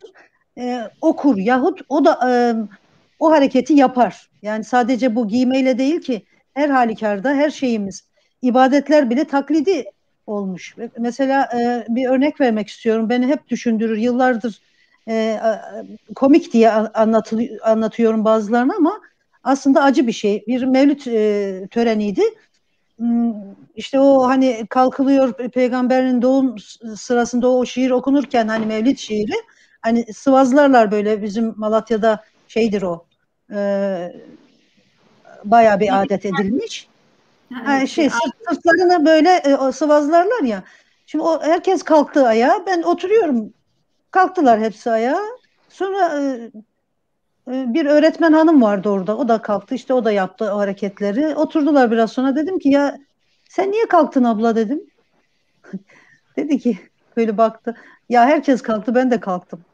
e, 0.57 0.81
okur 1.01 1.37
yahut 1.37 1.81
o 1.89 2.05
da 2.05 2.19
e, 2.31 2.33
o 3.19 3.31
hareketi 3.31 3.73
yapar. 3.73 4.29
Yani 4.41 4.63
sadece 4.63 5.15
bu 5.15 5.27
giymeyle 5.27 5.77
değil 5.77 6.01
ki 6.01 6.25
her 6.53 6.69
halükarda 6.69 7.33
her 7.33 7.49
şeyimiz 7.49 8.07
ibadetler 8.41 9.09
bile 9.09 9.25
taklidi 9.25 9.85
olmuş. 10.27 10.75
Mesela 10.97 11.49
e, 11.53 11.85
bir 11.89 12.09
örnek 12.09 12.41
vermek 12.41 12.67
istiyorum. 12.67 13.09
Beni 13.09 13.27
hep 13.27 13.49
düşündürür. 13.49 13.97
Yıllardır 13.97 14.61
e, 15.07 15.39
komik 16.15 16.53
diye 16.53 16.71
anlatı, 16.71 17.37
anlatıyorum 17.63 18.25
bazılarına 18.25 18.73
ama 18.77 19.01
aslında 19.43 19.83
acı 19.83 20.07
bir 20.07 20.11
şey. 20.11 20.43
Bir 20.47 20.63
mevlüt 20.63 21.07
e, 21.07 21.67
töreniydi. 21.71 22.21
Hmm, 22.97 23.33
işte 23.75 23.99
o 23.99 24.27
hani 24.27 24.65
kalkılıyor 24.69 25.33
peygamberin 25.33 26.21
doğum 26.21 26.55
sırasında 26.97 27.49
o 27.49 27.65
şiir 27.65 27.91
okunurken 27.91 28.47
hani 28.47 28.65
mevlid 28.65 28.97
şiiri 28.97 29.35
hani 29.81 30.13
sıvazlarlar 30.13 30.91
böyle 30.91 31.21
bizim 31.21 31.53
Malatya'da 31.57 32.23
şeydir 32.47 32.81
o 32.81 33.05
e, 33.53 33.59
baya 35.45 35.79
bir 35.79 36.01
adet 36.01 36.25
edilmiş. 36.25 36.87
Yani 37.51 37.87
şey 37.87 38.09
sırtlarını 38.49 39.05
böyle 39.05 39.29
e, 39.29 39.71
sıvazlarlar 39.71 40.43
ya. 40.43 40.63
Şimdi 41.05 41.23
o 41.23 41.41
herkes 41.41 41.83
kalktı 41.83 42.27
ayağa. 42.27 42.63
Ben 42.67 42.81
oturuyorum. 42.81 43.53
Kalktılar 44.11 44.59
hepsi 44.59 44.91
ayağa. 44.91 45.21
Sonra 45.69 46.21
e, 46.21 46.51
e, 47.51 47.73
bir 47.73 47.85
öğretmen 47.85 48.33
hanım 48.33 48.61
vardı 48.61 48.89
orada. 48.89 49.17
O 49.17 49.27
da 49.27 49.41
kalktı. 49.41 49.75
işte 49.75 49.93
o 49.93 50.05
da 50.05 50.11
yaptı 50.11 50.53
o 50.53 50.57
hareketleri. 50.57 51.35
Oturdular 51.35 51.91
biraz 51.91 52.11
sonra. 52.11 52.35
Dedim 52.35 52.59
ki 52.59 52.69
ya 52.69 52.97
sen 53.49 53.71
niye 53.71 53.87
kalktın 53.87 54.23
abla 54.23 54.55
dedim. 54.55 54.81
Dedi 56.37 56.59
ki 56.59 56.79
böyle 57.17 57.37
baktı. 57.37 57.75
Ya 58.09 58.25
herkes 58.25 58.61
kalktı 58.61 58.95
ben 58.95 59.11
de 59.11 59.19
kalktım. 59.19 59.65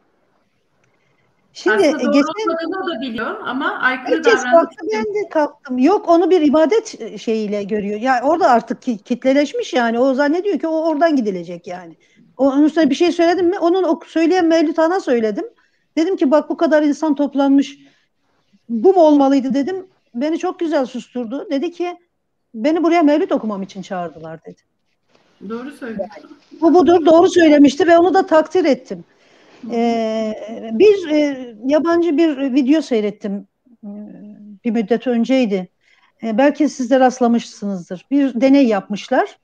Şimdi 1.53 1.77
Aslında 1.77 2.03
doğru 2.03 2.11
geçen, 2.11 2.71
da 2.71 3.01
biliyor 3.01 3.39
ama 3.45 3.79
aykırı 3.79 4.21
kalktı 4.21 4.85
ben 4.93 5.03
de 5.03 5.29
kalktım. 5.29 5.77
Yok 5.77 6.09
onu 6.09 6.29
bir 6.29 6.41
ibadet 6.41 7.19
şeyiyle 7.21 7.63
görüyor. 7.63 7.99
Yani 7.99 8.23
orada 8.23 8.49
artık 8.49 8.81
kitleleşmiş 8.81 9.73
yani. 9.73 9.99
O 9.99 10.13
zannediyor 10.13 10.59
ki 10.59 10.67
o 10.67 10.89
oradan 10.89 11.15
gidilecek 11.15 11.67
yani. 11.67 11.97
Onun 12.37 12.63
üstüne 12.63 12.89
bir 12.89 12.95
şey 12.95 13.11
söyledim 13.11 13.47
mi? 13.47 13.59
Onun 13.59 13.83
o 13.83 13.99
söyleyen 14.07 14.45
Mevlüt 14.45 14.77
Han'a 14.77 14.99
söyledim. 14.99 15.45
Dedim 15.97 16.15
ki 16.15 16.31
bak 16.31 16.49
bu 16.49 16.57
kadar 16.57 16.83
insan 16.83 17.15
toplanmış. 17.15 17.77
Bu 18.69 18.93
mu 18.93 19.01
olmalıydı 19.01 19.53
dedim. 19.53 19.87
Beni 20.15 20.39
çok 20.39 20.59
güzel 20.59 20.85
susturdu. 20.85 21.47
Dedi 21.51 21.71
ki 21.71 21.97
Beni 22.53 22.83
buraya 22.83 23.03
mevlüt 23.03 23.31
okumam 23.31 23.61
için 23.61 23.81
çağırdılar 23.81 24.45
dedi. 24.45 24.61
Doğru 25.49 25.71
söylüyor. 25.71 26.07
Bu 26.61 26.73
budur. 26.73 27.05
Doğru 27.05 27.29
söylemişti 27.29 27.87
ve 27.87 27.97
onu 27.97 28.13
da 28.13 28.25
takdir 28.25 28.65
ettim. 28.65 29.03
Ee, 29.71 30.33
bir 30.73 31.09
e, 31.09 31.55
yabancı 31.65 32.17
bir 32.17 32.53
video 32.53 32.81
seyrettim. 32.81 33.47
Ee, 33.83 33.87
bir 34.65 34.71
müddet 34.71 35.07
önceydi. 35.07 35.69
Ee, 36.23 36.37
belki 36.37 36.69
siz 36.69 36.91
de 36.91 36.99
rastlamışsınızdır. 36.99 38.05
Bir 38.11 38.41
deney 38.41 38.67
yapmışlar. 38.67 39.37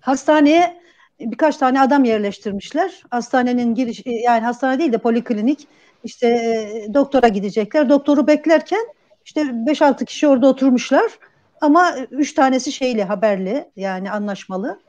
Hastaneye 0.00 0.82
birkaç 1.20 1.56
tane 1.56 1.80
adam 1.80 2.04
yerleştirmişler. 2.04 3.02
Hastanenin 3.10 3.74
giriş 3.74 4.02
e, 4.06 4.10
yani 4.10 4.40
hastane 4.40 4.78
değil 4.78 4.92
de 4.92 4.98
poliklinik 4.98 5.68
işte 6.04 6.28
e, 6.28 6.94
doktora 6.94 7.28
gidecekler. 7.28 7.88
Doktoru 7.88 8.26
beklerken 8.26 8.86
işte 9.24 9.40
5-6 9.40 10.04
kişi 10.04 10.28
orada 10.28 10.46
oturmuşlar 10.46 11.18
ama 11.60 11.96
üç 12.10 12.34
tanesi 12.34 12.72
şeyle 12.72 13.04
haberli 13.04 13.70
yani 13.76 14.10
anlaşmalı. 14.10 14.80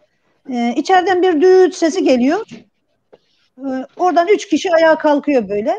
Ee, 0.50 0.74
içeriden 0.78 1.22
bir 1.22 1.42
düğüt 1.42 1.76
sesi 1.76 2.04
geliyor. 2.04 2.46
Ee, 3.58 3.86
oradan 3.98 4.28
üç 4.28 4.48
kişi 4.48 4.76
ayağa 4.76 4.98
kalkıyor 4.98 5.50
böyle. 5.50 5.76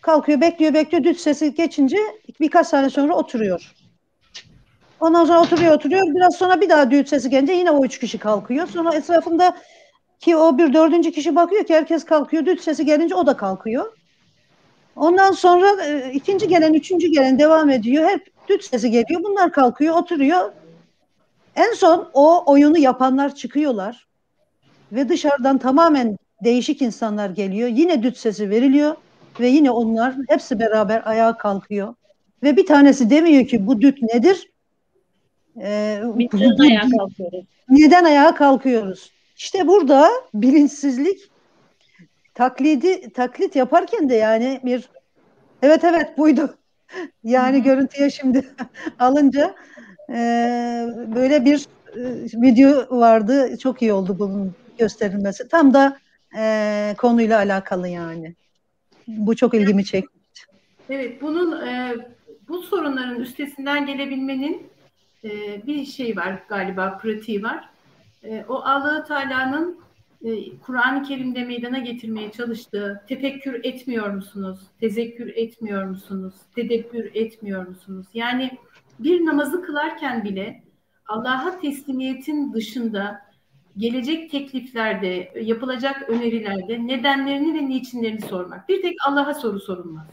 Kalkıyor 0.00 0.40
bekliyor 0.40 0.74
bekliyor 0.74 1.04
düğüt 1.04 1.20
sesi 1.20 1.54
geçince 1.54 1.98
birkaç 2.40 2.66
saniye 2.66 2.90
sonra 2.90 3.14
oturuyor. 3.14 3.72
Ondan 5.00 5.24
sonra 5.24 5.40
oturuyor 5.40 5.74
oturuyor. 5.74 6.02
Biraz 6.14 6.34
sonra 6.34 6.60
bir 6.60 6.68
daha 6.68 6.90
düğüt 6.90 7.08
sesi 7.08 7.30
gelince 7.30 7.52
yine 7.52 7.70
o 7.70 7.84
üç 7.84 7.98
kişi 7.98 8.18
kalkıyor. 8.18 8.66
Sonra 8.66 8.94
etrafında 8.94 9.56
ki 10.20 10.36
o 10.36 10.58
bir 10.58 10.72
dördüncü 10.72 11.12
kişi 11.12 11.36
bakıyor 11.36 11.64
ki 11.64 11.74
herkes 11.74 12.04
kalkıyor. 12.04 12.46
Düğüt 12.46 12.60
sesi 12.60 12.86
gelince 12.86 13.14
o 13.14 13.26
da 13.26 13.36
kalkıyor. 13.36 13.92
Ondan 14.96 15.32
sonra 15.32 15.84
e, 15.84 16.12
ikinci 16.12 16.48
gelen, 16.48 16.74
üçüncü 16.74 17.08
gelen 17.08 17.38
devam 17.38 17.70
ediyor. 17.70 18.08
Hep 18.08 18.48
düt 18.48 18.64
sesi 18.64 18.90
geliyor. 18.90 19.20
Bunlar 19.24 19.52
kalkıyor, 19.52 19.96
oturuyor. 19.96 20.52
En 21.56 21.72
son 21.72 22.10
o 22.14 22.52
oyunu 22.52 22.78
yapanlar 22.78 23.34
çıkıyorlar. 23.34 24.06
Ve 24.92 25.08
dışarıdan 25.08 25.58
tamamen 25.58 26.18
değişik 26.44 26.82
insanlar 26.82 27.30
geliyor. 27.30 27.68
Yine 27.68 28.02
düt 28.02 28.16
sesi 28.16 28.50
veriliyor. 28.50 28.96
Ve 29.40 29.48
yine 29.48 29.70
onlar 29.70 30.14
hepsi 30.28 30.58
beraber 30.58 31.02
ayağa 31.04 31.36
kalkıyor. 31.36 31.94
Ve 32.42 32.56
bir 32.56 32.66
tanesi 32.66 33.10
demiyor 33.10 33.46
ki 33.46 33.66
bu 33.66 33.80
düt 33.80 34.02
nedir? 34.02 34.50
Ee, 35.60 36.00
neden 36.32 36.58
ayağa 36.58 36.88
kalkıyoruz? 36.98 37.44
Neden 37.68 38.04
ayağa 38.04 38.34
kalkıyoruz? 38.34 39.12
İşte 39.36 39.66
burada 39.66 40.10
bilinçsizlik 40.34 41.30
taklidi 42.34 43.12
taklit 43.12 43.56
yaparken 43.56 44.08
de 44.08 44.14
yani 44.14 44.60
bir 44.64 44.88
evet 45.62 45.84
evet 45.84 46.18
buydu. 46.18 46.56
Yani 47.24 47.62
görüntüye 47.62 48.10
şimdi 48.10 48.48
alınca 48.98 49.54
e, 50.10 50.14
böyle 51.14 51.44
bir 51.44 51.66
e, 51.96 52.02
video 52.42 52.98
vardı. 53.00 53.58
Çok 53.58 53.82
iyi 53.82 53.92
oldu 53.92 54.16
bunun 54.18 54.54
gösterilmesi. 54.78 55.48
Tam 55.48 55.74
da 55.74 55.96
e, 56.36 56.94
konuyla 56.98 57.38
alakalı 57.38 57.88
yani. 57.88 58.34
Bu 59.08 59.36
çok 59.36 59.54
ilgimi 59.54 59.84
çekti. 59.84 60.10
Evet, 60.90 61.22
bunun 61.22 61.66
e, 61.66 61.94
bu 62.48 62.62
sorunların 62.62 63.20
üstesinden 63.20 63.86
gelebilmenin 63.86 64.66
e, 65.24 65.30
bir 65.66 65.84
şey 65.84 66.16
var 66.16 66.42
galiba, 66.48 66.98
pratiği 66.98 67.42
var. 67.42 67.68
E, 68.22 68.44
o 68.48 68.54
Allah 68.54 69.04
Teala'nın 69.04 69.80
e, 70.24 70.58
Kur'an-ı 70.58 71.02
Kerim'de 71.02 71.44
meydana 71.44 71.78
getirmeye 71.78 72.32
çalıştığı 72.32 73.04
tefekkür 73.08 73.64
etmiyor 73.64 74.10
musunuz? 74.10 74.60
Tezekkür 74.80 75.32
etmiyor 75.34 75.84
musunuz? 75.84 76.34
Tedebbür 76.54 77.10
etmiyor 77.14 77.66
musunuz? 77.66 78.06
Yani 78.14 78.58
bir 78.98 79.26
namazı 79.26 79.62
kılarken 79.62 80.24
bile 80.24 80.62
Allah'a 81.06 81.60
teslimiyetin 81.60 82.52
dışında 82.52 83.25
gelecek 83.76 84.30
tekliflerde, 84.30 85.32
yapılacak 85.42 86.10
önerilerde 86.10 86.86
nedenlerini 86.86 87.54
ve 87.54 87.68
niçinlerini 87.68 88.20
sormak. 88.20 88.68
Bir 88.68 88.82
tek 88.82 88.96
Allah'a 89.08 89.34
soru 89.34 89.60
sorulmaz. 89.60 90.06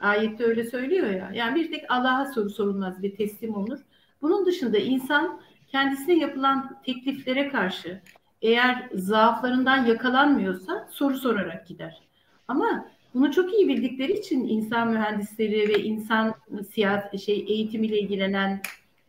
Ayette 0.00 0.44
öyle 0.44 0.64
söylüyor 0.64 1.10
ya. 1.10 1.30
Yani 1.34 1.54
bir 1.54 1.72
tek 1.72 1.90
Allah'a 1.90 2.26
soru 2.26 2.50
sorulmaz 2.50 3.02
ve 3.02 3.14
teslim 3.14 3.54
olur. 3.54 3.78
Bunun 4.22 4.46
dışında 4.46 4.78
insan 4.78 5.40
kendisine 5.68 6.14
yapılan 6.18 6.80
tekliflere 6.84 7.48
karşı 7.48 8.00
eğer 8.42 8.88
zaaflarından 8.94 9.86
yakalanmıyorsa 9.86 10.88
soru 10.90 11.18
sorarak 11.18 11.66
gider. 11.66 12.02
Ama 12.48 12.86
bunu 13.14 13.32
çok 13.32 13.54
iyi 13.54 13.68
bildikleri 13.68 14.12
için 14.12 14.48
insan 14.48 14.88
mühendisleri 14.88 15.68
ve 15.68 15.82
insan 15.82 16.34
siyaset 16.74 17.20
şey 17.20 17.44
eğitimiyle 17.48 17.98
ilgilenen 17.98 18.60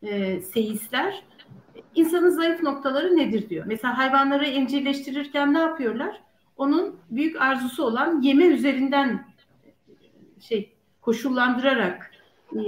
e, 0.04 0.42
seyisler 0.42 1.24
insanın 1.96 2.30
zayıf 2.30 2.64
noktaları 2.64 3.18
nedir 3.18 3.50
diyor. 3.50 3.66
Mesela 3.68 3.98
hayvanları 3.98 4.46
evcilleştirirken 4.46 5.54
ne 5.54 5.60
yapıyorlar? 5.60 6.22
onun 6.58 7.00
büyük 7.12 7.42
arzusu 7.42 7.84
olan 7.84 8.22
yeme 8.22 8.46
üzerinden 8.46 9.26
şey 10.42 10.74
koşullandırarak 11.02 12.12
e, 12.56 12.60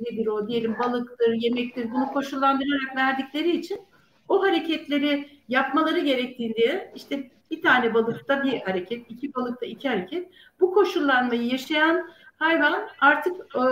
nedir 0.00 0.26
o 0.26 0.48
diyelim 0.48 0.76
balıktır, 0.78 1.32
yemektir 1.32 1.90
bunu 1.92 2.06
koşullandırarak 2.06 2.96
verdikleri 2.96 3.56
için 3.56 3.80
o 4.28 4.42
hareketleri 4.42 5.28
yapmaları 5.48 6.00
gerektiğinde 6.00 6.92
işte 6.94 7.30
bir 7.50 7.62
tane 7.62 7.94
balıkta 7.94 8.44
bir 8.44 8.60
hareket, 8.60 9.10
iki 9.10 9.34
balıkta 9.34 9.66
iki 9.66 9.88
hareket. 9.88 10.30
Bu 10.60 10.74
koşullanmayı 10.74 11.42
yaşayan 11.42 12.10
hayvan 12.38 12.88
artık 13.00 13.36
e, 13.56 13.62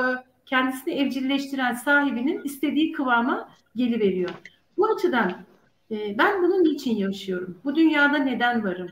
kendisini 0.49 0.95
evcilleştiren 0.95 1.73
sahibinin 1.73 2.43
istediği 2.45 2.93
kıvama 2.93 3.49
geliveriyor. 3.77 4.31
Bu 4.77 4.87
açıdan 4.95 5.33
e, 5.91 6.19
ben 6.19 6.43
bunun 6.43 6.65
için 6.65 6.97
yaşıyorum? 6.97 7.59
Bu 7.65 7.77
dünyada 7.77 8.19
neden 8.19 8.65
varım? 8.65 8.91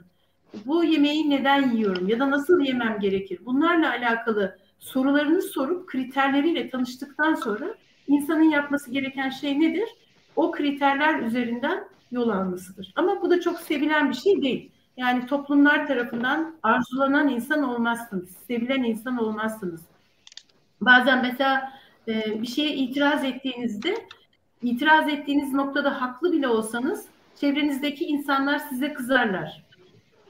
Bu 0.66 0.84
yemeği 0.84 1.30
neden 1.30 1.70
yiyorum 1.70 2.08
ya 2.08 2.20
da 2.20 2.30
nasıl 2.30 2.60
yemem 2.60 2.98
gerekir? 3.00 3.40
Bunlarla 3.46 3.90
alakalı 3.90 4.58
sorularını 4.78 5.42
sorup 5.42 5.88
kriterleriyle 5.88 6.70
tanıştıktan 6.70 7.34
sonra 7.34 7.74
insanın 8.08 8.50
yapması 8.50 8.90
gereken 8.90 9.30
şey 9.30 9.60
nedir? 9.60 9.88
O 10.36 10.50
kriterler 10.50 11.18
üzerinden 11.18 11.84
yol 12.10 12.28
almasıdır. 12.28 12.92
Ama 12.96 13.22
bu 13.22 13.30
da 13.30 13.40
çok 13.40 13.60
sevilen 13.60 14.10
bir 14.10 14.14
şey 14.14 14.42
değil. 14.42 14.70
Yani 14.96 15.26
toplumlar 15.26 15.86
tarafından 15.86 16.54
arzulanan 16.62 17.28
insan 17.28 17.62
olmazsınız. 17.62 18.30
Sevilen 18.46 18.82
insan 18.82 19.18
olmazsınız. 19.18 19.80
Bazen 20.86 21.22
mesela 21.22 21.72
e, 22.08 22.42
bir 22.42 22.46
şeye 22.46 22.74
itiraz 22.74 23.24
ettiğinizde 23.24 23.94
itiraz 24.62 25.08
ettiğiniz 25.08 25.52
noktada 25.52 26.00
haklı 26.00 26.32
bile 26.32 26.48
olsanız 26.48 27.06
çevrenizdeki 27.40 28.04
insanlar 28.04 28.58
size 28.58 28.92
kızarlar. 28.92 29.62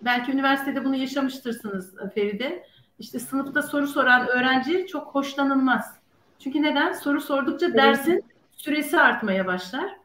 Belki 0.03 0.33
üniversitede 0.33 0.85
bunu 0.85 0.97
yaşamıştırsınız 0.97 1.95
Feride. 2.15 2.67
İşte 2.99 3.19
sınıfta 3.19 3.63
soru 3.63 3.87
soran 3.87 4.29
öğrenci 4.29 4.87
çok 4.87 5.15
hoşlanılmaz. 5.15 5.97
Çünkü 6.39 6.63
neden? 6.63 6.93
Soru 6.93 7.21
sordukça 7.21 7.75
dersin 7.75 8.25
süresi 8.57 9.01
artmaya 9.01 9.47
başlar. 9.47 9.97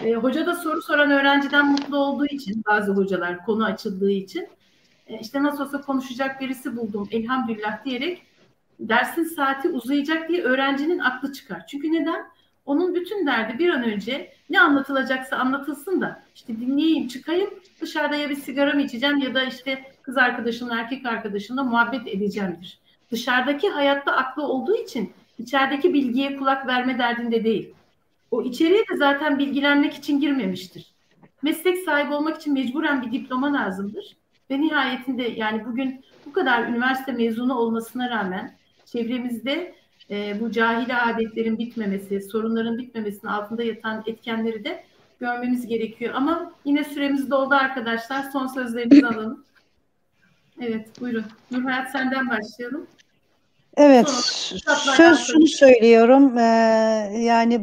E, 0.00 0.14
hoca 0.14 0.46
da 0.46 0.54
soru 0.54 0.82
soran 0.82 1.10
öğrenciden 1.10 1.70
mutlu 1.70 1.98
olduğu 1.98 2.26
için 2.26 2.62
bazı 2.66 2.92
hocalar 2.92 3.44
konu 3.44 3.64
açıldığı 3.64 4.10
için 4.10 4.48
e, 5.06 5.18
işte 5.20 5.42
nasıl 5.42 5.64
olsa 5.64 5.80
konuşacak 5.80 6.40
birisi 6.40 6.76
buldum 6.76 7.08
elhamdülillah 7.10 7.84
diyerek 7.84 8.25
dersin 8.80 9.24
saati 9.24 9.68
uzayacak 9.68 10.28
diye 10.28 10.42
öğrencinin 10.42 10.98
aklı 10.98 11.32
çıkar. 11.32 11.66
Çünkü 11.66 11.92
neden? 11.92 12.26
Onun 12.66 12.94
bütün 12.94 13.26
derdi 13.26 13.58
bir 13.58 13.68
an 13.68 13.82
önce 13.82 14.32
ne 14.50 14.60
anlatılacaksa 14.60 15.36
anlatılsın 15.36 16.00
da 16.00 16.22
işte 16.34 16.60
dinleyeyim 16.60 17.08
çıkayım 17.08 17.50
dışarıda 17.80 18.16
ya 18.16 18.30
bir 18.30 18.34
sigara 18.34 18.72
mı 18.72 18.82
içeceğim 18.82 19.18
ya 19.18 19.34
da 19.34 19.44
işte 19.44 19.84
kız 20.02 20.16
arkadaşımla 20.16 20.78
erkek 20.78 21.06
arkadaşımla 21.06 21.62
muhabbet 21.62 22.08
edeceğimdir. 22.08 22.78
Dışarıdaki 23.10 23.68
hayatta 23.68 24.12
aklı 24.12 24.42
olduğu 24.42 24.76
için 24.76 25.12
içerideki 25.38 25.94
bilgiye 25.94 26.36
kulak 26.36 26.66
verme 26.66 26.98
derdinde 26.98 27.44
değil. 27.44 27.74
O 28.30 28.42
içeriye 28.42 28.80
de 28.80 28.96
zaten 28.96 29.38
bilgilenmek 29.38 29.94
için 29.94 30.20
girmemiştir. 30.20 30.92
Meslek 31.42 31.78
sahibi 31.78 32.14
olmak 32.14 32.36
için 32.36 32.52
mecburen 32.54 33.02
bir 33.02 33.12
diploma 33.12 33.52
lazımdır. 33.52 34.16
Ve 34.50 34.60
nihayetinde 34.60 35.22
yani 35.22 35.64
bugün 35.64 36.04
bu 36.26 36.32
kadar 36.32 36.68
üniversite 36.68 37.12
mezunu 37.12 37.54
olmasına 37.54 38.10
rağmen 38.10 38.55
çevremizde 38.92 39.74
e, 40.10 40.40
bu 40.40 40.50
cahile 40.50 40.94
adetlerin 40.94 41.58
bitmemesi, 41.58 42.20
sorunların 42.20 42.78
bitmemesinin 42.78 43.32
altında 43.32 43.62
yatan 43.62 44.04
etkenleri 44.06 44.64
de 44.64 44.84
görmemiz 45.20 45.66
gerekiyor. 45.66 46.14
Ama 46.14 46.52
yine 46.64 46.84
süremiz 46.84 47.30
doldu 47.30 47.54
arkadaşlar. 47.54 48.22
Son 48.32 48.46
sözlerinizi 48.46 49.06
alalım. 49.06 49.44
Evet 50.60 51.00
buyurun. 51.00 51.24
Nurhayat 51.50 51.90
senden 51.90 52.30
başlayalım. 52.30 52.86
Evet, 53.76 54.08
söz 54.96 55.26
şunu 55.26 55.46
söylüyorum, 55.46 56.38
ee, 56.38 56.42
yani 57.18 57.60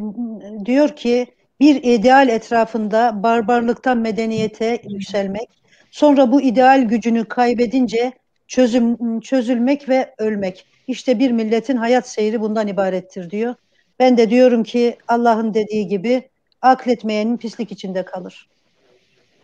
diyor 0.64 0.96
ki 0.96 1.26
bir 1.60 1.82
ideal 1.82 2.28
etrafında 2.28 3.22
barbarlıktan 3.22 3.98
medeniyete 3.98 4.82
yükselmek, 4.88 5.48
sonra 5.90 6.32
bu 6.32 6.42
ideal 6.42 6.82
gücünü 6.82 7.24
kaybedince 7.24 8.12
çözüm 8.46 9.20
çözülmek 9.20 9.88
ve 9.88 10.14
ölmek. 10.18 10.66
İşte 10.88 11.18
bir 11.18 11.30
milletin 11.30 11.76
hayat 11.76 12.08
seyri 12.08 12.40
bundan 12.40 12.68
ibarettir 12.68 13.30
diyor. 13.30 13.54
Ben 13.98 14.16
de 14.16 14.30
diyorum 14.30 14.62
ki 14.62 14.96
Allah'ın 15.08 15.54
dediği 15.54 15.86
gibi 15.88 16.28
akletmeyenin 16.62 17.36
pislik 17.36 17.72
içinde 17.72 18.04
kalır. 18.04 18.48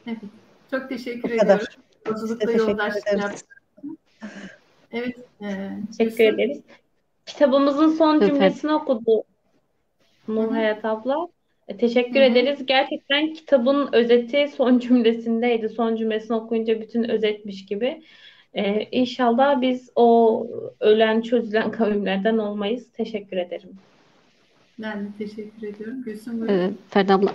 Evet, 0.07 0.19
çok 0.71 0.89
teşekkür 0.89 1.31
ediyorum. 1.31 1.67
Yolculukta 2.07 2.53
yoldaşlık 2.53 3.07
Evet. 4.93 5.17
E, 5.43 5.71
teşekkür 5.99 6.25
ederiz. 6.25 6.61
Kitabımızın 7.27 7.89
son 7.89 8.21
cümlesini 8.21 8.73
okudu 8.73 9.25
Nur 10.29 10.51
Hayat 10.53 10.85
abla. 10.85 11.29
E, 11.69 11.77
teşekkür 11.77 12.21
Hı-hı. 12.21 12.25
ederiz. 12.25 12.67
Gerçekten 12.67 13.33
kitabın 13.33 13.89
özeti 13.93 14.49
son 14.57 14.79
cümlesindeydi. 14.79 15.69
Son 15.69 15.97
cümlesini 15.97 16.37
okuyunca 16.37 16.81
bütün 16.81 17.05
özetmiş 17.05 17.67
gibi. 17.67 18.03
Ee, 18.55 18.89
inşallah 18.93 19.61
biz 19.61 19.91
o 19.97 20.47
ölen 20.81 21.21
çözülen 21.21 21.71
kavimlerden 21.71 22.39
olmayız. 22.39 22.87
Teşekkür 22.93 23.37
ederim. 23.37 23.71
Ben 24.79 25.05
de 25.05 25.09
teşekkür 25.19 25.67
ediyorum. 25.67 26.03
Gülsüm 26.03 26.41
buyurun. 26.41 26.55
Ee, 26.55 26.71
Ferda 26.91 27.15
abla 27.15 27.33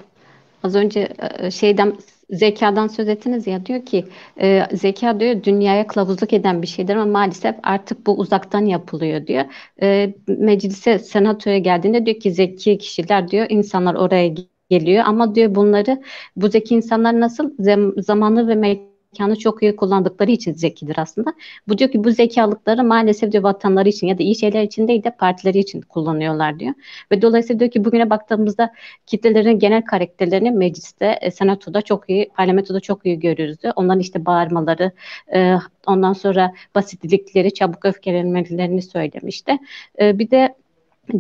az 0.64 0.76
önce 0.76 1.10
e, 1.40 1.52
şeyden 1.52 1.94
zekadan 2.30 2.88
söz 2.88 3.08
ettiniz 3.10 3.48
ya 3.48 3.66
diyor 3.66 3.86
ki 3.86 4.06
e, 4.42 4.64
zeka 4.74 5.20
diyor 5.20 5.44
dünyaya 5.44 5.88
kılavuzluk 5.88 6.34
eden 6.34 6.62
bir 6.62 6.68
şeydir 6.68 6.96
ama 6.96 7.06
maalesef 7.06 7.56
artık 7.64 8.08
bu 8.08 8.18
uzaktan 8.18 8.66
yapılıyor 8.66 9.28
diyor. 9.28 9.46
E, 9.82 10.14
meclise 10.28 11.00
senatoya 11.00 11.58
geldiğinde 11.58 12.06
diyor 12.06 12.20
ki 12.20 12.32
zeki 12.32 12.78
kişiler 12.78 13.28
diyor 13.28 13.46
insanlar 13.50 13.96
oraya 13.96 14.36
geliyor 14.70 15.04
ama 15.08 15.36
diyor 15.36 15.56
bunları 15.56 16.02
bu 16.36 16.48
zeki 16.48 16.76
insanlar 16.76 17.20
nasıl 17.20 17.52
Zem, 17.60 17.94
zamanı 17.98 18.48
ve 18.48 18.56
mekanı 18.56 18.95
zekanı 19.16 19.36
çok 19.36 19.64
iyi 19.64 19.76
kullandıkları 19.76 20.32
için 20.32 20.54
zekidir 20.54 20.96
aslında. 21.00 21.34
Bu 21.68 21.78
diyor 21.78 21.92
ki 21.92 22.04
bu 22.04 22.12
zekalıkları 22.12 22.84
maalesef 22.84 23.32
diyor 23.32 23.44
vatanları 23.44 23.90
için 23.90 24.08
ya 24.08 24.18
da 24.18 24.24
iyi 24.24 24.36
şeyler 24.36 24.64
için 24.64 24.88
değil 24.88 25.04
de 25.04 25.12
partileri 25.12 25.60
için 25.60 25.82
kullanıyorlar 25.82 26.60
diyor. 26.60 26.74
Ve 27.12 27.22
dolayısıyla 27.22 27.60
diyor 27.60 27.72
ki 27.72 27.86
bugüne 27.86 28.10
baktığımızda 28.10 28.74
kitlelerin 29.06 29.60
genel 29.60 29.82
karakterlerini 29.82 30.52
mecliste, 30.52 31.20
e, 31.22 31.32
senatoda 31.32 31.82
çok 31.82 32.10
iyi, 32.10 32.30
parlamentoda 32.30 32.80
çok 32.80 33.06
iyi 33.06 33.20
görüyoruz 33.20 33.62
diyor. 33.64 33.74
Onların 33.76 34.00
işte 34.00 34.26
bağırmaları, 34.26 34.92
e, 35.34 35.56
ondan 35.88 36.14
sonra 36.14 36.54
basitlikleri, 36.76 37.54
çabuk 37.54 37.86
öfkelenmelerini 37.86 38.82
söylemişti. 38.82 39.58
E, 40.02 40.20
bir 40.20 40.32
de 40.32 40.56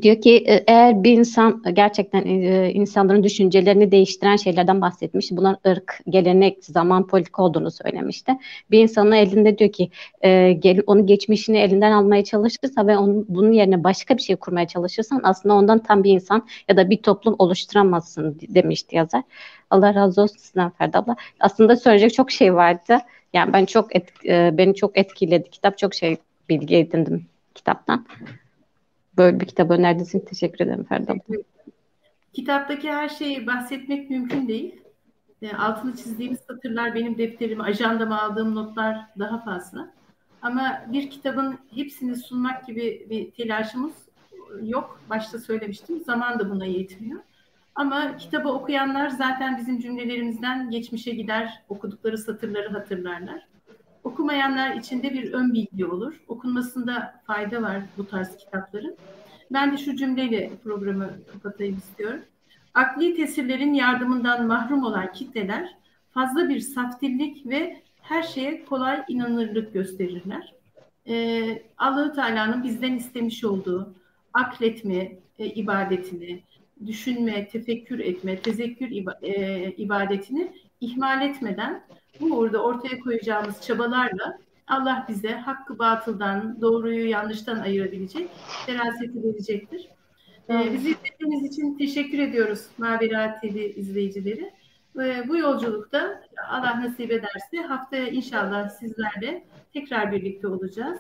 Diyor 0.02 0.22
ki 0.22 0.44
e, 0.48 0.64
eğer 0.68 1.04
bir 1.04 1.18
insan 1.18 1.64
gerçekten 1.74 2.26
e, 2.26 2.72
insanların 2.74 3.24
düşüncelerini 3.24 3.92
değiştiren 3.92 4.36
şeylerden 4.36 4.82
bahsetmiş. 4.82 5.32
Buna 5.32 5.58
ırk, 5.68 6.00
gelenek, 6.10 6.66
zaman, 6.66 7.08
politik 7.08 7.40
olduğunu 7.40 7.72
söylemişti. 7.72 8.32
Bir 8.72 8.80
insanın 8.80 9.12
elinde 9.12 9.58
diyor 9.58 9.72
ki 9.72 9.90
e, 10.24 10.82
onu 10.88 11.06
geçmişini 11.06 11.58
elinden 11.58 11.92
almaya 11.92 12.24
çalışırsa 12.24 12.88
ve 12.88 12.98
onun, 12.98 13.26
bunun 13.30 13.52
yerine 13.52 13.84
başka 13.84 14.18
bir 14.18 14.22
şey 14.22 14.36
kurmaya 14.36 14.68
çalışırsan 14.68 15.22
aslında 15.24 15.56
ondan 15.56 15.80
tam 15.80 16.04
bir 16.04 16.12
insan 16.12 16.48
ya 16.70 16.78
da 16.78 16.90
bir 16.90 16.98
toplum 16.98 17.36
oluşturamazsın 17.40 18.40
demişti 18.42 18.96
yazar. 18.96 19.24
Allah 19.70 19.96
razı 19.96 20.22
olsun 20.22 20.38
sizden 20.38 20.70
Ferdi 20.70 20.98
abla. 20.98 21.16
Aslında 21.40 21.76
söyleyecek 21.76 22.14
çok 22.14 22.32
şey 22.32 22.56
vardı. 22.56 22.98
Yani 23.34 23.54
ben 23.54 23.66
çok 23.66 23.96
et, 23.96 24.10
beni 24.58 24.76
çok 24.76 24.98
etkiledi. 24.98 25.50
Kitap 25.50 25.78
çok 25.78 25.94
şey 25.94 26.18
bilgi 26.50 26.76
edindim 26.76 27.26
kitaptan 27.56 28.06
böyle 29.18 29.40
bir 29.40 29.46
kitap 29.46 29.72
önerdiğiniz 29.72 30.26
teşekkür 30.26 30.66
ederim 30.66 30.84
Ferda 30.84 31.16
Kitaptaki 32.34 32.92
her 32.92 33.10
şeyi 33.10 33.48
bahsetmek 33.48 34.10
mümkün 34.10 34.48
değil. 34.48 34.82
E, 35.42 35.54
altını 35.54 35.96
çizdiğimiz 35.96 36.40
satırlar 36.40 36.96
benim 36.96 37.18
defterime, 37.18 37.64
ajandama 37.64 38.22
aldığım 38.22 38.56
notlar 38.56 38.98
daha 39.20 39.42
fazla. 39.42 39.92
Ama 40.42 40.82
bir 40.88 41.10
kitabın 41.10 41.58
hepsini 41.76 42.16
sunmak 42.16 42.68
gibi 42.68 43.08
bir 43.10 43.32
telaşımız 43.32 43.94
yok. 44.62 45.02
Başta 45.10 45.40
söylemiştim. 45.40 46.04
Zaman 46.06 46.40
da 46.40 46.50
buna 46.50 46.66
yetmiyor. 46.66 47.20
Ama 47.76 48.18
kitabı 48.18 48.50
okuyanlar 48.50 49.10
zaten 49.10 49.58
bizim 49.58 49.80
cümlelerimizden 49.80 50.70
geçmişe 50.70 51.12
gider, 51.12 51.64
okudukları 51.70 52.18
satırları 52.18 52.70
hatırlarlar. 52.70 53.48
Okumayanlar 54.06 54.76
için 54.76 55.04
de 55.04 55.14
bir 55.14 55.34
ön 55.34 55.54
bilgi 55.54 55.86
olur. 55.86 56.24
Okunmasında 56.28 57.22
fayda 57.28 57.62
var 57.62 57.82
bu 57.98 58.08
tarz 58.08 58.38
kitapların. 58.38 58.96
Ben 59.52 59.72
de 59.72 59.78
şu 59.78 59.96
cümleyle 59.96 60.52
programı 60.64 61.10
kapatayım 61.34 61.78
istiyorum. 61.78 62.22
Akli 62.74 63.16
tesirlerin 63.16 63.74
yardımından 63.74 64.48
mahrum 64.48 64.84
olan 64.84 65.12
kitleler 65.12 65.76
fazla 66.12 66.50
bir 66.50 66.60
saftillik 66.60 67.46
ve 67.46 67.82
her 68.02 68.24
şeye 68.24 68.66
kolay 68.66 69.04
inanırlık 69.08 69.74
gösterirler. 69.74 70.54
Ee, 71.08 71.64
allah 71.78 72.14
Teala'nın 72.14 72.64
bizden 72.64 72.94
istemiş 72.94 73.44
olduğu 73.44 73.94
akletme 74.34 75.12
e, 75.40 75.46
ibadetini, 75.46 76.44
düşünme, 76.86 77.48
tefekkür 77.48 78.00
etme, 78.00 78.40
tezekkür 78.40 78.92
e, 79.22 79.72
ibadetini 79.72 80.52
ihmal 80.82 81.22
etmeden 81.22 81.84
bu 82.22 82.26
uğurda 82.26 82.64
ortaya 82.64 83.00
koyacağımız 83.00 83.62
çabalarla 83.62 84.38
Allah 84.68 85.06
bize 85.10 85.32
hakkı 85.32 85.80
batıldan, 85.80 86.62
doğruyu 86.62 87.10
yanlıştan 87.10 87.60
ayırabilecek 87.60 88.30
feraseti 88.66 89.24
verecektir. 89.24 89.88
Ee, 90.50 90.74
bizi 90.74 90.90
izlediğiniz 90.90 91.52
için 91.52 91.78
teşekkür 91.78 92.20
ediyoruz 92.20 92.66
Mavera 92.78 93.40
TV 93.40 93.56
izleyicileri. 93.56 94.54
Ee, 95.00 95.24
bu 95.28 95.38
yolculukta 95.38 96.24
Allah 96.50 96.82
nasip 96.82 97.12
ederse 97.12 97.58
haftaya 97.68 98.08
inşallah 98.08 98.70
sizlerle 98.70 99.46
tekrar 99.74 100.12
birlikte 100.12 100.48
olacağız. 100.48 101.00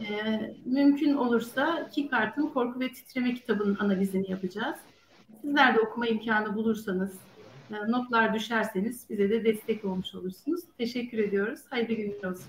Ee, 0.00 0.54
mümkün 0.64 1.14
olursa 1.14 1.88
Kikart'ın 1.92 2.46
Korku 2.46 2.80
ve 2.80 2.92
Titreme 2.92 3.34
kitabının 3.34 3.76
analizini 3.80 4.30
yapacağız. 4.30 4.76
Sizler 5.42 5.74
de 5.74 5.80
okuma 5.80 6.06
imkanı 6.06 6.54
bulursanız, 6.54 7.18
e, 7.70 7.90
notlar 7.90 8.34
düşerseniz 8.34 9.06
bize 9.10 9.30
de 9.30 9.44
destek 9.44 9.84
olmuş 9.84 10.14
olursunuz. 10.14 10.60
Teşekkür 10.78 11.18
ediyoruz. 11.18 11.60
Hayırlı 11.70 11.94
günler 11.94 12.30
olsun. 12.30 12.46